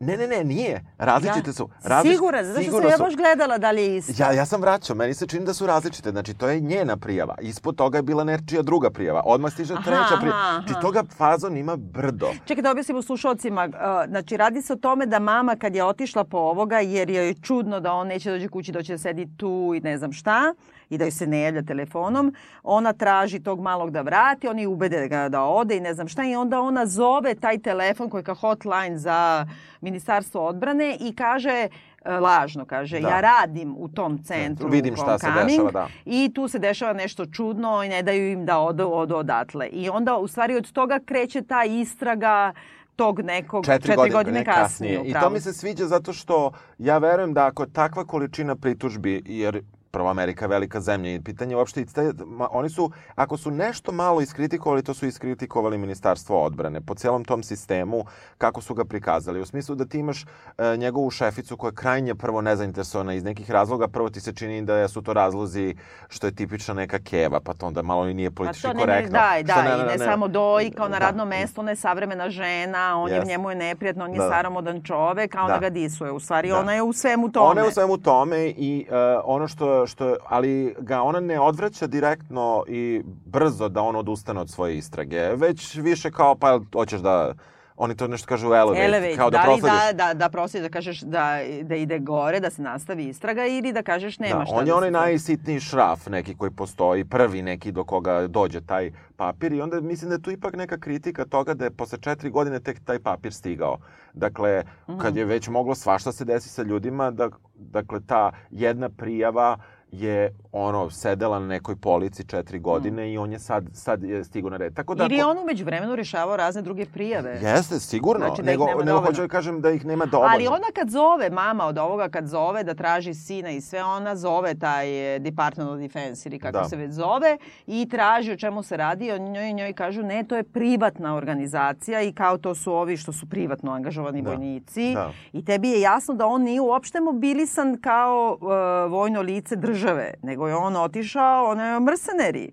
Ne, 0.00 0.16
ne, 0.16 0.26
ne, 0.26 0.44
nije. 0.44 0.84
Različite 0.98 1.48
Ja- 1.48 1.52
su. 1.52 1.68
Različ... 1.82 2.14
Siguran, 2.14 2.44
zato 2.44 2.62
što 2.62 2.70
sam 2.72 2.90
ja 2.90 2.96
baš 2.98 3.16
gledala 3.16 3.58
da 3.58 3.70
li 3.70 3.82
je 3.82 3.96
isto. 3.96 4.12
Ja, 4.18 4.32
ja 4.32 4.46
sam 4.46 4.60
vraćao, 4.60 4.96
meni 4.96 5.14
se 5.14 5.26
čini 5.26 5.44
da 5.44 5.54
su 5.54 5.66
različite. 5.66 6.10
Znači, 6.10 6.34
to 6.34 6.48
je 6.48 6.60
njena 6.60 6.96
prijava. 6.96 7.34
Ispod 7.40 7.76
toga 7.76 7.98
je 7.98 8.02
bila 8.02 8.24
nečija 8.24 8.62
druga 8.62 8.90
prijava. 8.90 9.22
Odmah 9.24 9.52
stiže 9.52 9.74
Aha, 9.74 9.82
treća 9.82 10.16
prijava. 10.20 10.40
aha, 10.40 10.52
Znači, 10.54 10.72
aha. 10.72 10.80
toga 10.80 11.02
fazon 11.10 11.56
ima 11.56 11.76
brdo. 11.76 12.30
Čekaj 12.44 12.62
da 12.62 12.70
objasnimo 12.70 13.02
slušalcima. 13.02 13.64
Uh, 13.66 13.76
Znači, 14.08 14.36
radi 14.36 14.62
se 14.62 14.72
o 14.72 14.76
tome 14.76 15.06
da 15.06 15.18
mama 15.18 15.56
kad 15.56 15.74
je 15.74 15.84
otišla 15.84 16.24
po 16.24 16.38
ovoga, 16.38 16.78
jer 16.78 17.10
joj 17.10 17.26
je 17.26 17.34
čudno 17.34 17.80
da 17.80 17.92
on 17.92 18.06
neće 18.06 18.30
dođe 18.30 18.48
kući, 18.48 18.72
doće 18.72 18.92
da 18.92 18.98
sedi 18.98 19.28
tu 19.36 19.72
i 19.76 19.80
ne 19.80 19.98
znam 19.98 20.12
šta, 20.12 20.54
i 20.90 20.98
da 20.98 21.04
joj 21.04 21.10
se 21.10 21.26
ne 21.26 21.40
javlja 21.40 21.62
telefonom, 21.62 22.34
ona 22.62 22.92
traži 22.92 23.40
tog 23.40 23.60
malog 23.60 23.90
da 23.90 24.02
vrati, 24.02 24.48
oni 24.48 24.66
ubede 24.66 25.08
ga 25.08 25.28
da 25.28 25.42
ode 25.42 25.76
i 25.76 25.80
ne 25.80 25.94
znam 25.94 26.08
šta, 26.08 26.24
i 26.24 26.36
onda 26.36 26.60
ona 26.60 26.86
zove 26.86 27.34
taj 27.34 27.58
telefon 27.58 28.10
koji 28.10 28.20
je 28.20 28.24
kao 28.24 28.34
hotline 28.34 28.98
za 28.98 29.46
Ministarstvo 29.80 30.46
odbrane 30.46 30.96
i 31.00 31.14
kaže, 31.14 31.68
e, 32.04 32.10
lažno 32.10 32.64
kaže, 32.64 33.00
Da. 33.00 33.08
ja 33.08 33.20
radim 33.20 33.74
u 33.78 33.88
tom 33.88 34.22
centru 34.22 34.68
Vidim 34.68 34.94
u 34.94 34.96
šta 34.96 35.18
se 35.18 35.26
dešava, 35.46 35.70
da. 35.70 35.88
i 36.04 36.30
tu 36.34 36.48
se 36.48 36.58
dešava 36.58 36.92
nešto 36.92 37.26
čudno 37.26 37.84
i 37.84 37.88
ne 37.88 38.02
daju 38.02 38.30
im 38.32 38.46
da 38.46 38.58
odu, 38.58 38.90
odu 38.92 39.16
odatle. 39.16 39.66
I 39.66 39.88
onda 39.88 40.16
u 40.16 40.28
stvari 40.28 40.56
od 40.56 40.72
toga 40.72 41.00
kreće 41.06 41.42
ta 41.42 41.64
istraga 41.64 42.52
tog 42.96 43.20
nekog 43.20 43.64
Četiri, 43.64 43.82
četiri 43.82 43.96
godine, 43.96 44.12
godine 44.12 44.38
ne 44.38 44.44
kasnije. 44.44 45.02
I 45.04 45.12
to 45.12 45.30
mi 45.30 45.40
se 45.40 45.52
sviđa 45.52 45.86
zato 45.86 46.12
što 46.12 46.52
ja 46.78 46.98
verujem 46.98 47.34
da 47.34 47.46
ako 47.46 47.66
takva 47.66 48.04
količina 48.04 48.56
pritužbi, 48.56 49.22
jer 49.26 49.62
prvo 49.96 50.08
Amerika 50.08 50.44
je 50.44 50.48
velika 50.50 50.80
zemlja 50.80 51.10
i 51.10 51.20
pitanje 51.20 51.52
je 51.52 51.56
uopšte, 51.56 51.84
te- 51.86 52.12
ma, 52.26 52.48
oni 52.50 52.70
su, 52.70 52.84
ako 53.14 53.36
su 53.36 53.50
nešto 53.50 53.92
malo 53.92 54.20
iskritikovali, 54.20 54.82
to 54.82 54.94
su 54.94 55.06
iskritikovali 55.06 55.78
ministarstvo 55.78 56.42
odbrane 56.42 56.80
po 56.80 56.94
celom 56.94 57.24
tom 57.24 57.42
sistemu, 57.42 58.04
kako 58.38 58.60
su 58.60 58.74
ga 58.74 58.84
prikazali. 58.84 59.40
U 59.40 59.46
smislu 59.46 59.74
da 59.74 59.84
ti 59.84 59.98
imaš 59.98 60.24
e, 60.58 60.76
njegovu 60.76 61.10
šeficu 61.10 61.56
koja 61.56 61.68
je 61.68 61.74
krajnje 61.74 62.14
prvo 62.14 62.40
nezainteresovana 62.40 63.14
iz 63.14 63.24
nekih 63.24 63.50
razloga, 63.50 63.88
prvo 63.88 64.10
ti 64.10 64.20
se 64.20 64.32
čini 64.32 64.62
da 64.62 64.88
su 64.88 65.02
to 65.02 65.12
razlozi 65.12 65.74
što 66.08 66.26
je 66.26 66.34
tipična 66.34 66.74
neka 66.74 66.98
keva, 67.00 67.40
pa 67.40 67.54
to 67.54 67.66
onda 67.66 67.82
malo 67.82 68.08
i 68.08 68.14
nije 68.14 68.30
Pa 68.30 68.34
politički 68.34 68.62
to 68.62 68.72
ne, 68.74 68.80
korektno. 68.80 69.12
da, 69.12 69.32
Što 69.36 69.62
da, 69.62 69.92
i 69.94 69.98
ne, 69.98 70.04
samo 70.04 70.28
doji 70.28 70.70
kao 70.70 70.88
na 70.88 70.98
Da. 70.98 71.06
radnom 71.06 71.28
mestu, 71.28 71.60
ona 71.60 71.70
je 71.70 71.76
savremena 71.76 72.30
žena, 72.30 72.98
on 72.98 73.08
je, 73.08 73.14
Jeste. 73.14 73.28
njemu 73.28 73.50
je 73.50 73.56
neprijatno, 73.56 74.04
on 74.04 74.12
je 74.12 74.18
Da. 74.18 74.26
staromodan 74.26 74.82
čovek, 74.82 75.34
a 75.34 75.42
ona 75.42 75.54
Da. 75.54 75.60
ga 75.60 75.70
disuje. 75.70 76.10
U 76.12 76.20
stvari, 76.20 76.48
Da. 76.48 76.58
ona 76.58 76.74
je 76.74 76.82
u 76.82 76.92
svemu 76.92 77.28
tome. 77.28 77.46
Ona 77.46 77.60
je 77.60 77.68
u 77.68 77.72
svemu 77.72 77.98
tome 77.98 78.38
i 78.48 78.86
uh, 78.88 78.94
ono 79.24 79.48
što, 79.48 79.85
što, 79.86 80.16
ali 80.28 80.74
ga 80.78 81.02
ona 81.02 81.20
ne 81.20 81.40
odvraća 81.40 81.86
direktno 81.86 82.64
i 82.68 83.02
brzo 83.26 83.68
da 83.68 83.82
on 83.82 83.96
odustane 83.96 84.40
od 84.40 84.50
svoje 84.50 84.76
istrage, 84.76 85.30
već 85.36 85.74
više 85.74 86.10
kao 86.10 86.34
pa 86.34 86.60
hoćeš 86.74 87.00
da 87.00 87.34
Oni 87.78 87.96
to 87.96 88.08
nešto 88.08 88.26
kažu 88.26 88.46
elevate, 88.46 88.84
Elevate, 88.84 89.16
kao 89.16 89.30
da, 89.30 89.38
da 89.38 89.44
proslediš. 89.44 89.78
da, 89.78 89.92
da, 89.92 90.14
da 90.14 90.28
proslediš, 90.28 90.68
da 90.68 90.72
kažeš 90.72 91.00
da, 91.00 91.38
da 91.62 91.74
ide 91.74 91.98
gore, 91.98 92.40
da 92.40 92.50
se 92.50 92.62
nastavi 92.62 93.04
istraga 93.04 93.46
ili 93.46 93.72
da 93.72 93.82
kažeš 93.82 94.18
nema 94.18 94.38
Da, 94.38 94.46
šta 94.46 94.54
on 94.54 94.64
da 94.64 94.70
je 94.70 94.74
onaj 94.74 94.90
najsitniji 94.90 95.60
šraf 95.60 96.06
neki 96.06 96.34
koji 96.34 96.50
postoji, 96.50 97.04
prvi 97.04 97.42
neki 97.42 97.72
do 97.72 97.84
koga 97.84 98.26
dođe 98.26 98.60
taj 98.60 98.92
papir 99.16 99.52
i 99.52 99.60
onda 99.60 99.80
mislim 99.80 100.08
da 100.08 100.14
je 100.14 100.22
tu 100.22 100.30
ipak 100.30 100.56
neka 100.56 100.78
kritika 100.78 101.24
toga 101.24 101.54
da 101.54 101.64
je 101.64 101.70
posle 101.70 101.98
četiri 101.98 102.30
godine 102.30 102.60
tek 102.60 102.80
taj 102.84 102.98
papir 102.98 103.32
stigao. 103.32 103.76
Dakle, 104.12 104.62
kad 105.00 105.16
je 105.16 105.24
već 105.24 105.48
moglo 105.48 105.74
svašta 105.74 106.12
se 106.12 106.24
desi 106.24 106.48
sa 106.48 106.62
ljudima, 106.62 107.10
da, 107.10 107.28
dakle, 107.54 108.00
ta 108.06 108.32
jedna 108.50 108.88
prijava 108.88 109.58
je 109.88 110.32
ono 110.52 110.90
sedela 110.90 111.38
na 111.38 111.46
nekoj 111.46 111.76
polici 111.76 112.24
četiri 112.24 112.58
godine 112.58 113.12
i 113.12 113.18
on 113.18 113.32
je 113.32 113.38
sad, 113.38 113.64
sad 113.72 114.02
je 114.02 114.24
stigao 114.24 114.50
na 114.50 114.56
red. 114.56 114.74
Tako 114.74 114.94
da, 114.94 115.04
Ili 115.04 115.14
je 115.16 115.24
on 115.24 115.38
umeđu 115.38 115.64
vremenu 115.64 115.96
rešavao 115.96 116.36
razne 116.36 116.62
druge 116.62 116.86
prijave. 116.86 117.30
Jeste, 117.32 117.80
sigurno. 117.80 118.26
Znači 118.26 118.42
da 118.42 118.46
nego, 118.46 118.64
nema 118.64 118.74
nego 118.74 118.84
dovoljno. 118.86 119.06
hoću 119.06 119.20
da 119.20 119.28
kažem 119.28 119.60
da 119.60 119.70
ih 119.70 119.84
nema 119.84 120.06
dovoljno. 120.06 120.32
Ali 120.34 120.46
ona 120.46 120.66
kad 120.74 120.90
zove, 120.90 121.30
mama 121.30 121.64
od 121.64 121.78
ovoga 121.78 122.08
kad 122.08 122.26
zove 122.26 122.64
da 122.64 122.74
traži 122.74 123.14
sina 123.14 123.50
i 123.50 123.60
sve, 123.60 123.84
ona 123.84 124.16
zove 124.16 124.54
taj 124.54 125.16
eh, 125.16 125.18
Department 125.18 125.70
of 125.70 125.78
Defense 125.78 126.28
ili 126.28 126.38
kako 126.38 126.58
Da. 126.58 126.64
se 126.64 126.76
već 126.76 126.90
zove 126.92 127.36
i 127.66 127.88
traži 127.88 128.32
o 128.32 128.36
čemu 128.36 128.62
se 128.62 128.76
radi. 128.76 129.12
On 129.12 129.22
njoj, 129.22 129.52
njoj 129.52 129.72
kažu 129.72 130.02
ne, 130.02 130.24
to 130.24 130.36
je 130.36 130.42
privatna 130.42 131.16
organizacija 131.16 132.02
i 132.02 132.12
kao 132.12 132.38
to 132.38 132.54
su 132.54 132.72
ovi 132.72 132.96
što 132.96 133.12
su 133.12 133.26
privatno 133.28 133.72
angažovani 133.72 134.22
Da. 134.22 134.30
vojnici. 134.30 134.92
Da. 134.94 135.12
I 135.32 135.44
tebi 135.44 135.68
je 135.68 135.80
jasno 135.80 136.14
da 136.14 136.26
on 136.26 136.42
nije 136.42 136.60
uopšte 136.60 137.00
mobilisan 137.00 137.78
kao 137.78 138.38
uh, 138.40 138.48
vojno 138.92 139.20
lice 139.22 139.56
države, 139.56 139.75
nego 140.22 140.48
je 140.48 140.56
on 140.56 140.76
otišao, 140.76 141.44
on 141.44 141.60
je 141.60 141.80
mrseneri. 141.80 142.52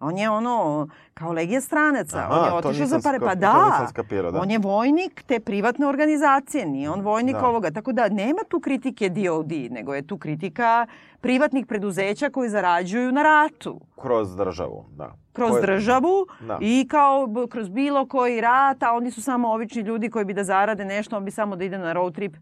On 0.00 0.18
je 0.18 0.30
ono, 0.30 0.88
kao 1.14 1.32
legija 1.32 1.60
stranaca. 1.60 2.18
Aha, 2.18 2.28
on 2.32 2.46
je 2.46 2.52
otišao 2.52 2.86
za 2.86 3.00
pare. 3.00 3.20
Pa 3.20 3.34
da, 3.34 3.64
nisam 3.64 3.88
skapirao, 3.88 4.30
da. 4.32 4.40
on 4.40 4.50
je 4.50 4.58
vojnik 4.58 5.22
te 5.22 5.40
privatne 5.40 5.86
organizacije, 5.86 6.66
nije 6.66 6.90
on 6.90 7.00
vojnik 7.00 7.34
Da. 7.34 7.46
ovoga. 7.48 7.70
Tako 7.70 7.92
da 7.92 8.08
nema 8.08 8.38
tu 8.48 8.60
kritike 8.60 9.08
DOD, 9.08 9.52
nego 9.70 9.94
je 9.94 10.02
tu 10.02 10.18
kritika 10.18 10.86
privatnih 11.20 11.66
preduzeća 11.66 12.30
koji 12.30 12.48
zarađuju 12.50 13.12
na 13.12 13.22
ratu 13.22 13.80
Kroz 13.96 14.36
državu, 14.36 14.84
da. 14.90 15.12
kroz 15.32 15.50
Koje- 15.50 15.62
državu 15.62 16.26
Da. 16.40 16.58
i 16.60 16.86
kao 16.90 17.28
kroz 17.50 17.68
bilo 17.68 18.06
koji 18.06 18.40
rat, 18.40 18.82
a 18.82 18.92
oni 18.92 19.10
su 19.10 19.22
samo 19.22 19.52
obični 19.52 19.82
ljudi 19.82 20.10
koji 20.10 20.24
bi 20.24 20.34
da 20.34 20.44
zarade 20.44 20.84
nešto, 20.84 21.16
on 21.16 21.24
bi 21.24 21.30
samo 21.30 21.56
da 21.56 21.64
ide 21.64 21.78
na 21.78 21.92
road 21.92 22.14
trip. 22.14 22.36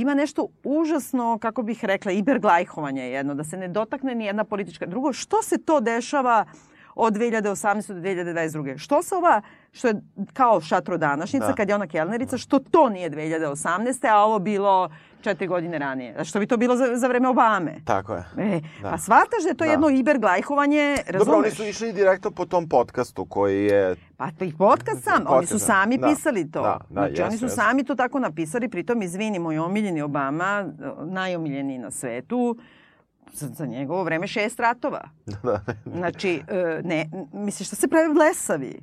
Ima 0.00 0.14
nešto 0.14 0.46
užasno, 0.64 1.38
kako 1.38 1.62
bih 1.62 1.84
rekla, 1.84 2.12
iberglajhovanje 2.12 3.02
jedno, 3.02 3.34
da 3.34 3.44
se 3.44 3.56
ne 3.56 3.68
dotakne 3.68 4.14
ni 4.14 4.24
jedna 4.24 4.44
politička. 4.44 4.86
Drugo, 4.86 5.12
što 5.12 5.42
se 5.42 5.58
to 5.58 5.80
dešava 5.80 6.44
od 6.94 7.14
2018. 7.14 7.54
do 7.88 8.00
2022. 8.00 8.78
Što 8.78 9.02
se 9.02 9.14
ova, 9.14 9.42
što 9.72 9.88
je 9.88 9.94
kao 10.32 10.60
šatro 10.60 10.96
današnjica, 10.96 11.46
Da. 11.46 11.54
kad 11.54 11.68
je 11.68 11.74
ona 11.74 11.86
kelnerica, 11.86 12.38
što 12.38 12.58
to 12.60 12.88
nije 12.88 13.10
2018. 13.10 13.56
a 14.06 14.16
ovo 14.16 14.38
bilo 14.38 14.88
četiri 15.20 15.46
godine 15.46 15.78
ranije? 15.78 16.24
Što 16.24 16.38
bi 16.38 16.46
to 16.46 16.56
bilo 16.56 16.76
za, 16.76 16.96
za 16.96 17.08
vreme 17.08 17.28
Obame? 17.28 17.74
Tako 17.84 18.14
je. 18.14 18.24
E, 18.38 18.60
Da. 18.82 18.90
Pa 18.90 18.98
shvataš 18.98 19.42
da 19.42 19.48
je 19.48 19.54
to 19.54 19.64
Da. 19.64 19.70
jedno 19.70 19.88
iberglajhovanje, 19.90 20.96
razumeš? 20.98 21.26
Dobro, 21.26 21.38
oni 21.38 21.50
su 21.50 21.64
išli 21.64 21.92
direktno 21.92 22.30
po 22.30 22.44
tom 22.44 22.68
podcastu 22.68 23.24
koji 23.24 23.64
je... 23.64 23.96
Pa 24.16 24.30
to 24.30 24.44
ih 24.44 24.54
podcast 24.54 25.04
sam, 25.04 25.24
oni 25.26 25.46
su 25.46 25.52
Podcast, 25.52 25.66
sami 25.66 25.98
da. 25.98 26.06
pisali 26.08 26.50
to. 26.50 26.62
Da, 26.62 26.78
da, 26.80 26.86
znači 26.92 27.22
oni 27.22 27.28
jesu, 27.28 27.38
su 27.38 27.44
jesu. 27.44 27.56
sami 27.56 27.84
to 27.84 27.94
tako 27.94 28.18
napisali, 28.18 28.68
pritom 28.68 29.02
izvini, 29.02 29.38
moj 29.38 29.58
omiljeni 29.58 30.02
Obama, 30.02 30.66
najomiljeniji 31.04 31.78
na 31.78 31.90
svetu, 31.90 32.56
za, 33.32 33.48
za 33.48 33.66
njegovo 33.66 34.04
vreme 34.04 34.26
šest 34.26 34.60
ratova. 34.60 35.00
da, 35.42 35.64
Znači, 35.84 36.42
e, 36.48 36.80
ne, 36.84 37.10
misliš 37.32 37.66
šta 37.68 37.76
se 37.76 37.88
pravi 37.88 38.14
blesavi? 38.14 38.80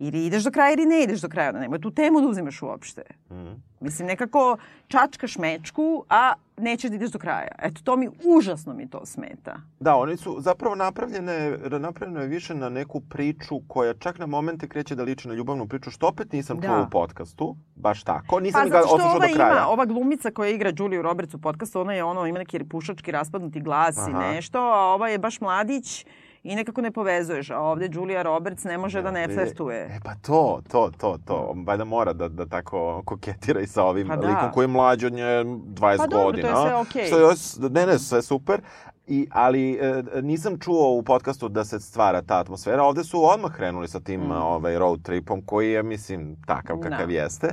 Ili 0.00 0.26
ideš 0.26 0.44
do 0.44 0.50
kraja 0.50 0.72
ili 0.72 0.86
ne 0.86 1.02
ideš 1.02 1.20
do 1.20 1.28
kraja. 1.28 1.52
Nemoj 1.52 1.80
tu 1.80 1.90
temu 1.90 2.20
da 2.20 2.26
uzimaš 2.26 2.62
uopšte. 2.62 3.02
Mhm. 3.30 3.52
Mislim, 3.80 4.08
nekako 4.08 4.56
čačkaš 4.88 5.38
mečku, 5.38 6.04
a 6.08 6.32
nećeš 6.56 6.90
da 6.90 6.96
ideš 6.96 7.10
do 7.10 7.18
kraja. 7.18 7.48
Eto, 7.58 7.80
to 7.84 7.96
mi, 7.96 8.08
užasno 8.26 8.74
mi 8.74 8.90
to 8.90 9.06
smeta. 9.06 9.56
Da, 9.80 9.96
oni 9.96 10.16
su 10.16 10.36
zapravo 10.40 10.74
napravljene, 10.74 11.50
napravljeno 11.70 12.20
je 12.20 12.26
više 12.26 12.54
na 12.54 12.68
neku 12.68 13.00
priču 13.00 13.60
koja 13.68 13.94
čak 13.94 14.18
na 14.18 14.26
momente 14.26 14.68
kreće 14.68 14.94
da 14.94 15.02
liči 15.02 15.28
na 15.28 15.34
ljubavnu 15.34 15.68
priču, 15.68 15.90
što 15.90 16.06
opet 16.06 16.32
nisam 16.32 16.62
čuo 16.62 16.76
Da. 16.76 16.82
u 16.82 16.90
podcastu, 16.90 17.56
baš 17.76 18.02
tako. 18.02 18.40
Nisam 18.40 18.60
Pa 18.60 18.64
ga 18.64 18.70
zato 18.72 18.86
što 18.86 18.94
otišao 18.94 19.10
ova 19.10 19.26
do 19.26 19.34
kraja. 19.34 19.52
ima, 19.52 19.68
ova 19.68 19.84
glumica 19.84 20.30
koja 20.30 20.50
igra 20.50 20.72
Juliju 20.78 21.02
Roberts 21.02 21.34
u 21.34 21.40
podcastu, 21.40 21.80
ona 21.80 21.92
je 21.92 22.04
ono, 22.04 22.26
ima 22.26 22.38
neki 22.38 22.64
pušački 22.64 23.10
raspadnuti 23.10 23.60
glas 23.60 23.96
i 23.98 24.10
Aha. 24.10 24.18
nešto, 24.22 24.58
a 24.58 24.94
ova 24.94 25.08
je 25.08 25.18
baš 25.18 25.40
mladić 25.40 26.06
i 26.42 26.54
nekako 26.54 26.80
ne 26.80 26.90
povezuješ. 26.90 27.50
A 27.50 27.58
ovde 27.58 27.88
Julia 27.92 28.22
Roberts 28.22 28.64
ne 28.64 28.78
može 28.78 29.02
da 29.02 29.10
ne 29.10 29.28
flertuje. 29.28 29.80
E 29.80 30.00
pa 30.04 30.14
to, 30.16 30.60
to, 30.68 30.90
to, 30.90 31.18
to. 31.18 31.54
Valjda 31.58 31.84
mora 31.84 32.12
da, 32.12 32.28
da 32.28 32.46
tako 32.46 33.02
koketira 33.04 33.60
i 33.60 33.66
sa 33.66 33.84
ovim 33.84 34.08
Pa 34.08 34.16
da. 34.16 34.28
likom 34.28 34.50
koji 34.52 34.64
je 34.64 34.68
mlađi 34.68 35.06
od 35.06 35.12
nje 35.12 35.22
20 35.24 35.96
Pa 35.96 36.06
dobro, 36.06 36.18
to 36.18 36.24
godina. 36.24 36.48
je 36.48 36.54
sve 36.56 36.74
okej. 36.76 37.34
S- 37.34 37.58
ne, 37.62 37.86
ne, 37.86 37.98
sve 37.98 38.22
super. 38.22 38.60
I, 39.06 39.28
ali 39.32 39.72
e, 39.72 40.02
nisam 40.14 40.58
čuo 40.58 40.90
u 40.90 41.02
podcastu 41.02 41.48
da 41.48 41.64
se 41.64 41.80
stvara 41.80 42.22
ta 42.22 42.38
atmosfera. 42.38 42.82
Ovde 42.82 43.04
su 43.04 43.24
odmah 43.24 43.52
krenuli 43.52 43.88
sa 43.88 44.00
tim 44.00 44.20
Mm. 44.20 44.30
ovaj, 44.32 44.78
road 44.78 45.02
tripom 45.02 45.42
koji 45.42 45.70
je, 45.70 45.82
mislim, 45.82 46.36
takav 46.46 46.78
kakav 46.78 47.06
Da. 47.06 47.12
jeste. 47.12 47.48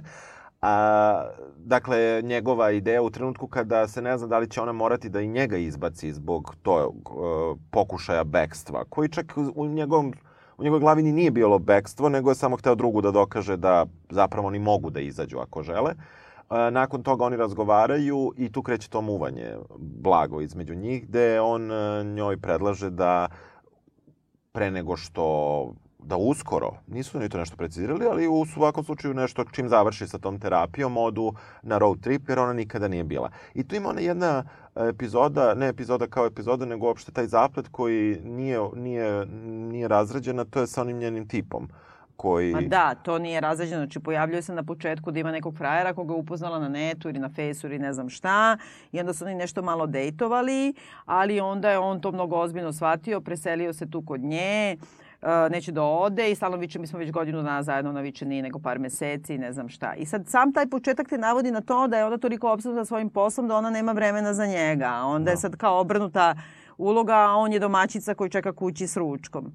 A, 0.61 1.27
dakle, 1.57 2.21
njegova 2.23 2.71
ideja 2.71 3.01
u 3.01 3.09
trenutku 3.09 3.47
kada 3.47 3.87
se 3.87 4.01
ne 4.01 4.17
zna 4.17 4.27
da 4.27 4.37
li 4.37 4.49
će 4.49 4.61
ona 4.61 4.71
morati 4.71 5.09
da 5.09 5.21
i 5.21 5.27
njega 5.27 5.57
izbaci 5.57 6.13
zbog 6.13 6.55
tog 6.61 7.11
uh, 7.11 7.57
pokušaja 7.71 8.23
bekstva, 8.23 8.83
koji 8.89 9.09
čak 9.09 9.33
u 9.55 9.65
njegovom 9.65 10.13
u 10.57 10.63
njegovoj 10.63 10.79
glavi 10.79 11.03
ni 11.03 11.11
nije 11.11 11.31
bilo 11.31 11.59
bekstvo, 11.59 12.09
nego 12.09 12.31
je 12.31 12.35
samo 12.35 12.57
hteo 12.57 12.75
drugu 12.75 13.01
da 13.01 13.11
dokaže 13.11 13.57
da 13.57 13.85
zapravo 14.09 14.47
oni 14.47 14.59
mogu 14.59 14.89
da 14.89 14.99
izađu 14.99 15.37
ako 15.39 15.63
žele. 15.63 15.91
E, 15.91 16.71
Nakon 16.71 17.03
toga 17.03 17.25
oni 17.25 17.37
razgovaraju 17.37 18.33
i 18.37 18.51
tu 18.51 18.63
kreće 18.63 18.89
to 18.89 19.01
muvanje 19.01 19.55
blago 19.77 20.41
između 20.41 20.75
njih, 20.75 21.07
gde 21.07 21.41
on 21.41 21.71
e, 21.71 22.03
njoj 22.03 22.37
predlaže 22.37 22.89
da 22.89 23.27
pre 24.51 24.71
nego 24.71 24.97
što 24.97 25.73
da 26.05 26.17
uskoro, 26.17 26.71
nisu 26.87 27.19
ni 27.19 27.29
to 27.29 27.37
nešto 27.37 27.55
precizirali, 27.55 28.05
ali 28.11 28.27
u 28.27 28.45
svakom 28.45 28.83
slučaju 28.83 29.13
nešto 29.13 29.45
čim 29.51 29.69
završi 29.69 30.07
sa 30.07 30.17
tom 30.17 30.39
terapijom 30.39 30.97
odu 30.97 31.33
na 31.61 31.77
road 31.77 31.99
trip 31.99 32.29
jer 32.29 32.39
ona 32.39 32.53
nikada 32.53 32.87
nije 32.87 33.03
bila. 33.03 33.29
I 33.53 33.63
tu 33.63 33.75
ima 33.75 33.89
ona 33.89 34.01
jedna 34.01 34.43
epizoda, 34.75 35.53
ne 35.53 35.67
epizoda 35.67 36.07
kao 36.07 36.25
epizoda, 36.25 36.65
nego 36.65 36.87
uopšte 36.87 37.11
taj 37.11 37.27
zaplet 37.27 37.67
koji 37.71 38.19
nije, 38.23 38.59
nije, 38.75 39.25
nije 39.45 39.87
razrađen, 39.87 40.39
a 40.39 40.45
to 40.45 40.59
je 40.59 40.67
sa 40.67 40.81
onim 40.81 40.97
njenim 40.97 41.27
tipom 41.27 41.69
koji... 42.17 42.53
Ma 42.53 42.61
da, 42.61 42.95
to 42.95 43.19
nije 43.19 43.41
razređeno. 43.41 43.81
Znači, 43.81 43.99
pojavljuje 43.99 44.41
se 44.41 44.53
na 44.53 44.63
početku 44.63 45.11
da 45.11 45.19
ima 45.19 45.31
nekog 45.31 45.57
frajera 45.57 45.93
koga 45.93 46.13
je 46.13 46.19
upoznala 46.19 46.59
na 46.59 46.69
netu 46.69 47.09
ili 47.09 47.19
na 47.19 47.29
fejsu 47.29 47.67
ili 47.67 47.79
ne 47.79 47.93
znam 47.93 48.09
šta. 48.09 48.57
I 48.91 48.99
onda 48.99 49.13
su 49.13 49.25
oni 49.25 49.35
nešto 49.35 49.61
malo 49.61 49.87
dejtovali, 49.87 50.73
ali 51.05 51.39
onda 51.39 51.69
je 51.69 51.79
on 51.79 52.01
to 52.01 52.11
mnogo 52.11 52.37
ozbiljno 52.37 52.73
shvatio, 52.73 53.21
preselio 53.21 53.73
se 53.73 53.89
tu 53.89 54.01
kod 54.01 54.21
nje, 54.21 54.71
e, 54.71 54.77
neće 55.51 55.71
da 55.71 55.83
ode 55.83 56.31
i 56.31 56.35
stalno 56.35 56.57
viče, 56.57 56.79
mi 56.79 56.87
smo 56.87 56.99
već 56.99 57.11
godinu 57.11 57.43
dana 57.43 57.63
zajedno, 57.63 57.89
ona 57.89 58.01
viče 58.01 58.25
nije 58.25 58.43
nego 58.43 58.59
par 58.59 58.79
meseci 58.79 59.33
i 59.35 59.37
ne 59.37 59.53
znam 59.53 59.69
šta. 59.69 59.93
I 59.93 60.05
sad 60.05 60.27
sam 60.27 60.53
taj 60.53 60.67
početak 60.67 61.09
te 61.09 61.17
navodi 61.17 61.51
na 61.51 61.61
to 61.61 61.87
da 61.87 61.97
je 61.97 62.05
ona 62.05 62.17
toliko 62.17 62.51
obsednuta 62.51 62.85
svojim 62.85 63.09
poslom 63.09 63.47
da 63.47 63.55
ona 63.55 63.69
nema 63.69 63.91
vremena 63.91 64.33
za 64.33 64.45
njega. 64.45 64.91
Onda 64.91 65.31
je 65.31 65.35
Da. 65.35 65.39
sad 65.41 65.55
kao 65.55 65.79
obrnuta 65.79 66.35
uloga, 66.77 67.15
a 67.15 67.35
on 67.35 67.53
je 67.53 67.59
domaćica 67.59 68.13
koji 68.13 68.29
čeka 68.29 68.53
kući 68.53 68.87
s 68.87 68.97
ručkom. 68.97 69.51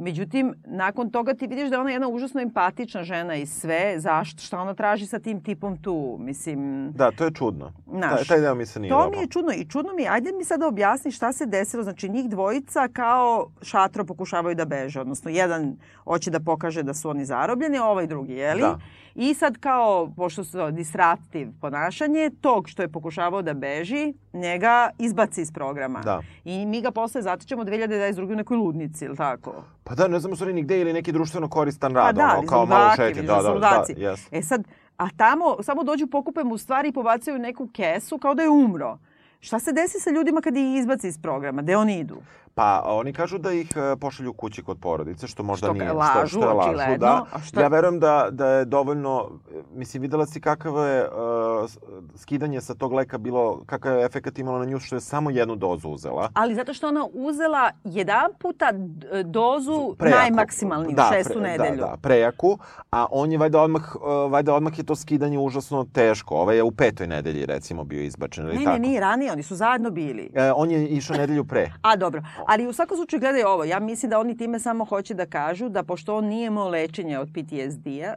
Međutim, 0.00 0.54
nakon 0.64 1.10
toga 1.10 1.34
ti 1.34 1.46
vidiš 1.46 1.68
da 1.70 1.76
je 1.76 1.80
ona 1.80 1.90
jedna 1.90 2.08
užasno 2.08 2.40
empatična 2.40 3.02
žena 3.04 3.34
i 3.34 3.46
sve. 3.46 3.94
Zašto? 3.98 4.42
Šta 4.42 4.60
ona 4.60 4.74
traži 4.74 5.06
sa 5.06 5.18
tim 5.18 5.42
tipom 5.42 5.76
tu? 5.76 6.16
Mislim, 6.20 6.92
Da, 6.92 7.10
to 7.10 7.24
je 7.24 7.30
čudno. 7.30 7.72
Znaš, 7.86 8.14
taj, 8.14 8.24
taj 8.24 8.40
deo 8.40 8.54
mi 8.54 8.66
se 8.66 8.80
nije 8.80 8.90
to 8.90 8.96
dopao. 8.96 9.10
mi 9.10 9.18
je 9.18 9.26
čudno. 9.26 9.52
I 9.52 9.64
čudno 9.64 9.92
mi 9.92 10.02
je, 10.02 10.08
ajde 10.08 10.32
mi 10.32 10.44
sada 10.44 10.66
objasni 10.66 11.10
šta 11.10 11.32
se 11.32 11.46
desilo. 11.46 11.82
Znači, 11.82 12.08
njih 12.08 12.28
dvojica 12.28 12.88
kao 12.92 13.50
šatro 13.62 14.04
pokušavaju 14.04 14.54
da 14.54 14.64
beže. 14.64 15.00
Odnosno, 15.00 15.30
jedan 15.30 15.76
hoće 16.04 16.30
da 16.30 16.40
pokaže 16.40 16.82
da 16.82 16.94
su 16.94 17.10
oni 17.10 17.24
zarobljeni, 17.24 17.78
a 17.78 17.84
ovaj 17.84 18.06
drugi, 18.06 18.32
jeli? 18.32 18.60
Da. 18.60 18.78
I 19.22 19.34
sad 19.34 19.58
kao, 19.58 20.12
pošto 20.16 20.44
su 20.44 20.52
to 20.52 20.70
disruptiv 20.70 21.48
ponašanje, 21.60 22.30
tog 22.40 22.68
što 22.68 22.82
je 22.82 22.88
pokušavao 22.88 23.42
da 23.42 23.54
beži, 23.54 24.14
njega 24.32 24.90
izbaci 24.98 25.42
iz 25.42 25.52
programa. 25.52 26.00
Da. 26.00 26.20
I 26.44 26.66
mi 26.66 26.80
ga 26.80 26.90
posle 26.90 27.22
zatičemo 27.22 27.64
2022. 27.64 28.32
u 28.32 28.36
nekoj 28.36 28.56
ludnici, 28.56 29.04
ili 29.04 29.16
tako? 29.16 29.64
Pa 29.84 29.94
da, 29.94 30.08
ne 30.08 30.20
znamo 30.20 30.36
su 30.36 30.46
ni 30.46 30.62
gde 30.62 30.80
ili 30.80 30.92
neki 30.92 31.12
društveno 31.12 31.48
koristan 31.48 31.94
rad, 31.94 32.16
Pa 32.16 32.22
da, 32.22 32.36
ono, 32.38 32.48
kao 32.48 32.66
malo 32.66 32.90
šetnje. 32.96 33.22
Da, 33.22 33.34
da 33.34 33.42
da, 33.42 33.42
da, 33.42 33.54
ludaci. 33.54 33.94
jes. 33.96 34.28
E 34.32 34.42
sad, 34.42 34.64
a 34.96 35.08
tamo 35.16 35.56
samo 35.62 35.84
dođu, 35.84 36.06
pokupe 36.06 36.44
mu 36.44 36.58
stvari 36.58 36.88
i 36.88 36.92
pobacaju 36.92 37.38
neku 37.38 37.68
kesu 37.72 38.18
kao 38.18 38.34
da 38.34 38.42
je 38.42 38.48
umro. 38.48 38.98
Šta 39.40 39.58
se 39.58 39.72
desi 39.72 40.00
sa 40.00 40.10
ljudima 40.10 40.40
kad 40.40 40.56
ih 40.56 40.78
izbaci 40.78 41.08
iz 41.08 41.18
programa? 41.18 41.62
Gde 41.62 41.76
oni 41.76 41.98
idu? 41.98 42.16
Pa 42.54 42.82
oni 42.86 43.12
kažu 43.12 43.38
da 43.38 43.52
ih 43.52 43.70
e, 43.72 43.96
pošalju 43.96 44.32
kući 44.32 44.62
kod 44.62 44.78
porodice, 44.78 45.26
što 45.26 45.42
možda 45.42 45.66
Što 45.66 45.74
nije. 45.74 45.92
lažu, 45.92 46.10
što, 46.18 46.26
što 46.28 46.40
je 46.40 46.46
lažu, 46.46 46.60
očigledno. 46.60 46.96
da. 46.98 47.24
A 47.32 47.40
šta- 47.40 47.60
Ja 47.60 47.68
verujem 47.68 48.00
da, 48.00 48.28
da 48.30 48.46
je 48.48 48.64
dovoljno, 48.64 49.28
mislim, 49.72 50.00
videla 50.00 50.26
si 50.26 50.40
kakav 50.40 50.74
je 50.78 51.04
uh, 51.04 51.70
skidanje 52.16 52.60
sa 52.60 52.74
tog 52.74 52.92
leka 52.92 53.18
bilo, 53.18 53.62
kakav 53.66 53.96
je 53.96 54.04
efekt 54.04 54.38
imalo 54.38 54.58
na 54.58 54.64
nju 54.64 54.78
što 54.78 54.96
je 54.96 55.00
samo 55.00 55.30
jednu 55.30 55.56
dozu 55.56 55.88
uzela. 55.88 56.28
Ali 56.34 56.54
zato 56.54 56.74
što 56.74 56.88
ona 56.88 57.06
uzela 57.14 57.70
jedan 57.84 58.30
puta 58.38 58.72
d- 58.72 59.22
dozu 59.24 59.94
Prejaku. 59.94 60.18
najmaksimalniju, 60.18 60.96
da, 60.96 61.10
šestu 61.12 61.34
pre- 61.34 61.42
nedelju. 61.42 61.76
Da, 61.76 61.86
da, 61.86 61.96
prejaku, 61.98 62.58
a 62.90 63.06
on 63.10 63.32
je 63.32 63.38
valjda 63.38 63.60
odmah, 63.60 63.94
uh, 63.96 64.00
valjda 64.32 64.54
odmah 64.54 64.78
je 64.78 64.84
to 64.84 64.96
skidanje 64.96 65.38
užasno 65.38 65.86
teško. 65.86 66.34
Ovaj 66.36 66.56
je 66.56 66.62
u 66.62 66.70
petoj 66.72 67.06
nedelji 67.06 67.46
recimo 67.46 67.84
bio 67.84 68.02
izbačen 68.02 68.44
ili 68.44 68.54
Ne, 68.54 68.64
tako. 68.64 68.72
ne, 68.72 68.78
nije 68.80 69.00
ranije, 69.00 69.32
oni 69.32 69.42
su 69.42 69.56
zajedno 69.56 69.90
bili. 69.90 70.30
E, 70.34 70.52
on 70.52 70.70
je 70.70 70.86
išao 70.86 71.16
nedelju 71.16 71.44
pre. 71.44 71.72
A 71.82 71.96
dobro, 71.96 72.22
ali 72.46 72.66
u 72.66 72.72
svakom 72.72 72.96
slučaju 72.96 73.20
gledaj 73.20 73.42
ovo, 73.44 73.64
ja 73.64 73.80
mislim 73.80 74.10
da 74.10 74.18
oni 74.18 74.36
time 74.36 74.58
samo 74.58 74.84
hoće 74.84 75.14
da 75.14 75.26
kažu 75.26 75.68
da 75.68 75.82
pošto 75.82 76.16
on 76.16 76.24
nije 76.24 76.46
imao 76.46 76.68
lečenje 76.68 77.18
od 77.18 77.28
PTSD-a, 77.28 78.14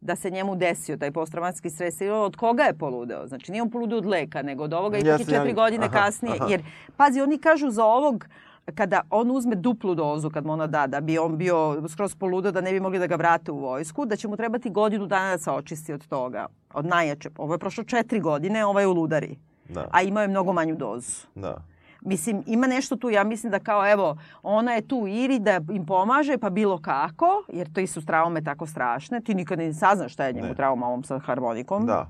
da 0.00 0.16
se 0.16 0.30
njemu 0.30 0.56
desio 0.56 0.96
taj 0.96 1.10
posttraumatski 1.10 1.70
stres 1.70 2.00
i 2.00 2.08
od 2.08 2.36
koga 2.36 2.62
je 2.62 2.74
poludeo? 2.74 3.26
Znači 3.26 3.52
nije 3.52 3.62
on 3.62 3.70
poludeo 3.70 3.98
od 3.98 4.06
leka, 4.06 4.42
nego 4.42 4.64
od 4.64 4.72
ovoga 4.72 4.96
Jeste, 4.96 5.18
četiri 5.24 5.48
ja- 5.48 5.54
godine 5.54 5.86
aha, 5.86 5.94
kasnije. 5.94 6.36
aha. 6.36 6.46
Jer, 6.50 6.62
pazi, 6.96 7.20
oni 7.20 7.38
kažu 7.38 7.70
za 7.70 7.84
ovog, 7.84 8.26
kada 8.74 9.00
on 9.10 9.30
uzme 9.30 9.54
duplu 9.54 9.94
dozu, 9.94 10.30
kad 10.30 10.46
mu 10.46 10.52
ona 10.52 10.66
da, 10.66 10.86
da 10.86 11.00
bi 11.00 11.18
on 11.18 11.38
bio 11.38 11.58
skroz 11.88 12.14
poludeo, 12.14 12.52
da 12.52 12.60
ne 12.60 12.72
bi 12.72 12.80
mogli 12.80 12.98
da 12.98 13.06
ga 13.06 13.16
vrate 13.16 13.52
u 13.52 13.58
vojsku, 13.58 14.04
da 14.06 14.16
će 14.16 14.28
mu 14.28 14.36
trebati 14.36 14.70
godinu 14.70 15.06
dana 15.06 15.30
da 15.30 15.38
se 15.38 15.50
očisti 15.50 15.92
od 15.92 16.06
toga, 16.06 16.46
od 16.74 16.86
najjače. 16.86 17.30
Ovo 17.38 17.54
je 17.54 17.58
prošlo 17.58 17.84
četiri 17.84 18.20
godine, 18.20 18.64
ovaj 18.66 18.82
je 18.82 18.88
u 18.88 18.92
ludari. 18.92 19.36
Da, 19.68 19.88
A 19.90 20.02
imao 20.02 20.22
je 20.22 20.28
mnogo 20.28 20.52
manju 20.52 20.76
dozu. 20.76 21.26
da. 21.34 21.56
Mislim, 22.04 22.42
ima 22.46 22.66
nešto 22.66 22.96
tu, 22.96 23.10
ja 23.10 23.24
mislim 23.24 23.50
da 23.50 23.58
kao, 23.58 23.92
evo, 23.92 24.16
ona 24.42 24.72
je 24.72 24.88
tu 24.88 25.06
Iri 25.06 25.38
da 25.38 25.60
im 25.72 25.86
pomaže, 25.86 26.38
pa 26.38 26.50
bilo 26.50 26.78
kako, 26.78 27.44
jer 27.48 27.72
to 27.72 27.86
su 27.86 28.04
traume 28.06 28.44
tako 28.44 28.66
strašne. 28.66 29.20
Ti 29.20 29.34
nikad 29.34 29.58
ne 29.58 29.74
saznaš 29.74 30.12
šta 30.12 30.24
je 30.24 30.32
njemu 30.32 30.48
Ne. 30.48 30.54
trauma 30.54 30.86
ovom 30.86 31.04
sa 31.04 31.18
harmonikom. 31.18 31.86
Da, 31.86 32.08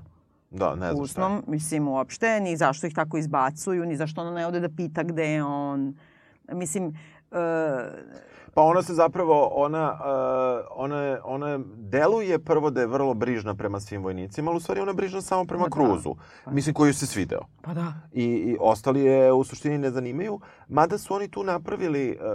da, 0.51 0.75
ne 0.75 0.93
znam 0.93 1.07
šta 1.07 1.21
je. 1.21 1.25
Usnom, 1.25 1.43
mislim, 1.47 1.87
uopšte, 1.87 2.39
ni 2.39 2.57
zašto 2.57 2.87
ih 2.87 2.93
tako 2.93 3.17
izbacuju, 3.17 3.85
ni 3.85 3.95
zašto 3.95 4.21
ona 4.21 4.31
ne 4.31 4.47
ode 4.47 4.59
da 4.59 4.69
pita 4.69 5.03
gde 5.03 5.25
je 5.25 5.43
on. 5.43 5.95
Mislim, 6.51 6.97
e, 7.31 7.37
Pa 8.55 8.61
ona 8.61 8.81
se 8.81 8.93
zapravo, 8.93 9.43
ona, 9.45 9.93
uh, 9.93 10.67
ona, 10.75 11.17
ona 11.23 11.49
je- 11.49 11.59
deluje 11.75 12.39
prvo 12.39 12.69
da 12.69 12.81
je 12.81 12.87
vrlo 12.87 13.13
brižna 13.13 13.55
prema 13.55 13.79
svim 13.79 14.03
vojnicima, 14.03 14.51
ali 14.51 14.57
u 14.57 14.61
stvari 14.61 14.81
ona 14.81 14.91
je 14.91 14.95
brižna 14.95 15.21
samo 15.21 15.45
prema 15.45 15.63
Ma 15.63 15.67
da. 15.67 15.71
Kruzu. 15.71 16.15
Mislim, 16.47 16.73
koji 16.75 16.87
joj 16.87 16.93
se 16.93 17.07
svideo. 17.07 17.41
pa 17.61 17.73
da. 17.73 17.93
I, 18.13 18.23
I 18.23 18.57
ostali 18.59 19.01
je 19.01 19.33
u 19.33 19.43
suštini 19.43 19.77
ne 19.77 19.91
zanimaju. 19.91 20.39
Mada 20.69 20.97
su 20.97 21.13
oni 21.13 21.27
tu 21.27 21.43
napravili 21.43 22.11
uh, 22.11 22.25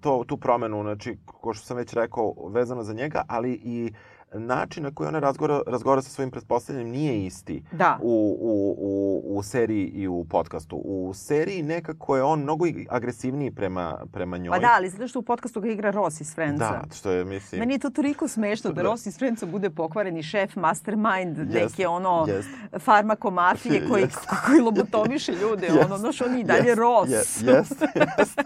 to, 0.00 0.24
tu 0.26 0.36
promenu, 0.36 0.82
znači, 0.82 1.18
ko 1.26 1.54
što 1.54 1.66
sam 1.66 1.76
već 1.76 1.92
rekao, 1.92 2.34
vezano 2.48 2.82
za 2.82 2.92
njega, 2.92 3.24
ali 3.28 3.52
i 3.54 3.92
način 4.34 4.82
na 4.82 4.90
koji 4.94 5.08
ona 5.08 5.18
razgovara, 5.18 5.60
razgovara 5.66 6.02
sa 6.02 6.10
svojim 6.10 6.30
pretpostavljanjem 6.30 6.92
nije 6.92 7.26
isti 7.26 7.62
Da. 7.72 7.98
u, 8.02 8.36
u, 8.40 8.74
u, 8.78 9.38
u 9.38 9.42
seriji 9.42 9.86
i 9.86 10.08
u 10.08 10.24
podcastu. 10.24 10.76
U 10.76 11.12
seriji 11.14 11.62
nekako 11.62 12.16
je 12.16 12.22
on 12.22 12.40
mnogo 12.40 12.64
agresivniji 12.88 13.50
prema, 13.50 14.04
prema 14.12 14.38
njoj. 14.38 14.50
Pa 14.50 14.58
da, 14.58 14.72
ali 14.76 14.88
zato 14.88 15.08
što 15.08 15.18
u 15.18 15.22
podcastu 15.22 15.60
ga 15.60 15.68
igra 15.68 15.90
Ross 15.90 16.20
iz 16.20 16.34
Friendsa. 16.34 16.70
Da, 16.70 16.94
što 16.94 17.10
je, 17.10 17.24
mislim... 17.24 17.58
Meni 17.58 17.74
je 17.74 17.78
to 17.78 17.90
toliko 17.90 18.28
smešno 18.28 18.70
da 18.70 18.74
Da. 18.74 18.82
Ross 18.82 19.06
iz 19.06 19.18
Friendsa 19.18 19.46
bude 19.46 19.70
pokvareni 19.70 20.22
šef, 20.22 20.56
mastermind, 20.56 21.38
Jest, 21.38 21.52
neke 21.78 21.88
ono 21.88 22.26
jest. 22.28 22.48
farmakomafije 22.78 23.88
koji, 23.88 24.02
Jest. 24.08 24.18
koji 24.46 24.60
lobotomiše 24.60 25.32
ljude. 25.32 25.66
Jest. 25.66 25.84
Ono, 25.84 25.98
znaš, 25.98 26.20
on 26.20 26.38
i 26.38 26.44
dalje 26.44 26.66
Jest, 26.68 26.78
Ross. 26.78 27.10
Jest, 27.10 27.42
jest, 27.46 27.82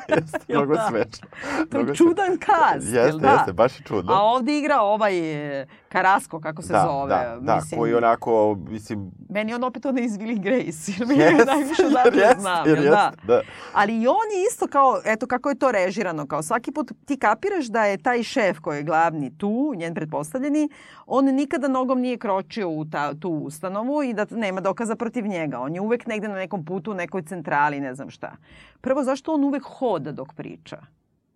jest. 0.09 0.37
Jel 0.49 0.59
Mnogo 0.59 0.74
da? 0.74 0.87
smešno. 0.89 1.28
To 1.70 1.78
je 1.78 1.95
čudan 1.95 2.39
jel 2.93 3.05
Jeste, 3.05 3.18
da? 3.18 3.33
jeste, 3.33 3.53
baš 3.53 3.80
je 3.80 3.85
čudno. 3.85 4.12
A 4.12 4.20
ovde 4.22 4.59
igra 4.59 4.80
ovaj 4.80 5.18
e, 5.61 5.66
Karasko, 5.88 6.40
kako 6.40 6.62
se 6.62 6.72
da, 6.72 6.84
zove. 6.86 7.08
Da, 7.08 7.38
da, 7.40 7.54
Mislim, 7.54 7.78
koji 7.80 7.94
onako, 7.94 8.58
mislim... 8.68 9.10
Meni 9.28 9.54
on 9.54 9.64
opet 9.64 9.86
onaj 9.86 10.04
iz 10.04 10.18
Willy 10.18 10.40
Grace, 10.40 10.92
jer 10.98 11.08
mi 11.08 11.16
Jest, 11.16 11.46
najviše 11.46 11.86
odatle 11.86 12.22
jest, 12.22 12.40
znam, 12.40 12.68
jer 12.68 12.78
jel 12.78 12.94
da? 12.94 13.12
da. 13.26 13.40
Ali 13.72 14.02
i 14.02 14.06
on 14.06 14.28
je 14.36 14.46
isto 14.50 14.66
kao, 14.66 15.00
eto 15.04 15.26
kako 15.26 15.48
je 15.48 15.58
to 15.58 15.72
režirano, 15.72 16.26
kao 16.26 16.42
svaki 16.42 16.72
put 16.72 16.92
ti 17.04 17.18
kapiraš 17.18 17.66
da 17.66 17.84
je 17.84 17.98
taj 17.98 18.22
šef 18.22 18.58
koji 18.58 18.76
je 18.76 18.82
glavni 18.82 19.38
tu, 19.38 19.72
njen 19.76 19.94
pretpostavljeni, 19.94 20.68
on 21.06 21.24
nikada 21.24 21.68
nogom 21.68 22.00
nije 22.00 22.18
kročio 22.18 22.68
u 22.68 22.84
ta, 22.84 23.14
tu 23.14 23.30
ustanovu 23.30 24.02
i 24.02 24.14
da 24.14 24.26
nema 24.30 24.60
dokaza 24.60 24.96
protiv 24.96 25.26
njega. 25.26 25.60
On 25.60 25.74
je 25.74 25.80
uvek 25.80 26.06
negde 26.06 26.28
na 26.28 26.34
nekom 26.34 26.64
putu, 26.64 26.90
u 26.90 26.94
nekoj 26.94 27.22
centrali, 27.22 27.80
ne 27.80 27.94
znam 27.94 28.10
šta. 28.10 28.32
Prvo, 28.80 29.04
zašto 29.04 29.34
on 29.34 29.44
uvek 29.44 29.62
hoda 29.62 30.12
dok 30.12 30.32
priča? 30.32 30.78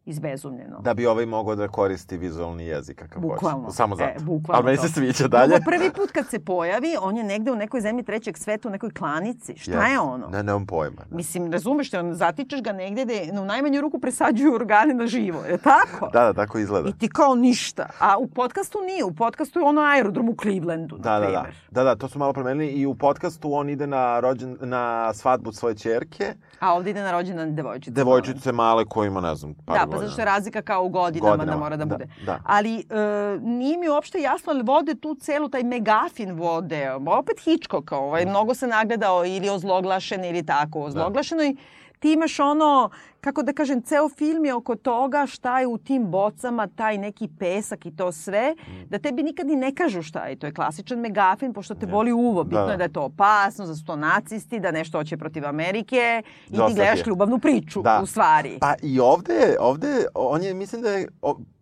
Izbezumljeno. 0.06 0.80
Da 0.80 0.94
bi 0.94 1.06
ovaj 1.06 1.26
mogao 1.26 1.54
da 1.54 1.68
koristi 1.68 2.16
vizualni 2.16 2.64
jezik 2.64 2.98
kakav 2.98 3.22
Bukvalno. 3.22 3.60
hoće. 3.60 3.76
Samo 3.76 3.94
E, 3.94 3.98
zato. 3.98 4.24
bukvalno 4.24 4.56
Ali 4.56 4.64
meni 4.66 4.78
se 4.78 4.88
sviđa 4.90 5.28
dalje. 5.28 5.48
Drugo, 5.48 5.64
prvi 5.66 5.90
put 5.92 6.10
kad 6.10 6.26
se 6.26 6.38
pojavi, 6.40 6.96
on 7.00 7.16
je 7.16 7.24
negde 7.24 7.52
u 7.52 7.56
nekoj 7.56 7.80
zemlji 7.80 8.02
trećeg 8.04 8.38
sveta, 8.38 8.68
u 8.68 8.72
nekoj 8.72 8.90
klanici. 8.90 9.54
Šta 9.56 9.70
je 9.72 9.78
Jeste. 9.78 9.98
ono? 10.00 10.28
Ne, 10.28 10.42
nemam 10.42 10.66
pojma. 10.66 11.02
Da. 11.10 11.16
Mislim, 11.16 11.52
razumeš 11.52 11.90
te, 11.90 11.98
on 11.98 12.14
zatičeš 12.14 12.62
ga 12.62 12.72
negde 12.72 13.04
da 13.32 13.40
u 13.40 13.44
najmanju 13.44 13.80
ruku 13.80 13.98
presađuju 13.98 14.54
organe 14.54 14.94
na 14.94 15.06
živo. 15.06 15.40
Je 15.42 15.58
tako? 15.58 16.10
Da, 16.12 16.20
da, 16.22 16.32
tako 16.34 16.58
izgleda. 16.58 16.88
I 16.88 16.92
ti 16.92 17.08
kao 17.08 17.34
ništa. 17.34 17.86
A 18.00 18.18
u 18.18 18.26
podcastu 18.28 18.78
nije. 18.80 19.04
U 19.04 19.12
podcastu 19.12 19.58
je 19.58 19.64
ono 19.64 19.80
aerodrom 19.82 20.28
u 20.28 20.34
Clevelandu, 20.34 20.96
Da, 20.98 21.10
na 21.10 21.20
da, 21.20 21.26
da. 21.26 21.32
primer. 21.32 21.56
Da, 21.70 21.84
da, 21.84 21.94
to 21.96 22.08
su 22.08 22.18
malo 22.18 22.32
promenili 22.32 22.66
i 22.68 22.86
u 22.86 22.94
podcastu 22.94 23.54
on 23.54 23.68
ide 23.68 23.86
na, 23.86 24.20
rođen, 24.20 24.56
na 24.60 24.86
svadbu 25.14 25.52
svoje 25.52 25.74
čerke, 25.76 26.34
A 26.60 26.74
ovde 26.74 26.90
ide 26.90 27.02
na 27.02 27.12
rođendan 27.12 27.54
devojčice. 27.54 27.90
devojčice 27.90 28.52
male 28.52 28.84
koja 28.84 29.06
ima, 29.06 29.20
ne 29.20 29.34
znam, 29.34 29.54
par 29.56 29.78
Da, 29.78 29.95
pa 29.96 29.98
godina. 29.98 30.06
zato 30.06 30.12
što 30.12 30.20
je 30.20 30.26
razlika 30.26 30.62
kao 30.62 30.84
u 30.84 30.88
godinama, 30.90 31.30
Godinama, 31.30 31.52
da 31.52 31.58
mora 31.58 31.76
da 31.76 31.84
da, 31.84 31.94
bude. 31.94 32.08
da. 32.26 32.40
Ali 32.44 32.78
e, 32.80 32.84
nije 33.40 33.78
mi 33.78 33.88
uopšte 33.88 34.20
jasno, 34.20 34.52
ali 34.52 34.62
vode 34.62 34.94
tu 34.94 35.14
celu, 35.14 35.48
taj 35.48 35.62
megafin 35.62 36.32
vode. 36.32 36.90
Opet 36.92 37.40
Hitchcock, 37.40 37.92
ovaj, 37.92 38.24
Da. 38.24 38.30
mnogo 38.30 38.54
se 38.54 38.66
nagledao 38.66 39.24
ili 39.26 39.48
ozloglašen 39.48 40.24
ili 40.24 40.46
tako. 40.46 40.80
Ozloglašeno 40.80 41.42
i 41.44 41.56
ti 41.98 42.12
imaš 42.12 42.40
ono, 42.40 42.90
kako 43.20 43.42
da 43.42 43.52
kažem, 43.52 43.82
ceo 43.82 44.08
film 44.08 44.44
je 44.44 44.54
oko 44.54 44.74
toga 44.76 45.26
šta 45.26 45.60
je 45.60 45.66
u 45.66 45.78
tim 45.78 46.04
bocama, 46.04 46.66
taj 46.68 46.98
neki 46.98 47.28
pesak 47.30 47.86
i 47.86 47.90
to 47.92 48.12
sve, 48.12 48.54
Mm. 48.58 48.88
da 48.88 48.98
tebi 48.98 49.22
nikad 49.22 49.46
ni 49.46 49.56
ne 49.56 49.74
kažu 49.74 50.02
šta 50.02 50.20
je. 50.20 50.36
To 50.36 50.46
je 50.46 50.52
klasičan 50.52 50.98
megafin, 51.00 51.52
pošto 51.52 51.74
te 51.74 51.86
boli 51.86 52.12
uvo. 52.12 52.44
Bitno 52.44 52.60
Da, 52.60 52.66
da. 52.66 52.72
je 52.72 52.78
da 52.78 52.84
je 52.84 52.92
to 52.92 53.02
opasno, 53.02 53.66
da 53.66 53.74
su 53.74 53.84
to 53.84 53.96
nacisti, 53.96 54.60
da 54.60 54.70
nešto 54.70 54.98
hoće 54.98 55.16
protiv 55.16 55.46
Amerike 55.46 56.22
i 56.40 56.46
ti 56.46 56.56
Dosta 56.56 56.74
gledaš 56.74 56.94
ti 56.94 57.00
je. 57.00 57.08
ljubavnu 57.08 57.38
priču, 57.38 57.82
Da. 57.82 58.00
u 58.02 58.06
stvari. 58.06 58.58
Pa 58.60 58.74
i 58.82 59.00
ovde, 59.00 59.34
ovde, 59.60 59.86
on 60.14 60.42
je, 60.42 60.54
mislim 60.54 60.82
da 60.82 60.90
je, 60.90 61.08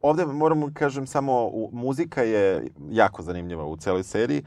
ovde 0.03 0.27
moramo 0.27 0.71
kažem 0.75 1.07
samo, 1.07 1.51
muzika 1.73 2.23
je 2.23 2.45
jako 2.83 3.23
zanimljiva 3.23 3.65
u 3.65 3.77
celoj 3.77 4.03
seriji 4.03 4.43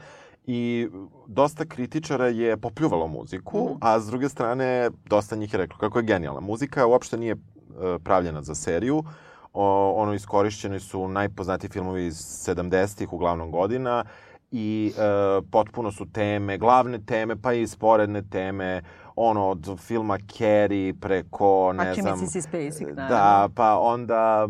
i 0.50 0.88
dosta 1.26 1.64
kritičara 1.64 2.26
je 2.28 2.56
popljuvalo 2.56 3.06
muziku, 3.06 3.64
Mhm. 3.64 3.78
a 3.80 4.00
s 4.00 4.06
druge 4.06 4.28
strane 4.28 4.90
dosta 5.06 5.36
njih 5.36 5.52
je 5.54 5.58
reklo 5.58 5.78
kako 5.78 5.98
je 5.98 6.04
genijalna. 6.04 6.40
Muzika 6.40 6.86
uopšte 6.86 7.16
nije 7.16 7.32
e, 7.32 7.36
pravljena 8.04 8.42
za 8.42 8.54
seriju, 8.54 9.04
o, 9.52 9.92
ono 9.96 10.14
iskorišćeni 10.14 10.80
su 10.80 11.08
najpoznatiji 11.08 11.70
filmovi 11.70 12.06
iz 12.06 12.14
70-ih 12.16 13.12
uglavnom 13.12 13.50
godina 13.50 14.04
i 14.50 14.92
e, 14.96 15.00
potpuno 15.50 15.92
su 15.92 16.06
teme, 16.12 16.58
glavne 16.58 16.98
teme, 17.06 17.36
pa 17.36 17.52
i 17.52 17.66
sporedne 17.66 18.22
teme, 18.22 18.82
ono 19.20 19.46
od 19.46 19.78
filma 19.78 20.18
Carrie 20.28 20.94
preko, 20.94 21.72
ne 21.72 21.84
Pa 21.86 22.02
znam... 22.02 22.20
Mrs. 22.20 22.46
Naravno. 22.86 23.08
Da, 23.08 23.48
pa 23.54 23.78
onda 23.78 24.48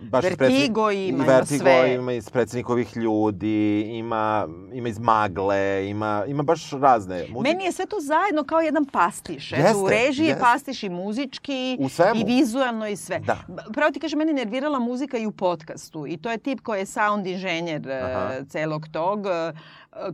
e, 0.00 0.04
baš 0.04 0.24
Vertigo 0.24 0.90
ima, 0.90 1.24
Vertigo 1.24 1.60
sve. 1.60 1.94
ima 1.94 2.12
iz 2.12 2.30
predsjednikovih 2.30 2.96
ljudi, 2.96 3.56
ima, 3.82 4.48
ima 4.72 4.88
iz 4.88 4.98
Magle, 4.98 5.56
ima, 5.88 6.24
ima 6.26 6.42
baš 6.42 6.70
razne. 6.72 7.26
Muzik- 7.28 7.42
Meni 7.42 7.64
je 7.64 7.72
sve 7.72 7.86
to 7.86 7.96
zajedno 8.00 8.44
kao 8.44 8.60
jedan 8.60 8.84
pastiš. 8.84 9.52
Eto, 9.52 9.62
u 9.78 9.82
Jeste, 9.82 9.98
režiji 9.98 10.24
je 10.24 10.30
jeste. 10.30 10.40
pastiš 10.42 10.82
i 10.82 10.88
muzički, 10.88 11.76
U 11.80 11.88
svemu. 11.88 12.20
i 12.20 12.24
vizualno 12.26 12.86
i 12.88 12.96
sve. 12.96 13.18
Da. 13.18 13.36
Pravo 13.72 13.90
ti 13.90 14.00
kažem, 14.00 14.18
meni 14.18 14.32
nervirala 14.34 14.78
muzika 14.78 15.18
i 15.18 15.26
u 15.26 15.32
podcastu. 15.32 16.06
I 16.06 16.16
to 16.16 16.30
je 16.30 16.38
tip 16.38 16.60
koji 16.60 16.78
je 16.78 16.86
sound 16.86 17.26
inženjer 17.26 17.88
e, 17.88 18.00
Aha. 18.04 18.44
celog 18.44 18.88
tog, 18.88 19.26
e, 19.26 19.52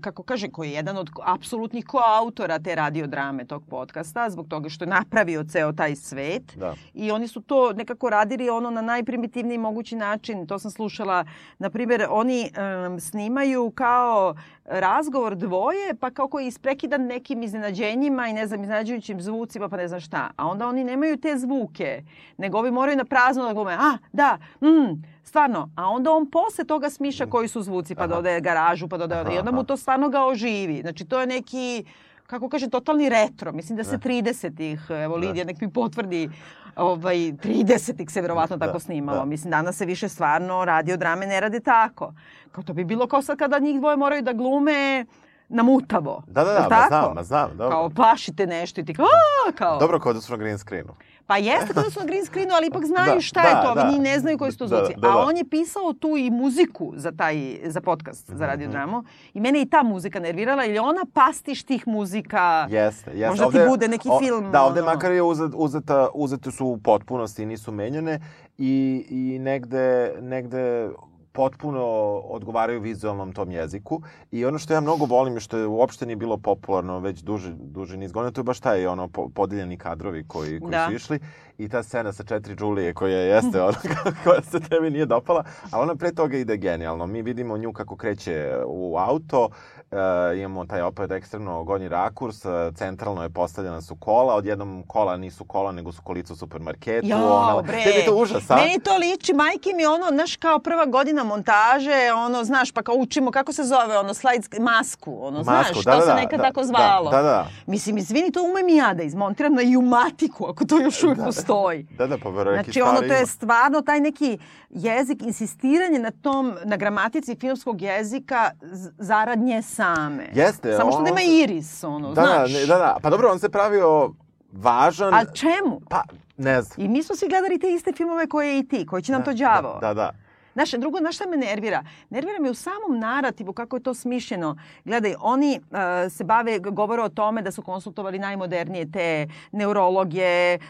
kako 0.01 0.23
kaže, 0.23 0.49
koji 0.49 0.69
je 0.69 0.75
jedan 0.75 0.97
od 0.97 1.11
apsolutnih 1.25 1.85
koautora 1.87 2.59
te 2.59 2.75
radiodrame 2.75 3.45
tog 3.45 3.63
podcasta, 3.71 4.31
zbog 4.31 4.49
toga 4.49 4.69
što 4.69 4.85
je 4.85 4.89
napravio 4.89 5.45
ceo 5.45 5.73
taj 5.73 5.97
svet. 5.97 6.57
Da. 6.57 6.75
I 6.95 7.11
oni 7.11 7.29
su 7.29 7.41
to 7.41 7.73
nekako 7.73 8.11
radili 8.11 8.51
ono 8.51 8.71
na 8.71 8.83
najprimitivniji 8.83 9.59
mogući 9.59 9.97
način. 9.97 10.47
To 10.47 10.59
sam 10.59 10.71
slušala, 10.71 11.25
na 11.59 11.71
primjer, 11.71 12.07
oni 12.11 12.51
em, 12.55 13.01
snimaju 13.01 13.73
kao 13.75 14.35
razgovor 14.65 15.37
dvoje, 15.37 15.95
pa 16.01 16.11
kao 16.11 16.29
koji 16.29 16.45
je 16.45 16.49
isprekidan 16.49 17.07
nekim 17.07 17.43
iznenađenjima 17.43 18.29
i 18.29 18.33
ne 18.33 18.47
znam, 18.47 18.63
iznenađujućim 18.63 19.21
zvucima, 19.21 19.69
pa 19.69 19.77
ne 19.77 19.89
znam 19.89 20.01
šta. 20.01 20.31
A 20.37 20.47
onda 20.47 20.69
oni 20.69 20.85
nemaju 20.85 21.17
te 21.17 21.39
zvuke, 21.39 22.03
nego 22.37 22.59
ovi 22.59 22.71
moraju 22.71 22.97
na 22.97 23.05
prazno 23.05 23.45
da 23.45 23.53
glume, 23.53 23.73
a, 23.73 23.99
da, 24.13 24.39
mm, 24.61 25.12
stvarno. 25.25 25.71
A 25.77 25.87
onda 25.87 26.11
on 26.11 26.31
posle 26.31 26.65
toga 26.65 26.91
smiša 26.91 27.27
koji 27.27 27.49
su 27.49 27.63
zvuci, 27.63 27.95
pa 27.95 28.07
dodaje 28.07 28.41
garažu, 28.41 28.89
pa 28.89 28.97
dodaje... 28.97 29.35
I 29.35 29.39
onda 29.39 29.51
mu 29.53 29.65
to 29.65 29.77
stvarno 29.77 30.09
ga 30.09 30.25
oživi. 30.25 30.81
Znači, 30.81 31.05
to 31.05 31.21
je 31.21 31.27
neki 31.27 31.85
kako 32.25 32.49
kaže, 32.49 32.71
totalni 32.71 33.09
retro. 33.09 33.53
Mislim 33.53 33.77
da 33.77 33.85
se 33.85 33.97
Da. 33.97 33.99
30-ih, 34.01 34.81
evo 34.93 35.19
Da. 35.19 35.21
Lidija 35.21 35.45
nek 35.45 35.61
mi 35.61 35.71
potvrdi, 35.71 36.31
ovaj, 36.77 37.17
30-ih 37.17 38.11
se 38.11 38.21
verovatno 38.21 38.57
Da, 38.57 38.67
tako 38.67 38.79
snimalo. 38.79 39.19
da. 39.19 39.25
Mislim, 39.25 39.51
danas 39.51 39.77
se 39.77 39.85
više 39.85 40.09
stvarno 40.09 40.65
radio 40.65 40.97
drame 40.97 41.27
ne 41.27 41.41
rade 41.41 41.61
tako. 41.61 42.13
Kao 42.53 42.65
to 42.65 42.73
bi 42.73 42.85
bilo 42.85 43.07
kao 43.07 43.23
sad 43.23 43.39
kada 43.39 43.59
njih 43.59 43.79
dvoje 43.79 43.97
moraju 43.97 44.23
da 44.23 44.33
glume 44.33 45.07
na 45.49 45.63
mutavo. 45.63 46.23
Da, 46.27 46.45
da, 46.45 46.53
da, 46.53 46.69
ma 46.71 46.87
znam, 46.89 47.15
ma 47.15 47.23
znam, 47.23 47.51
dobro. 47.51 47.71
Kao 47.71 47.91
plašite 47.91 48.47
nešto 48.47 48.81
i 48.81 48.85
ti 48.85 48.95
kao, 48.95 49.07
"A", 49.49 49.53
kao. 49.53 49.79
Dobro, 49.79 49.99
kao 49.99 50.13
da 50.13 50.21
su 50.21 50.33
na 50.33 50.39
green 50.39 50.59
screenu. 50.59 50.95
Pa 51.33 51.37
jeste 51.39 51.73
kao 51.75 51.83
da 51.83 51.91
su 51.91 52.01
na 52.01 52.07
green 52.07 52.27
screenu, 52.27 52.53
ali 52.53 52.67
ipak 52.67 52.85
znaju 52.85 53.15
Da, 53.15 53.21
šta 53.23 53.43
je 53.43 53.55
da, 53.55 53.63
to. 53.63 53.75
da. 53.75 53.89
Njih 53.89 54.01
ne 54.01 54.19
znaju 54.19 54.39
koji 54.39 54.53
su 54.53 54.59
to 54.59 54.67
Da, 54.67 54.77
zvuci. 54.77 54.95
da, 54.97 55.09
A 55.09 55.13
da. 55.13 55.19
on 55.19 55.37
je 55.37 55.45
pisao 55.47 55.93
tu 55.95 56.17
i 56.17 56.31
muziku 56.33 56.93
za 56.97 57.13
taj 57.13 57.37
za 57.65 57.81
podcast, 57.81 58.29
Mhm, 58.29 58.39
za 58.39 58.47
radiodramu. 58.47 59.05
I 59.35 59.41
mene 59.41 59.63
i 59.63 59.67
ta 59.67 59.83
muzika 59.85 60.21
nervirala, 60.21 60.63
je 60.65 60.81
ona 60.81 61.01
pastiš 61.15 61.63
tih 61.63 61.89
muzika. 61.89 62.67
Jeste, 62.71 63.11
jeste. 63.11 63.29
Možda 63.31 63.51
ti 63.55 63.69
bude 63.69 63.89
neki 63.89 64.09
film, 64.21 64.51
Da, 64.53 64.63
ovde 64.63 64.83
ono- 64.83 64.91
makar 64.91 65.13
je 65.13 65.23
uzet, 65.23 65.51
uzeta, 65.55 66.09
uzete 66.15 66.51
su 66.51 66.67
u 66.67 66.79
potpunosti 66.79 67.43
i 67.43 67.47
nisu 67.47 67.73
menjane 67.73 68.21
i, 68.59 68.73
i 69.11 69.39
negde, 69.39 69.83
negde 70.21 70.89
potpuno 71.33 71.85
odgovaraju 72.25 72.81
vizualnom 72.81 73.33
tom 73.33 73.51
jeziku. 73.51 74.03
I 74.31 74.45
ono 74.45 74.59
što 74.59 74.75
ja 74.75 74.81
mnogo 74.81 75.05
volim 75.05 75.37
i 75.37 75.41
što 75.41 75.57
je 75.59 75.67
uopšte 75.67 76.07
nije 76.07 76.17
bilo 76.17 76.37
popularno 76.37 76.99
već 76.99 77.21
duže, 77.21 77.53
duže 77.53 77.97
niz 77.97 78.13
godina, 78.13 78.31
to 78.31 78.41
je 78.41 78.45
baš 78.45 78.61
taj 78.61 78.87
ono 78.87 79.09
po, 79.09 79.29
podeljeni 79.29 79.77
kadrovi 79.77 80.25
koji, 80.29 80.61
koji 80.61 80.71
Da. 80.71 80.87
su 80.87 80.95
išli 80.95 81.19
i 81.65 81.69
ta 81.69 81.83
scena 81.83 82.13
sa 82.13 82.25
četiri 82.25 82.55
Đulije 82.55 82.95
koja 82.95 83.19
jeste 83.19 83.63
ona 83.69 83.77
koja 84.25 84.43
se 84.43 84.61
tebi 84.61 84.91
nije 84.91 85.07
dopala, 85.07 85.45
ali 85.71 85.83
ona 85.83 85.97
pre 85.97 86.15
toga 86.15 86.37
ide 86.37 86.57
genijalno. 86.57 87.07
Mi 87.07 87.23
vidimo 87.23 87.59
nju 87.59 87.73
kako 87.73 87.97
kreće 87.97 88.55
u 88.67 88.97
auto, 88.99 89.49
e, 89.91 89.97
imamo 90.39 90.67
taj 90.67 90.83
opet 90.83 91.11
ekstremno 91.11 91.65
gornji 91.65 91.89
rakurs, 91.89 92.45
e, 92.45 92.49
centralno 92.75 93.23
je 93.23 93.31
postavljena 93.31 93.81
su 93.81 93.97
kola, 93.97 94.35
odjednom 94.35 94.85
kola 94.87 95.17
nisu 95.17 95.45
kola, 95.45 95.73
nego 95.73 95.93
su 95.93 96.03
kolica 96.03 96.33
u 96.33 96.37
supermarketu. 96.37 97.07
Jao, 97.07 97.63
bre. 97.63 97.83
Tebi 97.85 98.05
to 98.07 98.17
užas, 98.17 98.51
a? 98.51 98.57
Meni 98.57 98.81
to 98.81 98.97
liči, 98.97 99.33
majke 99.33 99.71
mi 99.77 99.87
ono, 99.87 100.07
znaš, 100.11 100.37
kao 100.37 100.59
prva 100.59 100.87
godina 100.87 101.25
montaže, 101.25 102.13
ono, 102.17 102.45
znaš, 102.45 102.73
pa 102.73 102.83
kao 102.83 102.95
učimo, 102.95 103.31
kako 103.31 103.53
se 103.53 103.65
zove, 103.65 103.99
ono, 103.99 104.15
slajd, 104.15 104.49
masku, 104.61 105.27
ono, 105.27 105.43
znaš, 105.43 105.67
Masku, 105.69 105.83
to 105.83 105.91
da, 105.91 105.97
da, 105.97 106.03
se 106.03 106.07
da, 106.07 106.15
nekad 106.15 106.41
da, 106.41 106.47
tako 106.47 106.65
zvalo. 106.65 107.11
Da, 107.11 107.17
da, 107.17 107.23
da. 107.23 107.47
Mislim, 107.67 107.99
izvini, 107.99 108.33
to 108.33 108.43
umem 108.43 108.69
i 108.69 108.77
ja 108.77 108.95
da 108.95 109.03
izmontiram 109.03 109.55
na 109.55 109.63
Jumatiku, 109.63 110.47
ako 110.47 110.65
to 110.65 110.81
još 110.81 111.03
uvijek 111.03 111.19
Da, 111.19 111.25
da. 111.25 111.33
Postoji. 111.55 111.87
Da, 111.91 112.07
da, 112.07 112.19
pa 112.19 112.31
neki 112.31 112.55
Znači, 112.65 112.83
ono, 112.83 112.99
to 112.99 113.15
je 113.15 113.27
stvarno 113.27 113.83
taj 113.83 114.01
neki 114.01 114.39
jezik, 114.71 115.23
insistiranje 115.23 115.99
na 115.99 116.11
tom, 116.13 116.55
na 116.65 116.77
gramatici 116.77 117.37
filmskog 117.37 117.83
jezika 117.83 118.51
z- 118.63 118.91
zarad 118.99 119.39
nje 119.39 119.63
same. 119.63 120.27
Jeste, 120.35 120.73
Samo 120.73 120.91
što 120.91 120.99
on- 120.99 121.05
nema 121.05 121.21
iris, 121.23 121.85
ono, 121.85 122.09
Da, 122.09 122.23
znaš. 122.23 122.53
da, 122.53 122.67
da, 122.69 122.79
da. 122.79 122.97
Pa 123.03 123.11
dobro, 123.11 123.31
on 123.31 123.39
se 123.39 123.49
pravio 123.49 124.13
važan. 124.53 125.15
A 125.15 125.25
čemu? 125.25 125.81
Pa, 125.89 126.03
ne 126.37 126.63
znam. 126.63 126.87
I 126.87 126.89
mi 126.89 127.03
smo 127.03 127.17
svi 127.17 127.29
gledali 127.29 127.59
te 127.59 127.69
iste 127.69 127.93
filmove 127.93 128.27
koje 128.27 128.59
i 128.59 128.65
ti, 128.65 128.87
koji 128.87 129.03
će 129.03 129.13
nam 129.13 129.21
Da, 129.21 129.25
to 129.25 129.33
đavo. 129.35 129.79
Da, 129.81 129.87
da, 129.89 129.95
da. 129.95 130.11
Znaš, 130.53 130.71
drugo, 130.71 130.99
znaš 130.99 131.15
šta 131.15 131.27
me 131.27 131.37
nervira? 131.37 131.85
Nervira 132.11 132.39
me 132.41 132.51
u 132.51 132.55
samom 132.55 132.99
narativu 132.99 133.53
kako 133.53 133.77
je 133.77 133.83
to 133.83 133.95
smišljeno. 133.95 134.57
Gledaj, 134.85 135.15
oni 135.21 135.61
uh, 135.61 135.77
se 136.13 136.25
bave, 136.25 136.59
govore 136.59 137.03
o 137.03 137.09
tome 137.09 137.43
da 137.43 137.51
su 137.51 137.63
konsultovali 137.63 138.19
najmodernije 138.19 138.93
te 138.93 139.29
neurologe, 139.53 140.23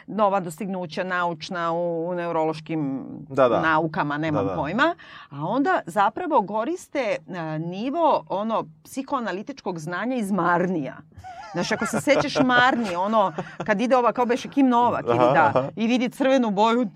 nova 0.07 0.41
dostignuća 0.41 1.05
naučna 1.05 1.73
u, 1.73 2.09
u 2.09 2.15
neurološkim 2.15 3.05
Da, 3.29 3.49
da. 3.49 3.61
naukama, 3.61 4.19
nemam 4.19 4.45
Da, 4.45 4.51
da. 4.51 4.57
pojma. 4.57 4.95
A 5.31 5.47
onda 5.47 5.81
zapravo 5.87 6.47
koriste 6.47 7.17
uh, 7.27 7.37
nivo 7.61 8.25
ono 8.29 8.65
psihoanalitičkog 8.85 9.79
znanja 9.79 10.17
iz 10.17 10.31
Marnija. 10.33 10.97
Znaš, 11.53 11.73
ako 11.73 11.87
se 11.87 12.01
sećaš 12.01 12.35
Marni, 12.45 12.97
ono, 12.97 13.33
kad 13.67 13.81
ide 13.81 13.97
ova, 13.97 14.13
kao 14.13 14.27
beše 14.27 14.49
Kim 14.49 14.69
Novak, 14.69 15.05
ili 15.07 15.19
da, 15.19 15.71
i 15.77 15.87
vidi 15.87 16.09
crvenu 16.09 16.51
boju, 16.51 16.87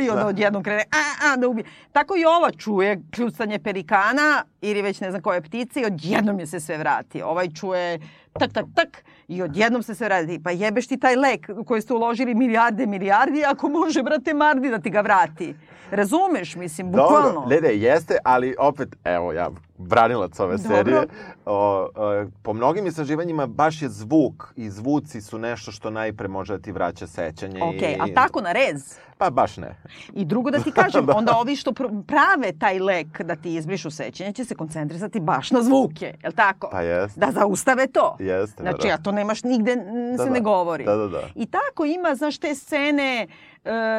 i 0.00 0.10
onda 0.10 0.22
Da. 0.22 0.28
odjednom 0.28 0.62
krene, 0.62 0.82
a, 0.82 1.32
a, 1.32 1.36
da 1.36 1.48
ubije. 1.48 1.65
Tako 1.92 2.16
i 2.16 2.24
ova 2.24 2.50
čuje 2.50 3.02
kljucanje 3.10 3.58
perikana 3.58 4.44
ili 4.60 4.82
već 4.82 5.00
ne 5.00 5.10
znam 5.10 5.22
koje 5.22 5.42
ptice 5.42 5.80
i 5.80 5.84
odjednom 5.84 6.40
je 6.40 6.46
se 6.46 6.60
sve 6.60 6.78
vrati. 6.78 7.22
Ovaj 7.22 7.48
čuje 7.50 8.00
tak, 8.38 8.52
tak, 8.52 8.64
tak 8.74 9.04
i 9.28 9.42
odjednom 9.42 9.82
se 9.82 9.94
sve 9.94 10.06
vrati. 10.06 10.40
Pa 10.44 10.50
jebeš 10.50 10.86
ti 10.86 10.96
taj 10.96 11.16
lek 11.16 11.50
u 11.56 11.64
koji 11.64 11.82
ste 11.82 11.94
uložili 11.94 12.34
milijarde, 12.34 12.86
milijardi, 12.86 13.44
ako 13.44 13.68
može, 13.68 14.02
brate, 14.02 14.34
Mardi 14.34 14.70
da 14.70 14.78
ti 14.78 14.90
ga 14.90 15.00
vrati. 15.00 15.54
Razumeš, 15.90 16.56
mislim, 16.56 16.90
bukvalno. 16.90 17.32
Dobro, 17.32 17.48
ne, 17.48 17.60
ne, 17.60 17.76
jeste, 17.76 18.16
ali 18.24 18.54
opet, 18.58 18.96
evo, 19.04 19.32
ja, 19.32 19.50
branilac 19.78 20.40
ove 20.40 20.56
Dobro. 20.56 20.76
serije, 20.76 21.06
o, 21.46 21.88
o, 21.94 22.26
po 22.42 22.52
mnogim 22.52 22.86
istraživanjima 22.86 23.46
baš 23.46 23.82
je 23.82 23.88
zvuk 23.88 24.52
i 24.56 24.70
zvuci 24.70 25.20
su 25.20 25.38
nešto 25.38 25.72
što 25.72 25.90
najpre 25.90 26.28
može 26.28 26.56
da 26.56 26.62
ti 26.62 26.72
vraća 26.72 27.06
sećanje. 27.06 27.62
Ok, 27.62 27.82
i, 27.82 27.96
a 28.00 28.14
tako 28.14 28.40
na 28.40 28.52
rez? 28.52 28.98
Pa 29.18 29.30
baš 29.30 29.56
ne. 29.56 29.74
I 30.12 30.24
drugo 30.24 30.50
da 30.50 30.58
ti 30.58 30.72
kažem, 30.72 31.06
onda 31.16 31.36
ovi 31.36 31.56
što 31.56 31.70
pr- 31.72 32.02
prave 32.04 32.52
taj 32.54 32.78
lek 32.78 33.22
da 33.22 33.36
ti 33.36 33.54
izbrišu 33.54 33.90
sećanje 33.90 34.32
će 34.32 34.44
se 34.44 34.54
koncentrisati 34.54 35.20
baš 35.20 35.50
na 35.50 35.62
zvuke, 35.62 36.06
je 36.22 36.28
li 36.28 36.34
tako? 36.34 36.68
Pa 36.72 36.80
jeste. 36.80 37.20
Da 37.20 37.30
zaustave 37.32 37.86
to. 37.86 38.16
Jeste, 38.20 38.62
Znači, 38.62 38.88
da. 38.88 38.94
a 38.94 38.98
to 38.98 39.12
nemaš 39.12 39.42
nigde, 39.42 39.76
Da, 39.76 40.18
se 40.18 40.24
da. 40.24 40.30
ne 40.30 40.40
govori. 40.40 40.84
Da, 40.84 40.96
da, 40.96 41.08
da. 41.08 41.22
I 41.34 41.46
tako 41.46 41.84
ima, 41.84 42.14
znaš, 42.14 42.38
te 42.38 42.54
scene, 42.54 43.26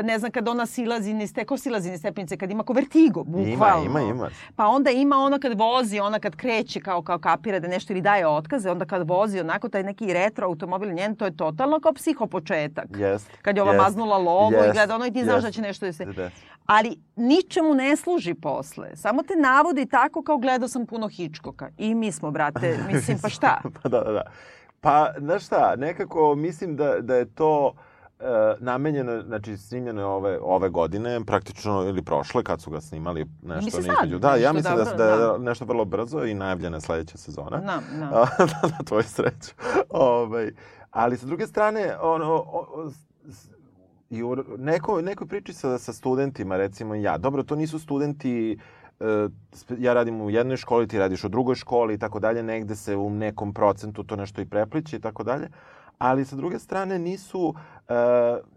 ne 0.03 0.20
znam, 0.20 0.32
kad 0.32 0.47
ona 0.47 0.65
silazi 0.65 1.13
niz 1.13 1.34
te, 1.34 1.45
ko 1.45 1.57
silazi 1.57 1.91
niz 1.91 1.99
stepenice, 1.99 2.38
kad 2.38 2.51
ima 2.51 2.63
ko 2.63 2.74
vertigo, 2.74 3.24
bukvalno. 3.24 3.86
ima, 3.86 4.01
ima. 4.01 4.30
Pa 4.55 4.68
onda 4.68 4.91
ima 4.91 5.15
ona 5.15 5.39
kad 5.39 5.59
vozi, 5.59 5.99
ona 5.99 6.20
kad 6.20 6.36
kreće 6.36 6.80
kao, 6.80 7.01
kao 7.01 7.20
kapira 7.20 7.59
da 7.59 7.68
nešto 7.68 7.93
ili 7.93 8.01
daje 8.01 8.28
otkaze, 8.28 8.72
onda 8.72 8.86
kad 8.86 9.09
vozi 9.09 9.39
onako 9.39 9.70
taj 9.70 9.84
neki 9.84 10.13
retro 10.13 10.47
automobil 10.47 10.93
njen, 10.93 11.15
to 11.15 11.26
je 11.26 11.38
totalno 11.38 11.80
kao 11.80 11.93
psihopočetak. 11.93 12.86
Jeste. 12.97 13.38
Kad 13.41 13.55
je 13.55 13.61
ova 13.61 13.74
jeste, 13.74 13.84
maznula 13.84 14.18
logo 14.18 14.55
i 14.55 14.57
jeste, 14.57 14.72
gleda 14.74 14.95
ono 14.95 15.05
i 15.05 15.13
ti 15.13 15.24
znaš 15.24 15.43
da 15.43 15.51
će 15.51 15.61
nešto 15.61 15.86
da 15.86 15.93
se... 15.93 16.05
Da. 16.05 16.30
Ali 16.65 16.99
ničemu 17.15 17.74
ne 17.74 17.95
služi 17.95 18.34
posle. 18.34 18.95
Samo 18.95 19.24
te 19.24 19.36
navodi 19.36 19.86
tako 19.86 20.24
kao 20.24 20.38
gledao 20.38 20.68
sam 20.68 20.86
puno 20.86 21.07
Hitchcocka. 21.07 21.70
I 21.78 21.95
mi 21.95 22.11
smo, 22.11 22.32
brate, 22.32 22.78
mislim, 22.93 23.18
pa 23.22 23.30
šta? 23.30 23.61
pa 23.84 23.89
da, 23.89 23.99
da, 23.99 24.11
da. 24.11 24.24
Pa, 24.82 25.13
znaš 25.18 25.45
šta, 25.45 25.76
nekako 25.76 26.36
mislim 26.36 26.76
da, 26.76 26.95
da 27.01 27.15
je 27.15 27.26
to 27.26 27.74
e, 28.20 28.55
namenjeno, 28.59 29.22
znači 29.22 29.57
snimljeno 29.57 30.01
je 30.01 30.05
ove, 30.05 30.39
ove 30.41 30.70
godine, 30.70 31.26
praktično 31.26 31.84
ili 31.84 32.01
prošle 32.01 32.43
kad 32.43 32.61
su 32.61 32.72
ga 32.72 32.82
snimali 32.82 33.26
nešto 33.43 33.65
Mislim 33.65 33.86
na 33.86 33.93
sad, 33.93 34.05
između. 34.05 34.20
Da, 34.20 34.36
ja 34.36 34.53
mislim 34.53 34.76
da, 34.76 34.84
dobro, 34.84 34.97
da 34.97 35.05
je 35.05 35.18
da. 35.18 35.38
nešto 35.38 35.65
vrlo 35.65 35.86
brzo 35.86 36.24
i 36.24 36.34
najavljena 36.34 36.78
je 36.78 36.82
sledeća 36.82 37.18
sezona. 37.18 37.57
Na, 37.57 37.82
na. 37.99 38.09
A, 38.13 38.26
da, 38.38 38.68
na 38.68 38.84
tvoju 38.86 39.03
sreću. 39.03 39.51
Ovaj, 39.89 40.51
ali 40.91 41.18
sa 41.18 41.26
druge 41.26 41.47
strane, 41.47 41.97
ono, 42.01 42.34
o, 42.34 42.68
o, 42.74 42.91
i 44.09 44.24
u 44.24 44.36
neko, 44.57 45.01
nekoj 45.01 45.28
priči 45.28 45.53
sa, 45.53 45.78
sa 45.78 45.93
studentima, 45.93 46.57
recimo 46.57 46.95
ja, 46.95 47.18
dobro, 47.18 47.43
to 47.43 47.55
nisu 47.55 47.80
studenti, 47.80 48.57
e, 48.99 49.28
ja 49.78 49.93
radim 49.93 50.22
u 50.22 50.30
jednoj 50.30 50.57
školi, 50.57 50.88
ti 50.88 50.99
radiš 50.99 51.24
u 51.24 51.30
drugoj 51.30 51.55
školi 51.55 51.93
i 51.93 51.97
tako 51.97 52.20
dalje, 52.20 52.43
negde 52.43 52.76
se 52.76 52.95
u 52.95 53.09
nekom 53.09 53.53
procentu 53.53 54.03
to 54.03 54.15
nešto 54.15 54.41
i 54.41 54.45
prepliče 54.45 54.97
i 54.97 54.99
tako 54.99 55.24
dalje, 55.24 55.49
ali 55.97 56.26
sa 56.26 56.36
druge 56.36 56.59
strane 56.59 56.99
nisu, 56.99 57.55
e, 57.89 57.93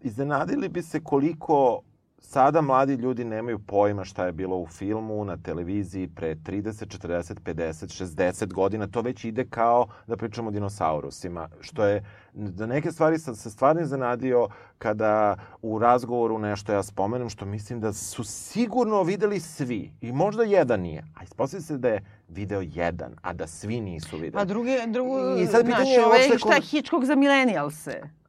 iznenadili 0.03 0.69
bi 0.69 0.83
se 0.83 1.01
koliko 1.01 1.83
sada 2.21 2.61
mladi 2.61 2.95
ljudi 2.95 3.25
nemaju 3.25 3.59
pojma 3.59 4.05
šta 4.05 4.27
je 4.27 4.33
bilo 4.33 4.57
u 4.57 4.67
filmu, 4.67 5.25
na 5.25 5.37
televiziji 5.37 6.09
pre 6.09 6.35
30, 6.35 6.99
40, 6.99 7.41
50, 7.45 8.05
60 8.05 8.53
godina. 8.53 8.87
To 8.87 9.01
već 9.01 9.25
ide 9.25 9.45
kao 9.45 9.87
da 10.07 10.17
pričamo 10.17 10.49
o 10.49 10.51
dinosaurusima. 10.51 11.49
Što 11.61 11.85
je, 11.85 12.05
da 12.33 12.67
neke 12.67 12.93
stvari 12.93 13.19
sam 13.19 13.35
se 13.35 13.51
stvarno 13.51 13.83
iznenadio 13.83 14.49
kada 14.79 15.37
u 15.63 15.79
razgovoru 15.79 16.39
nešto 16.39 16.73
ja 16.73 16.83
spomenem, 16.83 17.29
što 17.29 17.47
mislim 17.47 17.81
da 17.81 17.93
su 17.93 18.25
sigurno 18.25 19.03
videli 19.03 19.41
svi. 19.41 19.93
I 20.01 20.13
možda 20.13 20.43
jedan 20.43 20.81
nije. 20.81 21.05
A 21.15 21.25
ispostavlja 21.25 21.63
se 21.63 21.79
da 21.79 21.89
je 21.89 22.05
video 22.29 22.61
jedan, 22.61 23.15
a 23.23 23.33
da 23.33 23.47
svi 23.47 23.81
nisu 23.81 24.17
videli. 24.17 24.33
Pa 24.33 24.45
drugi, 24.45 24.77
drugo, 24.87 25.37
I 25.37 25.47
sad 25.47 25.67
pitanje 25.67 25.85
znaš, 25.85 25.89
je 25.89 26.07
ovaj, 26.07 26.19
uopšte 26.19 26.39
šta 26.39 26.55
je 26.55 26.61
Hitchcock 26.61 27.05
za 27.05 27.15
milenijalse? 27.15 28.20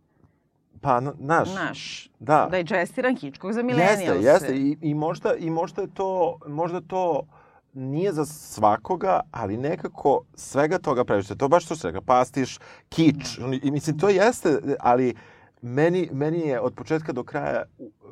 Pa, 0.82 1.00
na- 1.00 1.14
znaš, 1.16 1.50
Znaš, 1.50 2.10
da. 2.20 2.48
da 2.52 2.58
je 2.58 2.66
Jestiran 2.70 3.16
Hitchcock 3.16 3.54
za 3.54 3.60
Jeste, 3.60 3.74
milenijalse. 3.76 4.24
jeste. 4.24 4.56
I, 4.56 4.78
i, 4.82 4.94
možda, 4.94 5.36
I 5.36 5.50
možda 5.50 5.82
je 5.82 5.88
to, 5.88 6.38
možda 6.48 6.82
to 6.82 7.22
nije 7.74 8.14
za 8.14 8.26
svakoga, 8.26 9.22
ali 9.32 9.58
nekako 9.58 10.22
svega 10.36 10.80
toga 10.80 11.04
previše. 11.04 11.36
To 11.36 11.48
baš 11.48 11.66
što 11.66 11.76
se 11.76 11.88
rekao, 11.88 12.02
pastiš, 12.02 12.60
kič. 12.90 13.16
I 13.64 13.72
mislim, 13.72 14.00
to 14.00 14.10
jeste, 14.10 14.50
ali 14.80 15.14
meni, 15.62 16.10
meni 16.14 16.40
je 16.40 16.60
od 16.60 16.74
početka 16.74 17.12
do 17.12 17.24
kraja 17.24 17.64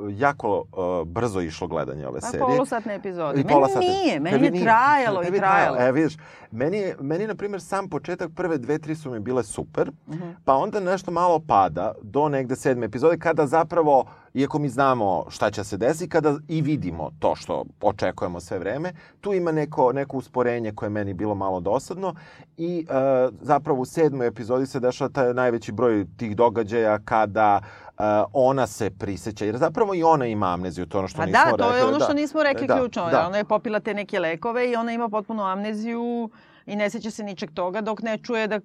jako 0.09 0.57
uh, 0.57 1.07
brzo 1.07 1.41
išlo 1.41 1.67
gledanje 1.67 2.07
ove 2.07 2.19
Pa 2.19 2.27
serije. 2.27 2.45
polusatne 2.47 2.95
epizode. 2.95 3.39
I 3.39 3.43
pola 3.43 3.67
Meni 3.69 3.87
nije, 3.87 4.19
meni 4.19 4.45
je 4.45 4.51
nije. 4.51 4.63
trajalo 4.63 5.23
i 5.23 5.31
trajalo. 5.31 5.77
E, 5.79 5.91
vidiš, 5.91 6.17
meni 6.51 6.77
je, 6.77 6.95
meni 6.99 7.27
na 7.27 7.35
primjer, 7.35 7.61
sam 7.61 7.89
početak 7.89 8.31
prve 8.31 8.57
dve, 8.57 8.79
tri 8.79 8.95
su 8.95 9.11
mi 9.11 9.19
bile 9.19 9.43
super, 9.43 9.91
Mhm. 10.07 10.29
pa 10.45 10.55
onda 10.55 10.79
nešto 10.79 11.11
malo 11.11 11.39
pada 11.39 11.93
do 12.01 12.29
negde 12.29 12.55
sedme 12.55 12.85
epizode, 12.85 13.17
kada 13.17 13.47
zapravo, 13.47 14.05
iako 14.33 14.59
mi 14.59 14.69
znamo 14.69 15.25
šta 15.29 15.51
će 15.51 15.63
se 15.63 15.77
desiti, 15.77 16.09
kada 16.09 16.37
i 16.47 16.61
vidimo 16.61 17.11
to 17.19 17.35
što 17.35 17.65
očekujemo 17.81 18.39
sve 18.39 18.59
vreme, 18.59 18.91
tu 19.21 19.33
ima 19.33 19.51
neko, 19.51 19.93
neko 19.93 20.17
usporenje 20.17 20.71
koje 20.71 20.87
je 20.87 20.91
meni 20.91 21.13
bilo 21.13 21.35
malo 21.35 21.59
dosadno 21.59 22.13
i 22.57 22.85
e, 22.89 22.93
zapravo 23.41 23.79
u 23.79 23.85
sedmoj 23.85 24.27
epizodi 24.27 24.65
se 24.65 24.79
dešava 24.79 25.09
taj 25.09 25.33
najveći 25.33 25.71
broj 25.71 26.05
tih 26.17 26.35
događaja 26.35 26.99
kada 26.99 27.61
e, 27.61 27.88
ona 28.33 28.67
se 28.67 28.89
priseća, 28.89 29.45
jer 29.45 29.57
zapravo 29.57 29.95
i 29.95 30.03
ona 30.03 30.25
ima 30.25 30.53
amneziju, 30.53 30.85
to 30.85 30.99
ono 30.99 31.07
što 31.07 31.17
Pa 31.17 31.25
nismo 31.25 31.57
da, 31.57 31.63
to 31.63 31.69
je 31.69 31.75
rekli, 31.75 31.87
ono 31.93 31.99
što 32.05 32.13
nismo 32.13 32.43
rekli 32.43 32.67
Da, 32.67 32.77
ključno. 32.77 33.09
da. 33.09 33.27
Ona 33.27 33.37
je 33.37 33.45
popila 33.45 33.79
te 33.79 33.93
neke 33.93 34.19
lekove 34.19 34.71
i 34.71 34.75
ona 34.75 34.91
ima 34.91 35.09
potpuno 35.09 35.43
amneziju 35.43 36.29
i 36.65 36.75
ne 36.75 36.89
seća 36.89 37.11
se 37.11 37.23
ničeg 37.23 37.51
toga 37.51 37.81
dok 37.81 38.01
ne 38.01 38.17
čuje 38.17 38.47
da 38.47 38.59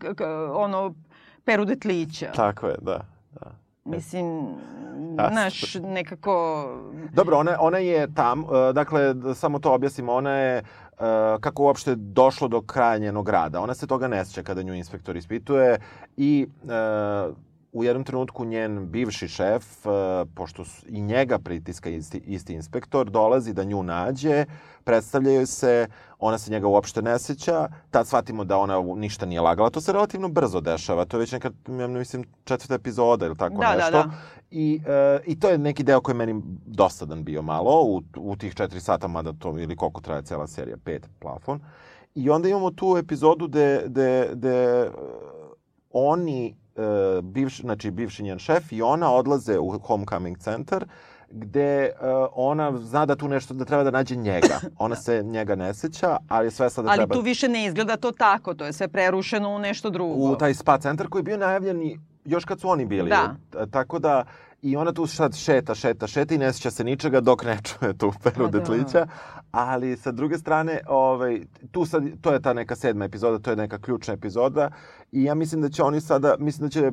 ono 0.55 0.95
peru 1.45 1.65
detlića. 1.65 2.33
Tako 2.33 2.67
je, 2.67 2.77
da. 2.83 3.01
da. 3.33 3.51
Mislim, 3.85 4.47
znaš, 5.33 5.75
nekako... 5.75 6.65
Dobro, 7.13 7.37
ona, 7.39 7.57
ona 7.61 7.79
je 7.79 8.15
tam, 8.15 8.41
e, 8.41 8.73
dakle, 8.73 9.15
da 9.15 9.35
samo 9.35 9.59
to 9.59 9.73
objasnimo, 9.73 10.13
ona 10.13 10.31
je 10.31 10.59
e, 10.59 10.63
kako 11.41 11.63
uopšte 11.63 11.95
došlo 11.95 12.49
do 12.49 12.61
kraja 12.61 12.99
njenog 12.99 13.29
rada. 13.29 13.61
Ona 13.61 13.75
se 13.75 13.87
toga 13.87 14.09
ne 14.09 14.25
sjeća 14.25 14.43
kada 14.43 14.63
nju 14.63 14.75
inspektor 14.75 15.17
ispituje 15.17 15.81
i 16.17 16.47
e, 16.69 17.45
u 17.75 17.85
jednom 17.85 18.05
trenutku 18.05 18.45
njen 18.45 18.87
bivši 18.91 19.29
šef, 19.29 19.87
e, 19.87 19.91
pošto 20.35 20.65
su, 20.65 20.87
i 20.89 21.01
njega 21.01 21.39
pritiska 21.39 21.91
isti, 21.91 22.19
isti 22.19 22.55
inspektor, 22.55 23.11
dolazi 23.11 23.53
da 23.53 23.65
nju 23.65 23.83
nađe, 23.83 24.45
predstavljaju 24.85 25.47
se, 25.47 25.87
ona 26.19 26.39
se 26.39 26.51
njega 26.51 26.67
uopšte 26.67 27.03
ne 27.03 27.19
sjeća, 27.19 27.69
tad 27.91 28.07
shvatimo 28.07 28.45
da 28.45 28.59
ona 28.59 28.83
ništa 28.97 29.27
nije 29.27 29.41
lagala. 29.41 29.71
To 29.71 29.81
se 29.81 29.93
relativno 29.93 30.29
brzo 30.29 30.61
dešava, 30.61 31.05
to 31.05 31.17
je 31.17 31.21
već 31.21 31.33
neka, 31.33 31.51
ja 31.69 31.89
mislim, 31.89 32.25
četvrta 32.45 32.75
epizoda 32.75 33.27
ili 33.27 33.37
tako 33.37 33.55
Da, 33.55 33.67
da, 33.67 33.75
nešto. 33.75 33.91
da. 33.91 34.11
I, 34.51 34.81
e, 34.87 35.21
I 35.27 35.41
to 35.41 35.49
je 35.49 35.59
neki 35.59 35.83
deo 35.83 36.01
koji 36.01 36.15
je 36.15 36.19
meni 36.19 36.43
dosadan 36.67 37.25
bio 37.25 37.43
malo 37.43 37.83
u, 37.83 38.03
u 38.17 38.37
tih 38.37 38.55
četiri 38.55 38.81
sata, 38.81 39.09
mada 39.09 39.33
to 39.33 39.59
ili 39.59 39.77
koliko 39.77 40.01
traje 40.01 40.23
cela 40.23 40.47
serija, 40.47 40.77
pet 40.85 41.09
plafon. 41.19 41.61
I 42.15 42.31
onda 42.31 42.49
imamo 42.49 42.71
tu 42.71 42.97
epizodu 42.97 43.49
gde, 43.49 43.83
gde, 43.87 44.29
gde 44.33 44.57
e, 44.83 44.91
oni, 45.91 46.57
e, 46.77 47.23
bivši, 47.23 47.63
znači 47.63 47.91
bivši 47.91 48.23
njen 48.23 48.39
šef 48.39 48.73
i 48.73 48.83
ona 48.83 49.13
odlaze 49.13 49.59
u 49.59 49.79
homecoming 49.79 50.39
centar 50.39 50.87
gde 51.31 51.85
e, 51.85 51.91
ona 52.35 52.79
zna 52.79 53.07
da 53.07 53.17
tu 53.17 53.29
nešto, 53.29 53.55
da 53.55 53.65
treba 53.65 53.85
da 53.85 53.91
nađe 53.91 54.17
njega. 54.17 54.61
Ona 54.79 54.97
se 54.97 55.23
njega 55.23 55.55
ne 55.55 55.75
seća, 55.75 56.17
ali 56.29 56.47
je 56.47 56.51
svesna 56.51 56.83
da 56.83 56.89
Ali 56.89 56.99
treba... 56.99 57.15
tu 57.15 57.21
više 57.21 57.49
ne 57.49 57.65
izgleda 57.67 57.97
to 57.97 58.13
tako, 58.13 58.55
to 58.55 58.67
je 58.67 58.73
sve 58.73 58.89
prerušeno 58.89 59.49
u 59.49 59.59
nešto 59.59 59.91
drugo. 59.91 60.15
u 60.15 60.37
taj 60.37 60.55
spa 60.55 60.79
centar 60.79 61.09
koji 61.09 61.21
je 61.21 61.25
bio 61.25 61.37
najavljen 61.37 61.99
još 62.25 62.45
kad 62.45 62.61
su 62.61 62.69
oni 62.69 62.87
bili. 62.87 63.11
Da. 63.11 63.37
Tako 63.71 63.99
da 63.99 64.25
i 64.65 64.77
ona 64.77 64.93
tu 64.93 65.07
sad 65.07 65.37
šeta, 65.37 65.75
šeta, 65.75 66.07
šeta 66.07 66.35
i 66.35 66.39
ne 66.39 66.53
sjeća 66.53 66.71
se 66.71 66.85
ničega 66.85 67.21
dok 67.21 67.45
ne 67.45 67.59
čuje 67.63 67.99
tu 67.99 68.13
peru 68.23 68.45
Pa 68.45 68.51
da. 68.51 68.59
detlića. 68.59 69.07
Ali 69.51 69.97
sa 69.97 70.13
druge 70.13 70.39
strane, 70.39 70.81
ovaj, 70.87 71.41
tu 71.71 71.85
sad, 71.85 72.03
to 72.21 72.33
je 72.33 72.43
ta 72.43 72.53
neka 72.53 72.77
sedma 72.77 73.05
epizoda, 73.05 73.39
to 73.39 73.51
je 73.51 73.57
neka 73.57 73.79
ključna 73.79 74.15
epizoda 74.15 74.71
i 75.13 75.25
ja 75.25 75.35
mislim 75.35 75.63
da 75.63 75.69
će 75.69 75.83
oni 75.83 76.01
sada, 76.01 76.37
mislim 76.39 76.69
da 76.69 76.71
će 76.73 76.93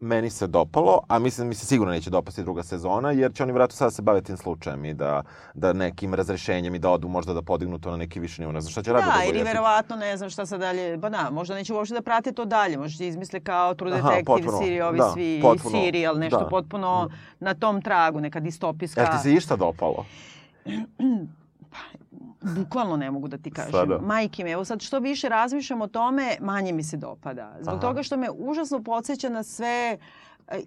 meni 0.00 0.30
se 0.30 0.46
dopalo, 0.46 1.00
a 1.08 1.18
mislim 1.18 1.48
mi 1.48 1.54
se 1.54 1.66
sigurno 1.66 1.92
neće 1.92 2.10
dopasti 2.10 2.42
druga 2.42 2.62
sezona, 2.62 3.10
jer 3.10 3.34
će 3.34 3.42
oni 3.42 3.52
vratno 3.52 3.76
sada 3.76 3.90
se 3.90 4.02
baviti 4.02 4.26
tim 4.26 4.36
slučajem 4.36 4.84
i 4.84 4.94
da, 4.94 5.22
da 5.54 5.72
nekim 5.72 6.14
razrešenjem 6.14 6.74
i 6.74 6.78
da 6.78 6.90
odu 6.90 7.08
možda 7.08 7.34
da 7.34 7.42
podignu 7.42 7.78
to 7.78 7.90
na 7.90 7.96
neki 7.96 8.20
viši 8.20 8.40
nivo. 8.40 8.52
Ne 8.52 8.60
znam 8.60 8.70
šta 8.70 8.82
će 8.82 8.92
raditi. 8.92 9.18
Da, 9.18 9.24
ili 9.24 9.42
verovatno 9.42 9.96
ne 9.96 10.16
znam 10.16 10.30
šta 10.30 10.46
sad 10.46 10.60
dalje, 10.60 11.00
pa 11.00 11.08
da, 11.08 11.30
možda 11.30 11.54
neće 11.54 11.74
uopšte 11.74 11.94
da 11.94 12.02
prate 12.02 12.32
to 12.32 12.44
dalje, 12.44 12.78
možda 12.78 12.98
će 12.98 13.08
izmisle 13.08 13.40
kao 13.40 13.74
True 13.74 13.92
Aha, 13.92 14.08
Detective, 14.08 14.24
potpuno, 14.24 14.58
Siri, 14.58 14.80
ovi 14.80 14.98
da, 14.98 15.10
svi, 15.12 15.38
potpuno, 15.42 15.70
Serial, 15.70 16.18
nešto 16.18 16.40
da. 16.40 16.48
potpuno 16.48 17.10
na 17.40 17.54
tom 17.54 17.82
tragu, 17.82 18.20
neka 18.20 18.40
distopijska. 18.40 19.00
Jel 19.00 19.10
ti 19.12 19.18
se 19.22 19.32
išta 19.32 19.56
dopalo? 19.56 20.04
Bukvalno 22.42 22.96
ne 22.96 23.10
mogu 23.10 23.28
da 23.28 23.38
ti 23.38 23.50
kažem. 23.50 23.72
Sada. 23.72 23.98
Majke 23.98 24.44
mi, 24.44 24.50
evo 24.50 24.64
sad 24.64 24.80
što 24.80 24.98
više 24.98 25.28
razmišljam 25.28 25.80
o 25.80 25.86
tome, 25.88 26.36
manje 26.40 26.72
mi 26.72 26.82
se 26.82 26.96
dopada. 26.96 27.56
Zbog 27.56 27.74
Aha. 27.74 27.80
toga 27.80 28.02
što 28.02 28.16
me 28.16 28.30
užasno 28.30 28.82
podsjeća 28.82 29.28
na 29.28 29.42
sve 29.42 29.98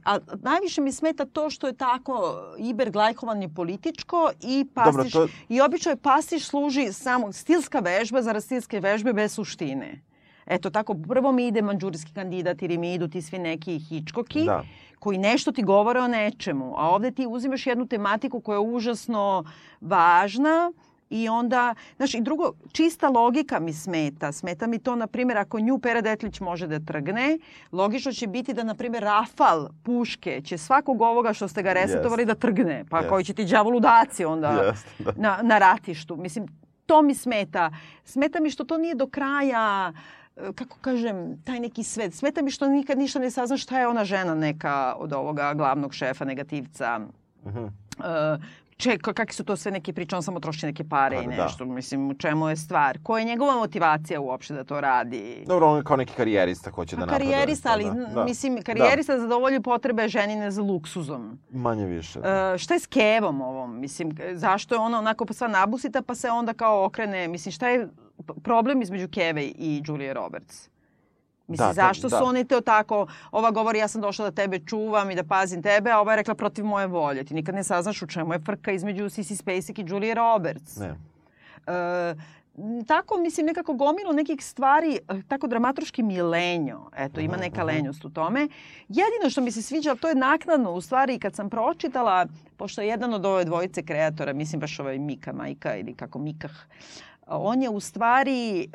a 0.05 0.17
najviše 0.35 0.81
mi 0.81 0.91
smeta 0.91 1.25
to 1.25 1.49
što 1.49 1.67
je 1.67 1.73
tako 1.73 2.13
iberglajkovanje 2.59 3.49
političko 3.49 4.31
i 4.41 4.65
pastiš, 4.73 5.11
Dobro, 5.11 5.27
to- 5.27 5.33
i 5.49 5.61
obično 5.61 5.91
je 5.91 5.97
pastiš 5.97 6.47
služi 6.47 6.93
samo 6.93 7.31
stilska 7.31 7.79
vežba 7.79 8.21
zarad 8.21 8.43
stilske 8.43 8.79
vežbe 8.79 9.13
bez 9.13 9.33
suštine. 9.33 10.01
Eto 10.45 10.69
tako, 10.69 10.95
prvo 10.99 11.31
mi 11.31 11.47
ide 11.47 11.61
manđurijski 11.61 12.13
kandidat 12.13 12.61
ili 12.61 12.77
mi 12.77 12.93
idu 12.93 13.07
ti 13.07 13.21
svi 13.21 13.39
neki 13.39 13.79
hičkoki 13.79 14.45
Da. 14.45 14.63
koji 14.99 15.17
nešto 15.17 15.51
ti 15.51 15.63
govore 15.63 15.99
o 15.99 16.07
nečemu, 16.07 16.73
a 16.77 16.89
ovde 16.89 17.11
ti 17.11 17.27
uzimaš 17.27 17.67
jednu 17.67 17.87
tematiku 17.87 18.39
koja 18.39 18.55
je 18.55 18.59
užasno 18.61 19.43
važna 19.81 20.71
i 21.13 21.29
onda, 21.29 21.75
znaš, 21.97 22.13
i 22.13 22.21
drugo, 22.21 22.51
čista 22.71 23.09
logika 23.09 23.59
mi 23.59 23.73
smeta. 23.73 24.31
Smeta 24.31 24.67
mi 24.67 24.79
to, 24.79 24.95
na 24.95 25.07
primjer, 25.07 25.37
ako 25.37 25.59
nju 25.59 25.79
Pera 25.79 26.01
Detlić 26.01 26.39
može 26.39 26.67
da 26.67 26.79
trgne, 26.79 27.37
logično 27.71 28.11
će 28.11 28.27
biti 28.27 28.53
da, 28.53 28.63
na 28.63 28.75
primjer, 28.75 29.03
Rafal 29.03 29.69
puške 29.83 30.41
će 30.41 30.57
svakog 30.57 31.01
ovoga 31.01 31.33
što 31.33 31.47
ste 31.47 31.63
ga 31.63 31.73
resetovali 31.73 32.25
da 32.25 32.35
trgne. 32.35 32.85
Pa 32.89 32.97
Jest. 32.97 33.09
koji 33.09 33.23
će 33.23 33.33
ti 33.33 33.45
đavo 33.45 33.69
ludaci 33.69 34.25
onda 34.25 34.49
Jeste, 34.51 35.03
da. 35.03 35.11
na, 35.15 35.39
na 35.43 35.57
ratištu. 35.57 36.15
Mislim, 36.15 36.47
to 36.85 37.01
mi 37.01 37.15
smeta. 37.15 37.71
Smeta 38.05 38.39
mi 38.39 38.49
što 38.49 38.63
to 38.63 38.77
nije 38.77 38.95
do 38.95 39.07
kraja 39.07 39.93
e, 40.37 40.53
kako 40.55 40.77
kažem, 40.81 41.41
taj 41.43 41.59
neki 41.59 41.83
svet. 41.83 42.13
Smeta 42.13 42.41
mi 42.41 42.51
što 42.51 42.67
nikad 42.67 42.97
ništa 42.97 43.19
ne 43.19 43.31
saznaš 43.31 43.63
šta 43.63 43.79
je 43.79 43.87
ona 43.87 44.05
žena 44.05 44.35
neka 44.35 44.95
od 44.97 45.13
ovoga 45.13 45.53
glavnog 45.53 45.93
šefa, 45.93 46.25
negativca. 46.25 46.99
Mhm. 47.45 47.65
E, 47.99 48.37
če, 48.77 48.89
ka- 48.91 49.13
kakve 49.13 49.33
su 49.33 49.43
to 49.43 49.55
sve 49.55 49.71
neke 49.71 49.93
priče, 49.93 50.15
on 50.15 50.23
samo 50.23 50.39
troši 50.39 50.65
neke 50.65 50.83
pare 50.85 51.17
i 51.17 51.25
Pa, 51.25 51.31
da. 51.31 51.43
nešto. 51.43 51.65
Mislim, 51.65 52.09
u 52.09 52.15
čemu 52.15 52.49
je 52.49 52.55
stvar? 52.57 52.99
Koja 53.03 53.19
je 53.19 53.25
njegova 53.25 53.55
motivacija 53.55 54.21
uopšte 54.21 54.53
da 54.53 54.63
to 54.63 54.81
radi? 54.81 55.43
Dobro, 55.47 55.67
on 55.67 55.77
je 55.77 55.83
kao 55.83 55.97
neki 55.97 56.13
karijerista 56.13 56.71
hoće 56.71 56.95
da 56.95 56.99
Pa 56.99 57.05
napreduje. 57.05 57.31
karijerista, 57.31 57.69
ali 57.71 57.83
Da, 57.85 57.91
da. 58.05 58.23
mislim, 58.23 58.61
karijerista 58.61 59.19
zadovoljuje 59.19 59.61
potrebe 59.61 60.07
ženine 60.07 60.51
za 60.51 60.61
luksuzom. 60.63 61.39
Da, 61.49 61.57
manje 61.59 61.85
više. 61.87 62.19
E, 62.19 62.57
šta 62.57 62.73
je 62.73 62.79
s 62.79 62.87
Kevom 62.87 63.41
ovom? 63.41 63.79
Mislim, 63.79 64.11
zašto 64.33 64.75
je 64.75 64.79
ona 64.79 64.99
onako 64.99 65.25
pa 65.25 65.33
sva 65.33 65.47
nabusita 65.49 66.01
pa 66.01 66.15
se 66.15 66.29
onda 66.29 66.53
kao 66.53 66.85
okrene? 66.85 67.27
Mislim, 67.27 67.51
šta 67.51 67.69
je 67.69 67.87
problem 68.43 68.81
između 68.81 69.07
Keve 69.09 69.43
i 69.43 69.81
Julie 69.85 70.13
Roberts? 70.13 70.69
Mislim, 71.47 71.65
Da, 71.65 71.69
to- 71.69 71.73
zašto 71.75 72.09
da. 72.09 72.17
su 72.17 72.25
oni 72.25 72.45
to 72.45 72.61
tako, 72.61 73.07
ova 73.31 73.51
govori 73.51 73.79
ja 73.79 73.87
sam 73.87 74.01
došla 74.01 74.25
da 74.25 74.31
tebe 74.33 74.59
čuvam 74.59 75.11
i 75.11 75.15
da 75.15 75.23
pazim 75.23 75.63
tebe, 75.63 75.91
a 75.91 75.99
ova 75.99 76.11
je 76.11 76.17
rekla 76.17 76.35
protiv 76.35 76.65
moje 76.65 76.87
volje. 76.87 77.23
Ti 77.23 77.33
nikad 77.33 77.55
ne 77.55 77.63
saznaš 77.63 78.01
u 78.01 78.07
čemu 78.07 78.33
je 78.33 78.39
frka 78.39 78.71
između 78.71 79.03
Sissy 79.05 79.35
Spacek 79.35 79.79
i 79.79 79.85
Julie 79.87 80.13
Roberts. 80.13 80.77
Ne. 80.77 80.95
E, 81.67 82.15
tako, 82.87 83.17
mislim, 83.17 83.45
nekako 83.45 83.73
gomilo 83.73 84.13
nekih 84.13 84.45
stvari, 84.45 84.99
e, 85.09 85.21
tako 85.27 85.47
dramaturški 85.47 86.03
mi 86.03 86.21
lenjo. 86.21 86.79
Eto, 86.97 87.19
ima 87.19 87.37
neka 87.37 87.63
lenjost 87.63 88.05
u 88.05 88.09
tome. 88.09 88.47
Jedino 88.81 89.29
što 89.29 89.41
mi 89.41 89.51
se 89.51 89.61
sviđa, 89.61 89.95
to 89.95 90.09
je 90.09 90.15
naknadno, 90.15 90.71
u 90.71 90.81
stvari, 90.81 91.19
kad 91.19 91.35
sam 91.35 91.49
pročitala, 91.49 92.25
pošto 92.57 92.81
je 92.81 92.87
jedan 92.87 93.13
od 93.13 93.25
ove 93.25 93.45
dvojice 93.45 93.83
kreatora, 93.83 94.33
mislim 94.33 94.59
baš 94.59 94.79
ovaj 94.79 94.99
Mika 94.99 95.33
Majka 95.33 95.75
ili 95.75 95.93
kako 95.93 96.19
Mikah, 96.19 96.51
on 97.37 97.61
je 97.61 97.69
u 97.69 97.79
stvari 97.79 98.61
e, 98.61 98.65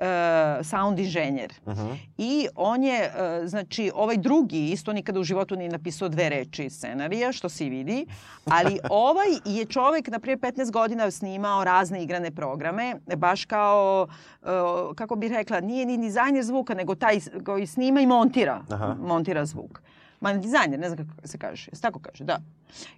sound 0.64 0.98
inženjer. 0.98 1.52
Mhm. 1.68 1.92
I 2.18 2.48
on 2.56 2.82
je, 2.82 3.00
e, 3.02 3.42
znači, 3.46 3.90
ovaj 3.94 4.16
drugi, 4.16 4.70
isto 4.70 4.92
nikada 4.92 5.20
u 5.20 5.24
životu 5.24 5.56
nije 5.56 5.70
napisao 5.70 6.09
dve 6.09 6.28
reči 6.28 6.64
iz 6.64 6.72
scenarija, 6.72 7.32
što 7.32 7.48
se 7.48 7.64
vidi, 7.64 8.06
ali 8.44 8.78
ovaj 8.90 9.28
je 9.44 9.64
čovek, 9.64 10.09
na 10.09 10.18
prije 10.18 10.36
15 10.36 10.70
godina 10.70 11.11
snimao 11.11 11.64
razne 11.64 12.02
igrane 12.02 12.30
programe, 12.30 12.94
baš 13.16 13.44
kao, 13.44 14.06
e, 14.42 14.46
kako 14.94 15.16
bih 15.16 15.32
rekla, 15.32 15.61
nije 15.61 15.86
ni 15.86 15.98
dizajner 15.98 16.44
zvuka, 16.44 16.74
nego 16.74 16.94
taj 16.94 17.18
koji 17.44 17.66
snima 17.66 18.00
i 18.00 18.06
montira, 18.06 18.62
Aha. 18.70 18.96
montira 19.00 19.44
zvuk. 19.46 19.80
Ma 20.21 20.33
dizajner, 20.33 20.79
ne 20.79 20.91
znam 20.91 21.09
kako 21.09 21.29
se 21.29 21.39
kaže, 21.39 21.71
se 21.73 21.81
tako 21.81 21.99
kaže, 21.99 22.25
da. 22.25 22.41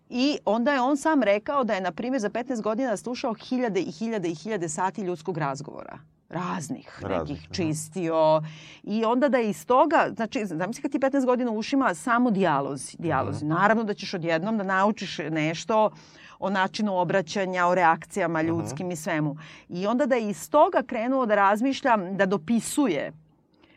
I 0.08 0.38
onda 0.44 0.72
je 0.72 0.80
on 0.80 0.96
sam 0.96 1.22
rekao 1.22 1.64
da 1.64 1.74
je, 1.74 1.80
na 1.80 1.92
primjer, 1.92 2.20
za 2.20 2.30
15 2.30 2.62
godina 2.62 2.96
slušao 2.96 3.34
hiljade 3.34 3.80
i 3.80 3.90
hiljade 3.90 4.28
i 4.28 4.34
hiljade 4.34 4.68
sati 4.68 5.02
ljudskog 5.02 5.38
razgovora 5.38 5.98
raznih, 6.30 6.98
Raznih, 7.02 7.38
nekih 7.38 7.48
čistio 7.52 8.42
i 8.82 9.04
onda 9.04 9.28
da 9.28 9.38
je 9.38 9.50
iz 9.50 9.66
toga, 9.66 10.08
znači 10.16 10.46
zamisli 10.46 10.82
kad 10.82 10.90
ti 10.90 10.98
15 10.98 11.26
godina 11.26 11.50
u 11.50 11.58
ušima 11.58 11.94
samo 11.94 12.30
dijalozi, 12.30 12.96
dijalozi. 12.98 13.44
Naravno 13.44 13.84
da 13.84 13.94
ćeš 13.94 14.14
odjednom 14.14 14.58
da 14.58 14.64
naučiš 14.64 15.18
nešto 15.18 15.90
o 16.38 16.50
načinu 16.50 16.98
obraćanja, 16.98 17.66
o 17.66 17.74
reakcijama 17.74 18.42
ljudskim 18.42 18.90
i 18.90 18.96
svemu. 18.96 19.36
I 19.68 19.86
onda 19.86 20.06
da 20.06 20.14
je 20.14 20.28
iz 20.28 20.50
toga 20.50 20.82
krenuo 20.86 21.26
da 21.26 21.34
razmišlja, 21.34 21.96
da 21.96 22.26
dopisuje 22.26 23.12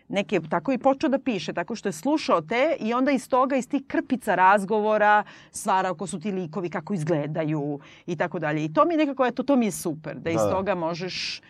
neke, 0.10 0.40
tako 0.50 0.72
i 0.72 0.78
počeo 0.78 1.10
da 1.10 1.20
piše, 1.20 1.54
tako 1.54 1.76
što 1.76 1.90
je 1.90 1.94
slušao 1.94 2.42
te 2.42 2.76
i 2.80 2.94
onda 2.94 3.12
iz 3.12 3.30
toga, 3.30 3.56
iz 3.56 3.68
tih 3.70 3.82
krpica 3.88 4.36
razgovora 4.36 5.24
stvarao 5.52 5.96
ko 5.96 6.08
su 6.08 6.20
ti 6.20 6.32
likovi, 6.32 6.70
kako 6.70 6.94
izgledaju 6.94 7.80
i 8.06 8.16
tako 8.16 8.40
dalje. 8.40 8.66
I 8.66 8.74
to 8.74 8.86
mi 8.86 8.94
je 8.94 8.98
nekako, 8.98 9.26
eto, 9.26 9.44
to 9.44 9.56
mi 9.56 9.66
je 9.66 9.72
super, 9.72 10.20
da 10.20 10.30
iz 10.30 10.38
Da, 10.38 10.44
da. 10.44 10.52
toga 10.52 10.76
možeš, 10.76 11.42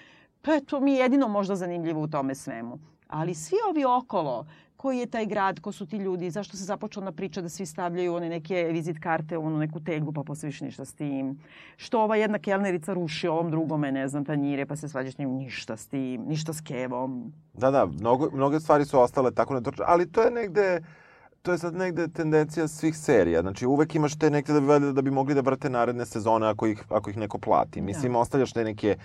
pa 0.42 0.60
to 0.60 0.80
mi 0.80 0.94
je 0.94 1.00
jedino 1.00 1.28
možda 1.28 1.56
zanimljivo 1.56 2.02
u 2.02 2.08
tome 2.08 2.36
svemu. 2.36 2.80
Ali 3.08 3.36
svi 3.36 3.58
ovi 3.70 3.86
okolo, 3.86 4.46
koji 4.84 5.00
je 5.00 5.06
taj 5.06 5.26
grad, 5.26 5.60
ko 5.60 5.72
su 5.72 5.86
ti 5.86 5.98
ljudi, 5.98 6.30
zašto 6.30 6.58
se 6.58 6.64
započela 6.64 7.04
ona 7.04 7.12
priča 7.12 7.42
da 7.42 7.50
svi 7.50 7.66
stavljaju 7.66 8.16
one 8.16 8.30
neke 8.30 8.64
vizit 8.72 9.00
karte 9.00 9.38
onu 9.38 9.58
neku 9.58 9.80
teglu 9.80 10.12
pa 10.12 10.24
posle 10.24 10.48
više 10.48 10.66
ništa 10.66 10.86
s 10.86 10.94
tim. 10.94 11.38
Što 11.78 12.02
ova 12.02 12.16
jedna 12.16 12.40
kelnerica 12.40 12.94
ruši 12.94 13.28
ovom 13.28 13.52
drugome, 13.52 13.92
ne 13.92 14.08
znam, 14.08 14.26
tanjire 14.26 14.66
pa 14.66 14.76
se 14.76 14.90
svađa 14.90 15.12
s 15.12 15.18
njim, 15.18 15.30
ništa 15.30 15.78
s 15.78 15.88
tim, 15.88 16.26
ništa 16.28 16.54
s 16.54 16.62
kevom. 16.62 17.32
Da, 17.54 17.72
da, 17.72 17.86
mnogo, 17.86 18.30
mnoge 18.34 18.60
stvari 18.60 18.86
su 18.86 19.00
ostale 19.00 19.32
tako 19.32 19.54
netočne, 19.54 19.86
ali 19.88 20.12
to 20.12 20.22
je 20.22 20.32
negde, 20.32 20.82
to 21.44 21.52
je 21.52 21.58
sad 21.58 21.76
negde 21.76 22.08
tendencija 22.08 22.68
svih 22.68 22.98
serija. 22.98 23.42
Znači, 23.42 23.66
uvek 23.66 23.96
imaš 23.96 24.18
te 24.18 24.30
negde 24.30 24.54
da 24.54 24.60
bi, 24.60 24.94
da 24.94 25.02
bi 25.02 25.12
mogli 25.12 25.36
da 25.36 25.42
vrate 25.42 25.70
naredne 25.70 26.06
sezone 26.06 26.48
ako 26.48 26.68
ih, 26.68 26.84
ako 26.90 27.10
ih 27.10 27.18
neko 27.18 27.38
plati. 27.38 27.82
Mislim, 27.82 28.16
ostavljaš 28.16 28.54
te 28.54 28.64
neke 28.64 28.98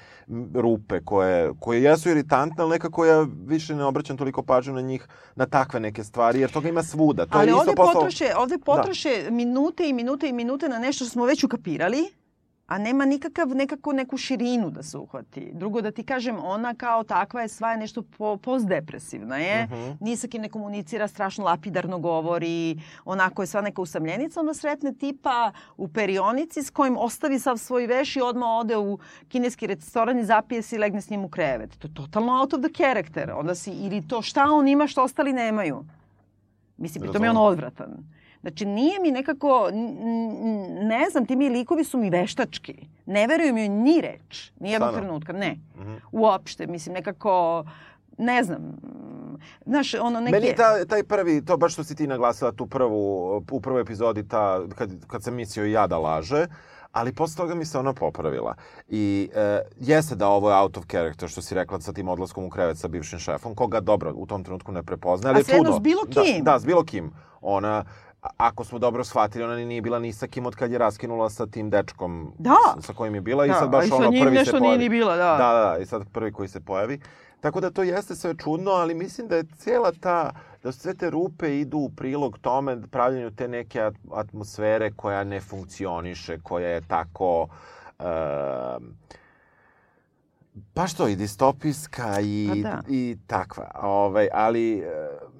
rupe 0.54 1.00
koje, 1.04 1.52
koje 1.60 1.82
jesu 1.82 2.10
iritantne, 2.10 2.62
ali 2.62 2.70
nekako 2.70 3.04
ja 3.04 3.26
više 3.46 3.74
ne 3.74 3.84
obraćam 3.84 4.16
toliko 4.16 4.42
pažnju 4.42 4.74
na 4.74 4.80
njih, 4.80 5.08
na 5.34 5.46
takve 5.46 5.80
neke 5.80 6.04
stvari, 6.04 6.40
jer 6.40 6.50
toga 6.50 6.68
ima 6.68 6.82
svuda. 6.82 7.26
To 7.26 7.38
Ali 7.38 7.48
je 7.48 7.50
isto 7.50 7.60
ovde 7.60 7.72
posao... 7.76 7.94
potroše, 7.94 8.30
ovde 8.36 8.58
potroše 8.58 9.28
minute 9.30 9.88
i 9.88 9.92
minute 9.92 10.28
i 10.28 10.32
minute 10.32 10.68
na 10.68 10.78
nešto 10.78 11.04
što 11.04 11.12
smo 11.12 11.24
već 11.24 11.44
ukapirali, 11.44 12.04
a 12.68 12.78
nema 12.78 13.04
nikakav, 13.04 13.48
nekako 13.48 13.92
neku 13.92 14.16
širinu 14.16 14.70
da 14.70 14.82
se 14.82 14.98
uhvati. 14.98 15.50
Drugo, 15.52 15.80
da 15.80 15.90
ti 15.90 16.02
kažem, 16.04 16.36
ona 16.44 16.74
kao 16.74 17.04
takva 17.04 17.42
je 17.42 17.48
sva 17.48 17.70
je 17.70 17.78
nešto 17.78 18.02
po, 18.02 18.36
postdepresivna 18.36 19.36
je. 19.36 19.64
Mhm. 19.64 19.90
Ni 20.00 20.16
sa 20.16 20.28
kim 20.28 20.42
ne 20.42 20.48
komunicira, 20.48 21.08
strašno 21.08 21.44
lapidarno 21.44 21.98
govori, 21.98 22.80
onako 23.04 23.42
je 23.42 23.46
sva 23.46 23.60
neka 23.60 23.82
usamljenica, 23.82 24.40
onda 24.40 24.54
sretne 24.54 24.92
tipa 24.94 25.52
u 25.76 25.88
perionici 25.88 26.62
s 26.62 26.70
kojim 26.70 26.96
ostavi 26.96 27.38
sav 27.38 27.56
svoj 27.56 27.86
veš 27.86 28.16
i 28.16 28.20
odmah 28.20 28.48
ode 28.48 28.76
u 28.76 28.98
kineski 29.28 29.66
restoran 29.66 30.18
i 30.18 30.24
zapije 30.24 30.62
se 30.62 30.76
i 30.76 30.78
legne 30.78 31.00
s 31.00 31.10
njim 31.10 31.24
u 31.24 31.28
krevet. 31.28 31.78
To 31.78 31.88
je 31.88 31.94
totalno 31.94 32.40
out 32.40 32.54
of 32.54 32.60
the 32.60 32.72
character. 32.72 33.30
Onda 33.30 33.54
si, 33.54 33.70
ili 33.70 34.08
to 34.08 34.22
šta 34.22 34.44
on 34.44 34.68
ima 34.68 34.86
što 34.86 35.02
ostali 35.02 35.32
nemaju. 35.32 35.84
Mislim, 36.76 37.02
pritom 37.02 37.24
je 37.24 37.30
on 37.30 37.36
odvratan. 37.36 38.17
Znači, 38.48 38.64
nije 38.66 39.00
mi 39.00 39.10
nekako, 39.10 39.68
ne 40.82 41.10
znam, 41.10 41.26
ti 41.26 41.36
mi 41.36 41.48
likovi 41.48 41.84
su 41.84 41.98
mi 41.98 42.10
veštački. 42.10 42.74
Ne 43.06 43.26
verujem 43.26 43.58
joj 43.58 43.68
ni 43.68 44.00
reč. 44.00 44.50
Nijednog 44.60 44.88
Stvarno? 44.88 44.98
trenutka, 45.00 45.32
ne. 45.32 45.58
Mhm. 45.76 45.94
Uopšte, 46.12 46.66
mislim, 46.66 46.94
nekako, 46.94 47.64
ne 48.18 48.42
znam, 48.42 48.76
znaš, 49.66 49.94
ono 49.94 50.20
neke... 50.20 50.40
Meni 50.40 50.54
ta, 50.56 50.84
taj 50.84 51.02
prvi, 51.04 51.44
to 51.44 51.56
baš 51.56 51.72
što 51.72 51.84
si 51.84 51.94
ti 51.94 52.06
naglasila 52.06 52.52
tu 52.52 52.66
prvu, 52.66 52.98
u 53.50 53.60
prvoj 53.60 53.80
epizodi, 53.82 54.28
ta, 54.28 54.60
kad, 54.68 55.06
kad 55.06 55.22
sam 55.22 55.34
mislio 55.34 55.66
i 55.66 55.72
ja 55.72 55.86
da 55.86 55.98
laže, 55.98 56.46
ali 56.92 57.14
posle 57.14 57.36
toga 57.36 57.54
mi 57.54 57.64
se 57.64 57.78
ona 57.78 57.92
popravila. 57.92 58.54
I 58.88 59.30
e, 59.34 59.60
jeste 59.78 60.14
da 60.14 60.28
ovo 60.28 60.50
je 60.50 60.56
out 60.56 60.76
of 60.76 60.84
character, 60.86 61.28
što 61.28 61.42
si 61.42 61.54
rekla 61.54 61.80
sa 61.80 61.92
tim 61.92 62.08
odlaskom 62.08 62.44
u 62.44 62.50
krevet 62.50 62.78
sa 62.78 62.88
bivšim 62.88 63.18
šefom, 63.18 63.54
koga 63.54 63.80
dobro 63.80 64.12
u 64.14 64.26
tom 64.26 64.44
trenutku 64.44 64.72
ne 64.72 64.82
prepoznaje, 64.82 65.30
ali 65.30 65.36
A 65.36 65.40
je 65.40 65.44
svejedno 65.44 65.64
čudno. 65.64 65.78
s 65.78 65.82
bilo 65.82 66.02
kim. 66.04 66.44
Da, 66.44 66.52
da, 66.52 66.58
s 66.58 66.64
bilo 66.66 66.84
kim. 66.84 67.10
Ona, 67.40 67.68
a- 67.68 67.84
ako 68.36 68.64
smo 68.64 68.78
dobro 68.78 69.04
shvatili, 69.04 69.44
ona 69.44 69.56
ni 69.56 69.64
nije 69.64 69.82
bila 69.82 69.98
ni 69.98 70.12
sa 70.12 70.26
kim 70.26 70.46
od 70.46 70.56
kad 70.56 70.72
je 70.72 70.78
raskinula 70.78 71.30
sa 71.30 71.46
tim 71.46 71.70
dečkom 71.70 72.32
Da. 72.38 72.54
sa, 72.74 72.82
sa 72.82 72.92
kojim 72.92 73.14
je 73.14 73.20
bila 73.20 73.46
i 73.46 73.48
Da, 73.48 73.54
sad 73.54 73.70
baš 73.70 73.86
i 73.86 73.92
ono 73.92 74.10
njim 74.10 74.22
prvi 74.22 74.36
nešto 74.36 74.50
se 74.50 74.52
nije 74.52 74.68
pojavi. 74.68 74.78
ni 74.78 74.88
bila, 74.88 75.16
da. 75.16 75.22
Da, 75.28 75.52
da, 75.52 75.70
da, 75.70 75.78
i 75.78 75.86
sad 75.86 76.02
prvi 76.08 76.32
koji 76.32 76.48
se 76.48 76.60
pojavi. 76.60 77.00
Tako 77.40 77.60
da 77.60 77.70
to 77.70 77.82
jeste 77.82 78.14
sve 78.14 78.34
čudno, 78.36 78.70
ali 78.70 78.94
mislim 78.94 79.28
da 79.28 79.36
je 79.36 79.44
cijela 79.56 79.92
ta, 79.92 80.32
da 80.62 80.72
sve 80.72 80.94
te 80.94 81.10
rupe 81.10 81.60
idu 81.60 81.78
u 81.78 81.90
prilog 81.90 82.38
tome 82.38 82.82
pravljanju 82.82 83.30
te 83.30 83.48
neke 83.48 83.80
at- 83.80 83.94
atmosfere 84.12 84.92
koja 84.92 85.24
ne 85.24 85.40
funkcioniše, 85.40 86.38
koja 86.40 86.68
je 86.68 86.80
tako... 86.80 87.48
Uh, 87.98 88.04
baš 90.74 90.94
to 90.94 91.08
i 91.08 91.16
distopijska 91.16 92.20
i, 92.20 92.48
Pa 92.50 92.54
da. 92.60 92.82
i 92.88 93.16
takva. 93.26 93.70
Ovaj, 93.76 94.28
ali 94.32 94.78
e, 94.78 94.84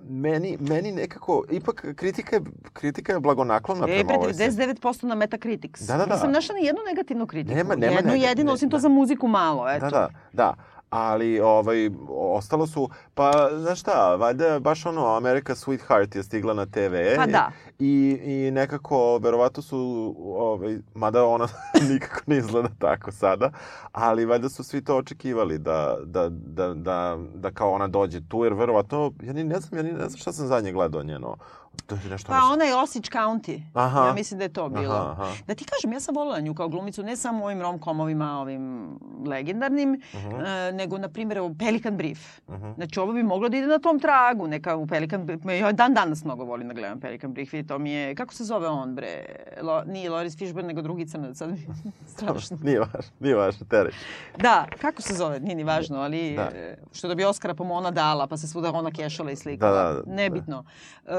meni, 0.03 0.57
meni 0.61 0.93
nekako, 0.93 1.45
ipak 1.51 1.87
kritika 1.95 2.37
je, 2.37 2.43
kritika 2.73 3.13
je 3.13 3.21
blagonaklona 3.21 3.81
E, 3.83 3.87
prema 3.89 4.07
pre 4.07 4.17
ovoj 4.17 4.35
seriji. 4.35 4.57
99% 4.75 5.05
na 5.05 5.15
Metacritics. 5.17 5.81
Da, 5.81 5.97
da, 5.97 6.07
da. 6.07 6.15
Nisam 6.15 6.33
našla 6.33 6.55
ni 6.55 6.65
jednu 6.65 6.81
negativnu 6.85 7.27
kritiku. 7.27 7.57
Nema- 7.57 7.77
nema 7.77 7.93
jednu 7.93 8.13
nega- 8.13 8.29
jedinu, 8.29 8.47
ne- 8.47 8.53
osim 8.53 8.71
to 8.71 8.77
da. 8.77 8.81
za 8.81 8.89
muziku 8.91 9.29
malo, 9.29 9.71
eto. 9.71 9.81
Da, 9.81 9.91
da, 9.91 10.09
da. 10.33 10.55
Ali, 10.91 11.41
ovaj, 11.41 11.91
ostalo 12.09 12.67
su, 12.67 12.89
pa, 13.15 13.51
znaš 13.59 13.81
šta, 13.81 14.15
valjda 14.15 14.59
baš 14.61 14.87
ono, 14.87 15.17
America 15.17 15.55
Sweetheart 15.55 16.17
je 16.17 16.23
stigla 16.23 16.55
na 16.55 16.67
TV. 16.67 16.95
Pa 17.17 17.27
da. 17.27 17.51
I, 17.79 18.21
i 18.25 18.51
nekako, 18.51 19.19
verovato 19.19 19.63
su, 19.63 20.15
ovaj, 20.25 20.79
mada 20.95 21.25
ona 21.25 21.49
nikako 21.91 22.21
ne 22.27 22.37
izgleda 22.37 22.69
tako 22.79 23.13
sada, 23.13 23.51
ali 23.93 24.25
valjda 24.25 24.49
su 24.49 24.65
svi 24.65 24.85
to 24.85 24.97
očekivali 24.97 25.59
da, 25.59 25.97
da, 26.05 26.29
da, 26.29 26.75
da, 26.75 27.19
da 27.35 27.51
kao 27.51 27.73
ona 27.73 27.89
dođe 27.89 28.21
tu, 28.29 28.45
jer 28.45 28.53
verovatno, 28.53 29.13
ja 29.23 29.33
ni 29.33 29.45
ne 29.45 29.61
znam, 29.61 29.79
ja 29.79 29.83
ni 29.83 29.93
ne 29.93 30.09
znam 30.09 30.17
šta 30.17 30.33
sam 30.33 30.47
zadnje 30.47 30.73
gledao 30.73 31.03
njeno. 31.03 31.37
To 31.79 31.95
je 31.95 32.01
nešto 32.07 32.29
Pa 32.29 32.41
ona 32.45 32.65
je 32.65 32.77
Osage 32.77 33.09
County. 33.09 33.63
Aha. 33.75 34.07
Ja 34.07 34.13
mislim 34.13 34.39
da 34.39 34.45
je 34.45 34.49
to 34.51 34.69
bilo. 34.71 34.95
Aha, 34.95 35.11
aha. 35.13 35.33
Da 35.47 35.55
ti 35.55 35.65
kažem, 35.67 35.93
ja 35.93 36.01
sam 36.01 36.15
volila 36.15 36.41
nju 36.41 36.55
kao 36.55 36.69
glumicu, 36.69 37.03
ne 37.03 37.17
samo 37.17 37.41
u 37.41 37.47
ovim 37.47 37.61
romkomovima, 37.61 38.41
ovim 38.41 38.89
legendarnim, 39.27 40.01
Mhm. 40.15 40.35
e, 40.37 40.73
nego, 40.73 40.99
na 40.99 41.09
primjer, 41.09 41.41
u 41.41 41.55
Pelican 41.57 41.97
Brief. 41.97 42.39
Mhm. 42.49 42.73
Znači, 42.73 43.01
ovo 43.01 43.13
bi 43.13 43.23
moglo 43.23 43.49
da 43.49 43.57
ide 43.57 43.67
na 43.67 43.79
tom 43.79 44.01
tragu, 44.01 44.47
neka 44.47 44.77
u 44.77 44.87
Pelican 44.87 45.27
Brief. 45.27 45.41
Ja 45.53 45.73
dan 45.73 45.95
danas 45.95 46.25
mnogo 46.25 46.45
volim 46.45 46.69
da 46.69 46.75
gledam 46.75 47.01
Pelican 47.01 47.33
Brief 47.33 47.55
i 47.55 47.67
to 47.67 47.79
mi 47.79 47.91
je, 47.91 48.15
kako 48.15 48.35
se 48.35 48.45
zove 48.45 48.69
on, 48.69 48.95
bre? 48.95 49.25
Lo, 49.63 49.85
nije 49.85 50.11
Loris 50.11 50.39
Fishburne, 50.39 50.69
nego 50.69 50.83
drugi 50.83 51.07
crnac, 51.07 51.37
sad 51.37 51.51
mi 51.51 51.67
strašno. 52.07 52.59
Nije 52.63 52.81
važno, 52.81 53.13
nije 53.21 53.35
važno, 53.37 53.67
tereć. 53.67 53.95
Da, 54.37 54.67
kako 54.81 55.03
se 55.03 55.15
zove, 55.15 55.41
nije 55.41 55.55
ni 55.55 55.65
važno, 55.65 55.99
ali 55.99 56.31
Da. 56.31 56.43
da. 56.45 56.51
što 56.93 57.09
da 57.09 57.15
bi 57.15 57.25
Oskara 57.25 57.55
Pomona 57.55 57.91
dala, 57.91 58.27
pa 58.27 58.37
se 58.37 58.49
svuda 58.49 58.73
ona 58.73 58.91
kešala 58.91 59.31
i 59.31 59.37
slikala. 59.37 59.83
Da, 59.83 59.89
da, 59.89 60.03
da. 60.03 60.13
Nebitno. 60.13 60.65
E, 61.07 61.11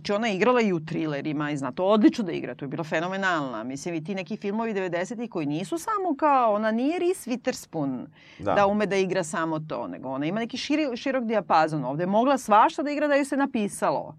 znači, 0.00 0.12
ona 0.12 0.26
je 0.26 0.34
igrala 0.34 0.60
i 0.60 0.72
u 0.72 0.80
trilerima 0.80 1.50
i 1.50 1.56
zna 1.56 1.72
to 1.72 1.84
odlično 1.84 2.24
da 2.24 2.32
igra, 2.32 2.54
to 2.54 2.64
je 2.64 2.68
bila 2.68 2.84
fenomenalna. 2.84 3.64
Mislim, 3.64 3.94
i 3.94 4.04
ti 4.04 4.14
neki 4.14 4.36
filmovi 4.36 4.74
90-ih 4.74 5.30
koji 5.30 5.46
nisu 5.46 5.78
samo 5.78 6.16
kao, 6.18 6.54
ona 6.54 6.70
nije 6.70 6.98
Reese 6.98 7.30
Witherspoon 7.30 8.06
Da. 8.38 8.54
da. 8.54 8.66
ume 8.66 8.86
da 8.86 8.96
igra 8.96 9.24
samo 9.24 9.60
to, 9.60 9.88
nego 9.88 10.08
ona 10.08 10.26
ima 10.26 10.40
neki 10.40 10.56
širi, 10.56 10.96
širok 10.96 11.24
dijapazon. 11.24 11.84
Ovde 11.84 12.02
je 12.02 12.06
mogla 12.06 12.38
svašta 12.38 12.82
da 12.82 12.90
igra 12.90 13.08
da 13.08 13.14
ju 13.14 13.24
se 13.24 13.36
napisalo. 13.36 14.16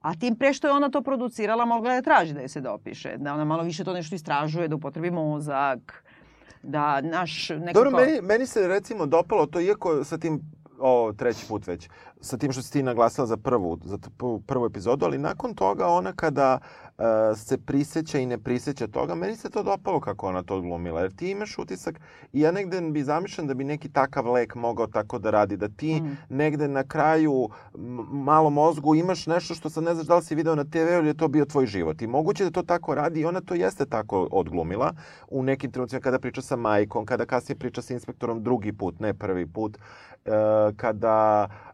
A 0.00 0.14
tim 0.14 0.36
pre 0.36 0.52
što 0.52 0.66
je 0.66 0.72
ona 0.72 0.88
to 0.88 1.02
producirala, 1.02 1.64
mogla 1.64 1.92
je 1.92 2.00
da 2.00 2.04
traži 2.04 2.34
da 2.34 2.40
je 2.40 2.48
se 2.48 2.60
dopiše. 2.60 3.16
Da 3.16 3.34
ona 3.34 3.44
malo 3.44 3.62
više 3.62 3.84
to 3.84 3.92
nešto 3.92 4.14
istražuje, 4.14 4.68
da 4.68 4.76
upotrebi 4.76 5.10
mozak, 5.10 6.04
da 6.62 7.00
naš 7.00 7.48
nekako... 7.48 7.84
Dobro, 7.84 7.90
meni, 7.90 8.20
meni 8.22 8.46
se 8.46 8.68
recimo 8.68 9.06
dopalo 9.06 9.46
to, 9.46 9.60
iako 9.60 10.04
sa 10.04 10.18
tim, 10.18 10.40
o, 10.78 11.12
treći 11.16 11.46
put 11.48 11.66
već, 11.66 11.88
sa 12.20 12.36
tim 12.36 12.52
što 12.52 12.62
si 12.62 12.72
ti 12.72 12.82
naglasila 12.82 13.26
za 13.26 13.36
prvu, 13.36 13.78
za 13.84 13.98
prvu, 14.46 14.66
epizodu, 14.66 15.04
ali 15.04 15.18
nakon 15.18 15.54
toga 15.54 15.86
ona 15.86 16.12
kada 16.12 16.58
uh, 16.98 17.04
se 17.36 17.58
priseća 17.58 18.18
i 18.18 18.26
ne 18.26 18.38
priseća 18.38 18.86
toga, 18.86 19.14
meni 19.14 19.36
se 19.36 19.50
to 19.50 19.62
dopalo 19.62 20.00
kako 20.00 20.28
ona 20.28 20.42
to 20.42 20.56
odglumila, 20.56 21.00
jer 21.00 21.12
ti 21.16 21.30
imaš 21.30 21.58
utisak 21.58 22.00
i 22.32 22.40
ja 22.40 22.52
negde 22.52 22.80
bi 22.80 23.02
zamišljam 23.02 23.46
da 23.46 23.54
bi 23.54 23.64
neki 23.64 23.88
takav 23.88 24.32
lek 24.32 24.54
mogao 24.54 24.86
tako 24.86 25.18
da 25.18 25.30
radi, 25.30 25.56
da 25.56 25.68
ti 25.68 26.00
Mm. 26.04 26.16
negde 26.28 26.68
na 26.68 26.82
kraju 26.84 27.48
malo 28.10 28.50
mozgu 28.50 28.94
imaš 28.94 29.26
nešto 29.26 29.54
što 29.54 29.70
sad 29.70 29.84
ne 29.84 29.94
znaš 29.94 30.06
da 30.06 30.16
li 30.16 30.22
si 30.22 30.34
video 30.34 30.54
na 30.54 30.64
TV 30.64 30.76
ili 30.98 31.06
je 31.06 31.14
to 31.14 31.28
bio 31.28 31.44
tvoj 31.44 31.66
život. 31.66 32.02
I 32.02 32.06
moguće 32.06 32.44
da 32.44 32.50
to 32.50 32.62
tako 32.62 32.94
radi 32.94 33.20
i 33.20 33.24
ona 33.24 33.40
to 33.40 33.54
jeste 33.54 33.86
tako 33.86 34.28
odglumila 34.32 34.92
u 35.28 35.42
nekim 35.42 35.70
trenucima 35.70 36.00
kada 36.00 36.18
priča 36.18 36.42
sa 36.42 36.56
majkom, 36.56 37.06
kada 37.06 37.26
kasnije 37.26 37.58
priča 37.58 37.82
sa 37.82 37.94
inspektorom 37.94 38.42
drugi 38.42 38.72
put, 38.72 39.00
ne 39.00 39.14
prvi 39.14 39.46
put, 39.46 39.76
e, 39.76 40.13
kada, 40.24 41.48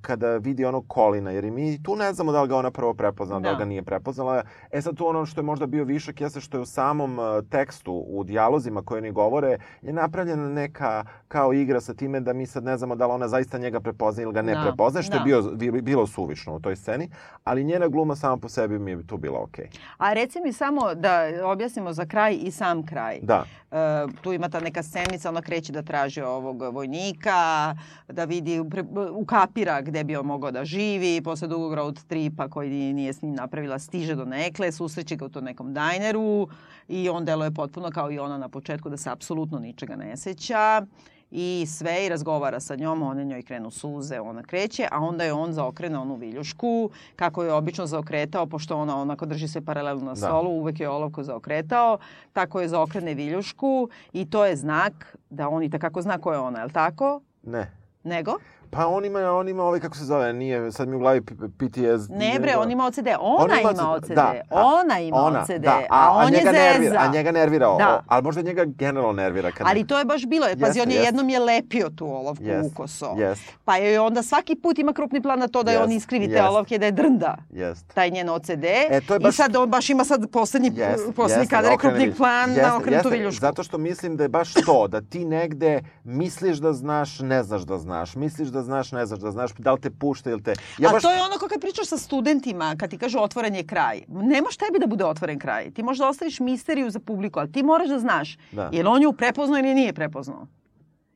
kada 0.00 0.36
vidi 0.36 0.64
onog 0.64 0.84
Kolina, 0.88 1.30
jer 1.30 1.44
mi 1.44 1.82
tu 1.82 1.96
ne 1.96 2.12
znamo 2.12 2.32
da 2.32 2.42
li 2.42 2.48
ga 2.48 2.56
ona 2.56 2.70
prvo 2.70 2.94
prepoznala, 2.94 3.40
da, 3.40 3.44
da 3.44 3.50
li 3.50 3.58
ga 3.58 3.64
nije 3.64 3.82
prepoznala. 3.82 4.42
E 4.70 4.82
sad 4.82 4.96
tu 4.96 5.06
ono 5.06 5.26
što 5.26 5.40
je 5.40 5.44
možda 5.44 5.66
bio 5.66 5.84
višak 5.84 6.20
jeste 6.20 6.40
što 6.40 6.56
je 6.56 6.62
u 6.62 6.66
samom 6.66 7.18
tekstu, 7.42 8.04
u 8.08 8.24
dijalozima 8.24 8.82
koje 8.82 8.98
oni 8.98 9.12
govore, 9.12 9.48
je 9.82 9.92
napravljena 9.92 10.48
neka 10.50 11.04
kao 11.28 11.52
igra 11.52 11.80
sa 11.80 11.94
time 11.94 12.20
da 12.20 12.32
mi 12.32 12.46
sad 12.46 12.64
ne 12.64 12.76
znamo 12.76 12.96
da 12.96 13.06
li 13.06 13.12
ona 13.12 13.28
zaista 13.28 13.58
njega 13.58 13.80
prepoznaje 13.80 14.24
ili 14.24 14.34
ga 14.34 14.42
ne 14.42 14.54
Da, 14.54 14.62
prepoznaje, 14.62 15.02
što 15.02 15.14
je 15.14 15.18
da. 15.18 15.24
bio, 15.24 15.42
bi- 15.72 15.82
bilo 15.82 16.06
suvišno 16.06 16.54
u 16.54 16.60
toj 16.60 16.76
sceni, 16.76 17.10
ali 17.44 17.64
njena 17.64 17.88
gluma 17.88 18.16
sama 18.16 18.36
po 18.36 18.48
sebi 18.48 18.78
mi 18.78 18.90
je 18.90 19.06
tu 19.06 19.16
bila 19.16 19.40
okej. 19.40 19.68
A 19.98 20.12
reci 20.12 20.40
mi 20.40 20.52
samo 20.52 20.94
da 20.94 21.20
objasnimo 21.44 21.92
za 21.92 22.06
kraj 22.06 22.36
i 22.36 22.50
sam 22.50 22.86
kraj. 22.86 23.18
Da. 23.22 23.44
E, 23.70 23.76
tu 24.20 24.32
ima 24.32 24.48
ta 24.48 24.60
neka 24.60 24.82
scenica, 24.82 25.28
ona 25.28 25.42
kreće 25.42 25.72
da 25.72 25.82
traži 25.82 26.20
ovog 26.22 26.62
vojnika, 26.64 27.74
da 28.08 28.24
vidi, 28.24 28.64
pre, 28.70 28.84
ukapira 29.30 29.80
gde 29.80 30.04
bi 30.04 30.16
on 30.16 30.26
mogao 30.26 30.50
da 30.50 30.64
živi, 30.64 31.20
posle 31.22 31.48
dugog 31.48 31.74
road 31.74 32.00
tripa 32.04 32.48
koji 32.48 32.70
nije- 32.92 33.12
s 33.12 33.22
njim 33.22 33.34
napravila, 33.34 33.78
stiže 33.78 34.14
do 34.14 34.24
nekle, 34.24 34.72
susreće 34.72 35.16
ga 35.16 35.24
u 35.24 35.28
to 35.28 35.40
nekom 35.40 35.74
dajneru 35.74 36.48
i 36.88 37.08
on 37.08 37.24
deluje 37.24 37.50
potpuno 37.52 37.90
kao 37.90 38.10
i 38.10 38.18
ona 38.18 38.38
na 38.38 38.48
početku 38.48 38.90
da 38.90 38.96
se 38.96 39.10
apsolutno 39.10 39.58
ničega 39.58 39.96
ne 39.96 40.16
seća 40.16 40.86
i 41.30 41.64
sve 41.68 42.06
i 42.06 42.08
razgovara 42.08 42.60
sa 42.60 42.76
njom, 42.76 43.02
one 43.02 43.24
njoj 43.24 43.42
krenu 43.42 43.70
suze, 43.70 44.20
ona 44.20 44.42
kreće, 44.42 44.88
a 44.90 44.98
onda 45.00 45.24
je 45.24 45.32
on 45.32 45.52
zaokrene 45.52 45.98
onu 45.98 46.14
viljušku, 46.16 46.90
kako 47.16 47.42
je 47.44 47.52
obično 47.52 47.86
zaokretao, 47.86 48.46
pošto 48.46 48.76
ona 48.76 48.96
onako 48.96 49.26
drži 49.26 49.48
se 49.48 49.60
paralelno 49.60 50.04
na 50.04 50.10
Da. 50.10 50.16
stolu, 50.16 50.50
uvek 50.50 50.80
je 50.80 50.88
olovko 50.88 51.22
zaokretao, 51.22 51.98
tako 52.32 52.60
je 52.60 52.68
zaokrene 52.68 53.14
viljušku 53.14 53.88
i 54.12 54.26
to 54.26 54.44
je 54.44 54.56
znak 54.56 54.92
da 55.30 55.48
on 55.48 55.62
i 55.62 55.70
takako 55.70 56.02
zna 56.02 56.18
ko 56.18 56.32
je 56.32 56.38
ona, 56.38 56.58
je 56.58 56.64
li 56.64 56.72
tako? 56.72 57.20
Ne. 57.42 57.70
Nego? 58.04 58.32
Pa 58.72 58.86
on 58.86 59.04
ima, 59.04 59.32
on 59.32 59.48
ima 59.48 59.62
ovaj, 59.62 59.80
kako 59.80 59.96
se 59.96 60.04
zove, 60.04 60.32
nije, 60.32 60.72
sad 60.72 60.88
mi 60.88 60.96
u 60.96 60.98
glavi 60.98 61.20
P- 61.20 61.34
PTS. 61.34 62.08
Ne 62.10 62.38
bre, 62.40 62.56
on 62.56 62.70
ima 62.70 62.86
OCD. 62.86 63.06
Ona 63.20 63.54
On 63.54 63.70
ima 63.72 63.92
OCD. 63.92 64.08
Da, 64.08 64.34
a- 64.50 64.64
Ona 64.64 64.98
ima 65.00 65.16
ona, 65.16 65.40
OCD. 65.40 65.58
Da, 65.58 65.80
a, 65.90 66.10
on 66.16 66.24
je 66.24 66.30
njega 66.30 66.50
zeza. 66.50 66.62
nervira, 66.62 67.00
a 67.00 67.08
njega 67.08 67.32
nervira, 67.32 67.66
Da. 67.68 67.76
da. 67.76 68.02
ali 68.06 68.22
možda 68.22 68.42
njega 68.42 68.64
generalno 68.66 69.12
nervira. 69.12 69.52
Kad 69.52 69.66
Ali 69.66 69.86
to 69.86 69.98
je 69.98 70.04
baš 70.04 70.26
bilo. 70.26 70.46
Pazi, 70.50 70.62
Jeste, 70.62 70.82
on 70.82 70.88
je 70.88 70.94
jeste. 70.94 71.06
jednom 71.06 71.28
je 71.28 71.38
lepio 71.40 71.90
tu 71.90 72.06
olovku 72.08 72.44
Jest, 72.44 72.72
ukoso. 72.72 73.14
Jest, 73.18 73.42
Pa 73.64 73.76
je 73.76 74.00
onda 74.00 74.22
svaki 74.22 74.54
put 74.56 74.78
ima 74.78 74.92
krupni 74.92 75.22
plan 75.22 75.38
na 75.38 75.48
to 75.48 75.62
da 75.62 75.72
je 75.72 75.78
on 75.78 75.90
Jest, 75.90 75.96
iskrivi 75.96 76.26
te 76.26 76.32
jest. 76.32 76.44
olovke, 76.44 76.78
da 76.78 76.86
je 76.86 76.92
drnda 76.92 77.36
jest. 77.50 77.86
taj 77.88 78.10
njen 78.10 78.28
OCD. 78.30 78.64
E, 78.90 79.00
to 79.00 79.14
je 79.14 79.16
I 79.16 79.22
baš- 79.22 79.32
sad 79.32 79.56
on 79.56 79.70
baš 79.70 79.90
ima 79.90 80.04
sad 80.04 80.30
poslednji, 80.30 80.70
Jeste, 80.70 81.12
poslednji 81.12 81.42
jeste, 81.42 81.56
kadar 81.56 81.72
je 81.72 81.78
krupni 81.78 82.14
plan 82.14 82.50
na 82.54 82.76
okrenutu 82.76 83.08
viljušku. 83.08 83.40
Zato 83.40 83.62
što 83.62 83.78
mislim 83.78 84.16
da 84.16 84.22
je 84.22 84.28
baš 84.28 84.52
to, 84.56 84.86
da 84.88 85.00
ti 85.00 85.24
negde 85.24 85.80
misliš 86.04 86.58
da 86.58 86.72
znaš, 86.72 87.18
ne 87.20 87.42
znaš 87.42 87.62
da 87.62 87.78
znaš, 87.78 88.14
misliš 88.16 88.48
da 88.48 88.59
znaš, 88.62 88.92
ne 88.92 89.06
znaš 89.06 89.20
da 89.20 89.30
znaš, 89.30 89.50
da 89.58 89.72
li 89.72 89.80
te 89.80 89.90
pušta 89.90 90.30
ili 90.30 90.42
te... 90.42 90.54
A 90.86 91.00
to 91.00 91.10
je 91.10 91.22
ono 91.22 91.38
kad 91.38 91.60
pričaš 91.60 91.86
sa 91.86 91.98
studentima, 91.98 92.76
kad 92.78 92.90
ti 92.90 92.98
kažu 92.98 93.18
otvoren 93.18 93.54
je 93.54 93.66
kraj. 93.66 94.02
Ne 94.08 94.42
može 94.42 94.58
tebi 94.58 94.78
da 94.78 94.86
bude 94.86 95.04
otvoren 95.04 95.38
kraj. 95.38 95.70
Ti 95.70 95.82
možda 95.82 96.08
ostaviš 96.08 96.40
misteriju 96.40 96.90
za 96.90 97.00
publiku, 97.00 97.38
ali 97.38 97.52
ti 97.52 97.62
moraš 97.62 97.88
da 97.88 97.98
znaš 97.98 98.38
Da. 98.52 98.70
je 98.72 98.82
li 98.82 98.88
on 98.88 99.00
nju 99.00 99.12
prepoznao 99.12 99.58
ili 99.58 99.74
nije 99.74 99.92
prepoznao. 99.92 100.46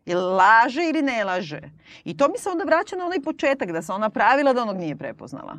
Je 0.07 0.16
li 0.16 0.22
laže 0.22 0.80
ili 0.88 1.03
ne 1.03 1.24
laže. 1.24 1.61
I 2.05 2.16
to 2.16 2.28
mi 2.28 2.38
se 2.38 2.51
onda 2.51 2.64
vraća 2.64 2.97
na 2.97 3.05
onaj 3.05 3.20
početak, 3.20 3.72
da 3.72 3.82
se 3.82 3.92
ona 3.92 4.11
pravila 4.11 4.53
da 4.53 4.62
onog 4.62 4.76
nije 4.76 4.97
prepoznala. 4.97 5.57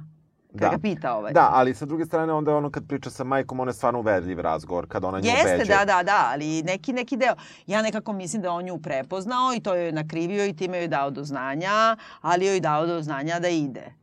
Da. 0.59 0.69
ga 0.69 0.77
pita 0.77 1.15
ovaj. 1.15 1.33
Da, 1.33 1.49
ali 1.53 1.73
sa 1.73 1.85
druge 1.85 2.05
strane 2.05 2.33
onda 2.33 2.55
ono 2.55 2.69
kad 2.71 2.87
priča 2.87 3.09
sa 3.09 3.23
majkom, 3.23 3.59
on 3.59 3.67
je 3.67 3.73
stvarno 3.73 3.99
uverljiv 3.99 4.39
razgovor, 4.39 4.87
kad 4.87 5.03
ona 5.03 5.19
nju 5.19 5.25
Jeste, 5.25 5.55
ubeđuje. 5.55 5.77
da, 5.77 5.85
da, 5.85 6.03
da, 6.03 6.29
ali 6.31 6.63
neki, 6.63 6.93
neki 6.93 7.17
deo. 7.17 7.35
Ja 7.67 7.81
nekako 7.81 8.13
mislim 8.13 8.41
da 8.41 8.51
on 8.51 8.65
nju 8.65 8.77
prepoznao 8.77 9.53
i 9.55 9.59
to 9.59 9.75
joj 9.75 9.85
je 9.85 9.91
nakrivio 9.91 10.45
i 10.45 10.55
time 10.55 10.77
joj 10.77 10.87
dao 10.87 11.09
do 11.09 11.23
znanja, 11.23 11.97
ali 12.21 12.45
joj 12.45 12.59
dao 12.59 12.85
do 12.85 13.01
znanja 13.01 13.39
da 13.39 13.47
ide. 13.47 13.93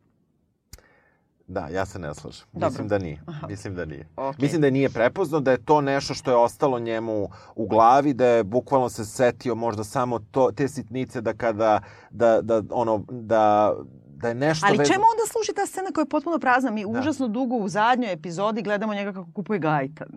Da, 1.47 1.69
ja 1.69 1.87
se 1.87 1.99
ne 1.99 2.15
slažem. 2.15 2.47
Dobro. 2.53 2.69
Mislim 2.69 2.89
da 2.89 2.99
nije. 2.99 3.21
Mislim 3.49 3.75
da 3.75 3.85
nije. 3.85 4.09
Ok. 4.17 4.39
Mislim 4.39 4.61
da 4.61 4.67
je 4.67 4.71
nije 4.71 4.91
prepoznao, 4.91 5.41
da 5.41 5.51
je 5.51 5.65
to 5.65 5.81
nešto 5.81 6.15
što 6.15 6.31
je 6.31 6.37
ostalo 6.37 6.79
njemu 6.79 7.29
u 7.55 7.67
glavi, 7.67 8.15
da 8.15 8.27
je 8.27 8.45
bukvalno 8.45 8.89
se 8.89 9.05
setio 9.05 9.55
možda 9.55 9.85
samo 9.85 10.19
to, 10.19 10.51
te 10.57 10.69
sitnice 10.69 11.21
da 11.21 11.33
kada, 11.33 11.81
da, 12.11 12.41
da, 12.43 12.63
ono, 12.71 13.05
da, 13.11 13.75
da 14.23 14.29
je 14.29 14.35
nešto 14.37 14.67
Ali 14.67 14.79
vezano- 14.79 14.89
čemu 14.89 15.05
onda 15.05 15.25
služi 15.27 15.53
ta 15.55 15.67
scena 15.67 15.91
koja 15.91 16.03
je 16.03 16.09
potpuno 16.09 16.39
prazna? 16.39 16.71
Mi 16.71 16.83
Da. 16.83 16.89
užasno 16.91 17.29
dugo 17.29 17.57
u 17.57 17.69
zadnjoj 17.71 18.13
epizodi 18.13 18.63
gledamo 18.63 18.95
njega 18.95 19.13
kako 19.13 19.29
kupuje 19.33 19.59
gajtan. 19.61 20.09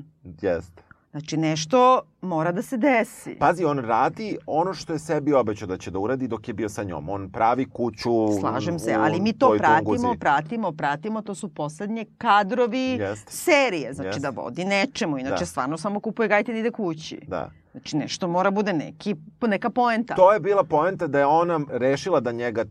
Jeste. 0.42 0.82
Znači 1.12 1.38
nešto 1.38 1.80
mora 2.22 2.52
da 2.52 2.62
se 2.62 2.78
desi. 2.78 3.36
Pazi, 3.36 3.66
on 3.66 3.80
radi 3.80 4.38
ono 4.48 4.74
što 4.74 4.94
je 4.94 5.00
sebi 5.00 5.34
obećao 5.34 5.68
da 5.68 5.78
će 5.78 5.92
da 5.92 6.00
uradi 6.00 6.28
dok 6.28 6.48
je 6.48 6.54
bio 6.54 6.70
sa 6.70 6.84
njom. 6.84 7.10
On 7.10 7.32
pravi 7.32 7.66
kuću 7.68 8.10
Slažem 8.40 8.80
se, 8.80 8.94
ali 8.94 9.20
mi 9.20 9.34
to 9.34 9.56
pratimo, 9.58 9.96
Tunguzi. 9.96 10.20
pratimo, 10.20 10.72
pratimo, 10.72 11.22
to 11.22 11.36
su 11.36 11.50
poslednje 11.50 12.06
kadrovi 12.18 12.80
Jeste. 12.80 13.32
serije, 13.32 13.94
znači 13.94 14.08
Jeste. 14.08 14.22
da 14.22 14.30
vodi 14.32 14.66
nečemu, 14.66 15.18
inače 15.18 15.40
Da. 15.40 15.46
stvarno 15.46 15.78
samo 15.78 16.00
kupuje 16.00 16.28
gajtan 16.28 16.56
i 16.56 16.60
ide 16.60 16.72
kući. 16.72 17.20
Da. 17.28 17.52
Znači 17.72 17.98
nešto 17.98 18.28
mora 18.28 18.52
bude 18.52 18.74
neki, 18.74 19.16
neka 19.42 19.70
poenta. 19.70 20.16
To 20.16 20.34
je 20.34 20.40
bila 20.40 20.64
poenta 20.64 21.08
da 21.08 21.20
je 21.20 21.26
ona 21.26 21.60
rešila 21.70 22.20
da 22.20 22.32
njega 22.32 22.66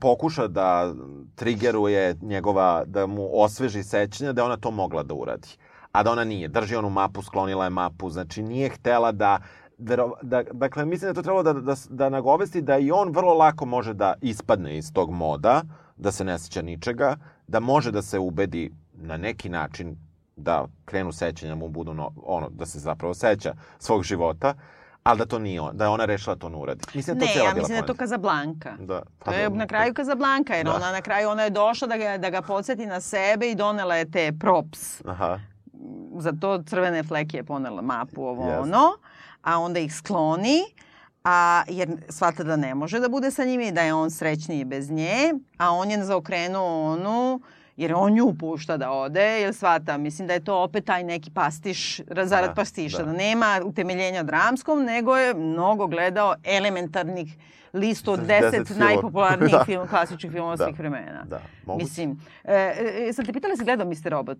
pokuša 0.00 0.48
da 0.48 0.94
trigeruje 1.34 2.16
njegova, 2.22 2.84
da 2.86 3.06
mu 3.06 3.28
osveži 3.32 3.82
sećanja, 3.82 4.32
da 4.32 4.44
ona 4.44 4.56
to 4.56 4.70
mogla 4.70 5.02
da 5.02 5.14
uradi. 5.14 5.48
A 5.92 6.02
da 6.02 6.12
ona 6.12 6.24
nije. 6.24 6.48
Drži 6.48 6.76
onu 6.76 6.90
mapu, 6.90 7.22
sklonila 7.22 7.64
je 7.64 7.70
mapu, 7.70 8.10
znači 8.10 8.42
nije 8.42 8.68
htela 8.68 9.12
da 9.12 9.38
da, 10.22 10.42
dakle, 10.52 10.84
mislim 10.84 11.06
da 11.06 11.08
je 11.08 11.14
to 11.14 11.22
trebalo 11.22 11.42
da, 11.42 11.52
da, 11.52 11.74
da 11.88 12.08
nagovesti 12.08 12.62
da 12.62 12.78
i 12.78 12.90
on 12.90 13.10
vrlo 13.10 13.34
lako 13.34 13.66
može 13.66 13.94
da 13.94 14.14
ispadne 14.20 14.78
iz 14.78 14.92
tog 14.92 15.10
moda, 15.10 15.62
da 15.96 16.12
se 16.12 16.24
ne 16.24 16.38
seća 16.38 16.62
ničega, 16.62 17.16
da 17.46 17.60
može 17.60 17.90
da 17.90 18.02
se 18.02 18.18
ubedi 18.18 18.72
na 18.92 19.16
neki 19.16 19.48
način 19.48 19.96
da 20.36 20.66
krenu 20.84 21.12
sećanja 21.12 21.54
mu 21.54 21.68
budu 21.68 21.94
no, 21.94 22.12
ono, 22.22 22.48
da 22.48 22.66
se 22.66 22.78
zapravo 22.78 23.14
seća 23.14 23.54
svog 23.78 24.02
života, 24.02 24.54
ali 25.02 25.18
da 25.18 25.26
to 25.26 25.38
nije 25.38 25.60
on, 25.60 25.76
da 25.76 25.84
je 25.84 25.90
ona 25.90 26.04
rešila 26.04 26.36
to 26.36 26.48
ne 26.48 26.56
uradi. 26.56 26.84
Mislim 26.94 27.16
da 27.16 27.20
to 27.20 27.26
Ne, 27.26 27.32
cijela 27.32 27.48
ja 27.48 27.54
mislim 27.54 27.68
da 27.70 27.76
je 27.76 27.86
to. 27.86 27.94
Kazablanka. 27.94 28.72
Da, 28.78 29.02
pa 29.18 29.24
To 29.24 29.32
je 29.32 29.50
na 29.50 29.66
kraju 29.66 29.94
Kazablanka, 29.94 30.54
jer 30.54 30.66
Da. 30.66 30.74
ona 30.74 30.92
na 30.92 31.00
kraju 31.02 31.28
ona 31.28 31.42
je 31.42 31.50
došla 31.50 31.88
da 31.88 31.96
ga, 31.96 32.18
da 32.18 32.30
ga 32.30 32.42
podsjeti 32.42 32.86
na 32.86 33.00
sebe 33.00 33.50
i 33.50 33.54
donela 33.54 33.96
je 33.96 34.10
te 34.10 34.32
props. 34.40 35.00
Aha, 35.04 35.40
Za 36.16 36.32
to 36.32 36.62
crvene 36.62 37.02
fleke 37.02 37.36
je 37.36 37.44
ponela 37.44 37.82
mapu 37.82 38.22
ovo 38.22 38.44
Jeste. 38.44 38.60
ono, 38.60 38.90
a 39.42 39.58
onda 39.58 39.80
ih 39.80 39.94
skloni, 39.94 40.60
a, 41.24 41.62
jer 41.68 41.96
shvata 42.08 42.44
da 42.44 42.56
ne 42.56 42.74
može 42.74 43.00
da 43.00 43.08
bude 43.08 43.30
sa 43.30 43.44
njim 43.44 43.60
i 43.60 43.72
da 43.72 43.80
je 43.80 43.94
on 43.94 44.10
srećniji 44.10 44.64
bez 44.64 44.90
nje, 44.90 45.34
a 45.58 45.70
on 45.70 45.90
je 45.90 46.04
zaokrenuo 46.04 46.92
onu, 46.92 47.40
jer 47.76 47.94
on 47.94 48.12
nju 48.12 48.34
pušta 48.34 48.76
da 48.76 48.90
ode, 48.90 49.40
jer 49.40 49.54
shvata, 49.54 49.98
mislim 49.98 50.28
da 50.28 50.34
je 50.34 50.44
to 50.44 50.56
opet 50.56 50.84
taj 50.84 51.04
neki 51.04 51.30
pastiš, 51.30 52.00
zarad 52.22 52.50
Da, 52.50 52.54
pastiša, 52.54 52.98
da. 52.98 53.04
da. 53.04 53.12
nema 53.12 53.60
utemeljenja 53.64 54.22
dramskom, 54.22 54.84
nego 54.84 55.16
je 55.16 55.34
mnogo 55.34 55.86
gledao 55.86 56.34
elementarnih 56.44 57.36
listu 57.72 58.12
od 58.12 58.20
10 58.20 58.26
Deset 58.26 58.66
filmova. 58.68 58.86
najpopularnijih 58.86 59.52
Da. 59.52 59.64
film, 59.64 59.88
klasičnih 59.88 60.32
filmova 60.32 60.56
Da. 60.56 60.64
svih 60.64 60.78
vremena. 60.78 61.24
da, 61.24 61.40
moguće. 61.66 61.84
Mislim, 61.84 62.20
e, 62.44 62.74
e, 63.08 63.12
sam 63.12 63.24
te 63.24 63.32
pitala 63.32 63.56
si 63.56 63.64
gledao 63.64 63.86
Mr. 63.86 63.94
Robot? 64.06 64.38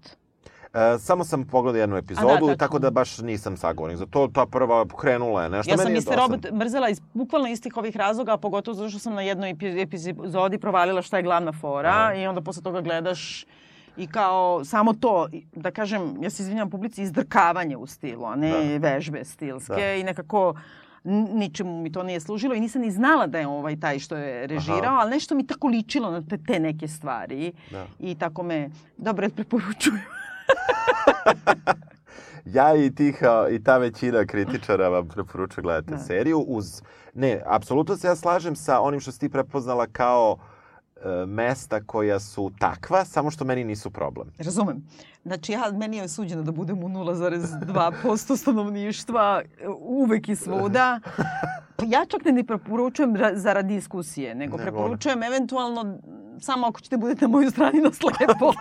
E, 0.75 0.99
samo 0.99 1.25
sam 1.25 1.45
pogledao 1.45 1.81
jednu 1.81 1.97
epizodu, 1.97 2.47
A 2.47 2.49
da, 2.49 2.57
tako 2.57 2.79
da 2.79 2.91
baš 2.91 3.19
nisam 3.19 3.57
sagovornik. 3.57 3.99
Za 3.99 4.07
to 4.07 4.29
ta 4.29 4.47
prva 4.47 4.87
krenula 5.01 5.43
je 5.43 5.49
nešto. 5.51 5.71
Ja 5.71 5.79
sam 5.79 5.93
Mr. 5.93 6.17
Robot 6.17 6.51
mrzela 6.53 6.89
iz 6.89 7.01
bukvalno 7.15 7.49
istih 7.49 7.77
ovih 7.77 7.97
razloga, 7.97 8.33
a 8.33 8.37
pogotovo 8.37 8.75
zato 8.75 8.91
što 8.91 8.99
sam 8.99 9.15
na 9.15 9.23
jednoj 9.23 9.51
epi- 9.51 9.83
epizodi 9.83 10.59
provalila 10.59 11.03
šta 11.03 11.17
je 11.17 11.23
glavna 11.23 11.53
fora 11.53 11.91
Aha. 11.91 12.15
i 12.15 12.27
onda 12.27 12.41
posle 12.41 12.63
toga 12.63 12.81
gledaš 12.81 13.45
i 13.97 14.07
kao 14.07 14.65
samo 14.65 14.93
to, 14.93 15.29
da 15.53 15.71
kažem, 15.71 16.17
ja 16.21 16.31
se 16.31 16.43
izvinjam 16.43 16.71
publici, 16.71 17.03
izdrkavanje 17.03 17.77
u 17.77 17.87
stilu, 17.87 18.25
a 18.25 18.37
ne 18.37 18.79
vežbe 18.79 19.25
stilske 19.25 19.75
Da. 19.75 19.95
i 19.95 20.05
nekako 20.05 20.55
ničemu 21.33 21.83
mi 21.83 21.93
to 21.93 22.03
nije 22.03 22.21
služilo 22.21 22.55
i 22.55 22.61
nisam 22.61 22.83
ni 22.83 22.91
znala 22.91 23.27
da 23.27 23.39
je 23.39 23.47
ovaj 23.47 23.81
taj 23.81 23.99
što 23.99 24.17
je 24.17 24.47
režirao, 24.47 24.95
ali 24.95 25.11
nešto 25.11 25.35
mi 25.35 25.47
tako 25.47 25.67
ličilo 25.69 26.11
na 26.11 26.23
te, 26.23 26.39
te 26.39 26.61
neke 26.61 26.89
stvari 26.89 27.53
Da. 27.71 27.87
i 28.01 28.15
tako 28.15 28.43
me 28.43 28.71
dobro 28.97 29.29
preporučuju. 29.29 29.99
Ja 32.45 32.75
i 32.75 32.95
tih, 32.95 33.23
i 33.51 33.63
ta 33.65 33.79
većina 33.79 34.27
kritičara 34.27 34.89
vam 34.89 35.09
preporučuju 35.09 35.63
gledate 35.63 35.91
Da. 35.91 35.99
seriju 35.99 36.39
uz... 36.39 36.83
Ne, 37.15 37.43
apsolutno 37.47 37.97
se 37.97 38.07
ja 38.07 38.17
slažem 38.17 38.57
sa 38.57 38.81
onim 38.81 39.01
što 39.01 39.13
si 39.13 39.19
ti 39.21 39.29
prepoznala 39.29 39.87
kao 39.87 40.37
e, 40.97 41.27
mesta 41.27 41.81
koja 41.81 42.21
su 42.21 42.51
takva, 42.59 43.05
samo 43.05 43.31
što 43.31 43.45
meni 43.45 43.65
nisu 43.65 43.91
problem. 43.91 44.29
Razumem. 44.39 44.83
Znači, 45.25 45.53
ja, 45.53 45.73
meni 45.73 45.97
je 45.97 46.09
suđeno 46.09 46.43
da 46.43 46.53
budem 46.53 46.85
u 46.85 46.89
0,2% 46.89 48.37
stanovništva 48.37 49.43
e, 49.61 49.69
uvek 49.79 50.29
i 50.29 50.37
svuda. 50.37 51.01
Ja 51.87 52.05
čak 52.09 52.25
ne, 52.25 52.33
ne 52.33 52.45
preporučujem 52.45 53.17
ra- 53.17 53.37
zarad 53.37 53.67
diskusije, 53.67 54.35
nego 54.35 54.57
Nego 54.57 54.71
preporučujem 54.71 55.23
eventualno 55.23 55.99
samo 56.41 56.67
ako 56.67 56.81
ćete 56.81 56.97
budete 56.97 57.25
na 57.25 57.29
moju 57.29 57.51
strani 57.51 57.81
na 57.81 57.91
slepo. 57.99 58.53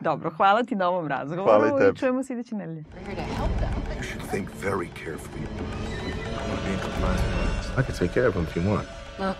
Dobro, 0.00 0.30
hvala 0.30 0.62
ti 0.62 0.74
na 0.74 0.88
ovom 0.88 1.08
razgovoru 1.08 1.44
Hvala 1.60 1.66
i 1.66 1.82
i 1.82 1.86
tebi. 1.86 1.98
čujemo 1.98 2.22
se 2.22 2.32
iduće 2.32 2.54
nedelje. 2.54 2.82
We're 2.82 3.04
here 3.06 3.16
to 3.16 3.34
help 3.34 3.50
them. 3.58 3.98
You 3.98 4.02
should 4.02 4.30
think 4.30 4.48
very 4.62 4.88
carefully. 5.04 5.42
I 5.42 6.48
want 6.48 6.60
to 6.60 6.66
be 6.66 6.72
in 6.72 6.80
compliance. 6.80 7.68
I 7.78 7.82
can 7.82 7.94
take 7.98 8.12
care 8.14 8.26
of 8.28 8.34
him 8.34 8.42
if 8.42 8.56
you 8.56 8.62
want. 8.72 8.86
Look, 9.18 9.38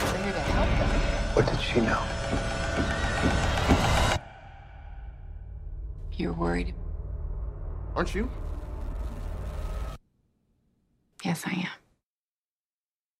we're 0.00 0.22
here 0.24 0.32
to 0.32 0.52
help 0.52 0.68
them. 0.78 0.90
What 1.36 1.46
did 1.50 1.60
she 1.60 1.80
know? 1.80 2.02
You're 6.16 6.34
worried? 6.34 6.74
Aren't 7.96 8.14
you? 8.14 8.28
Yes, 11.24 11.44
I 11.46 11.50
am. 11.52 11.76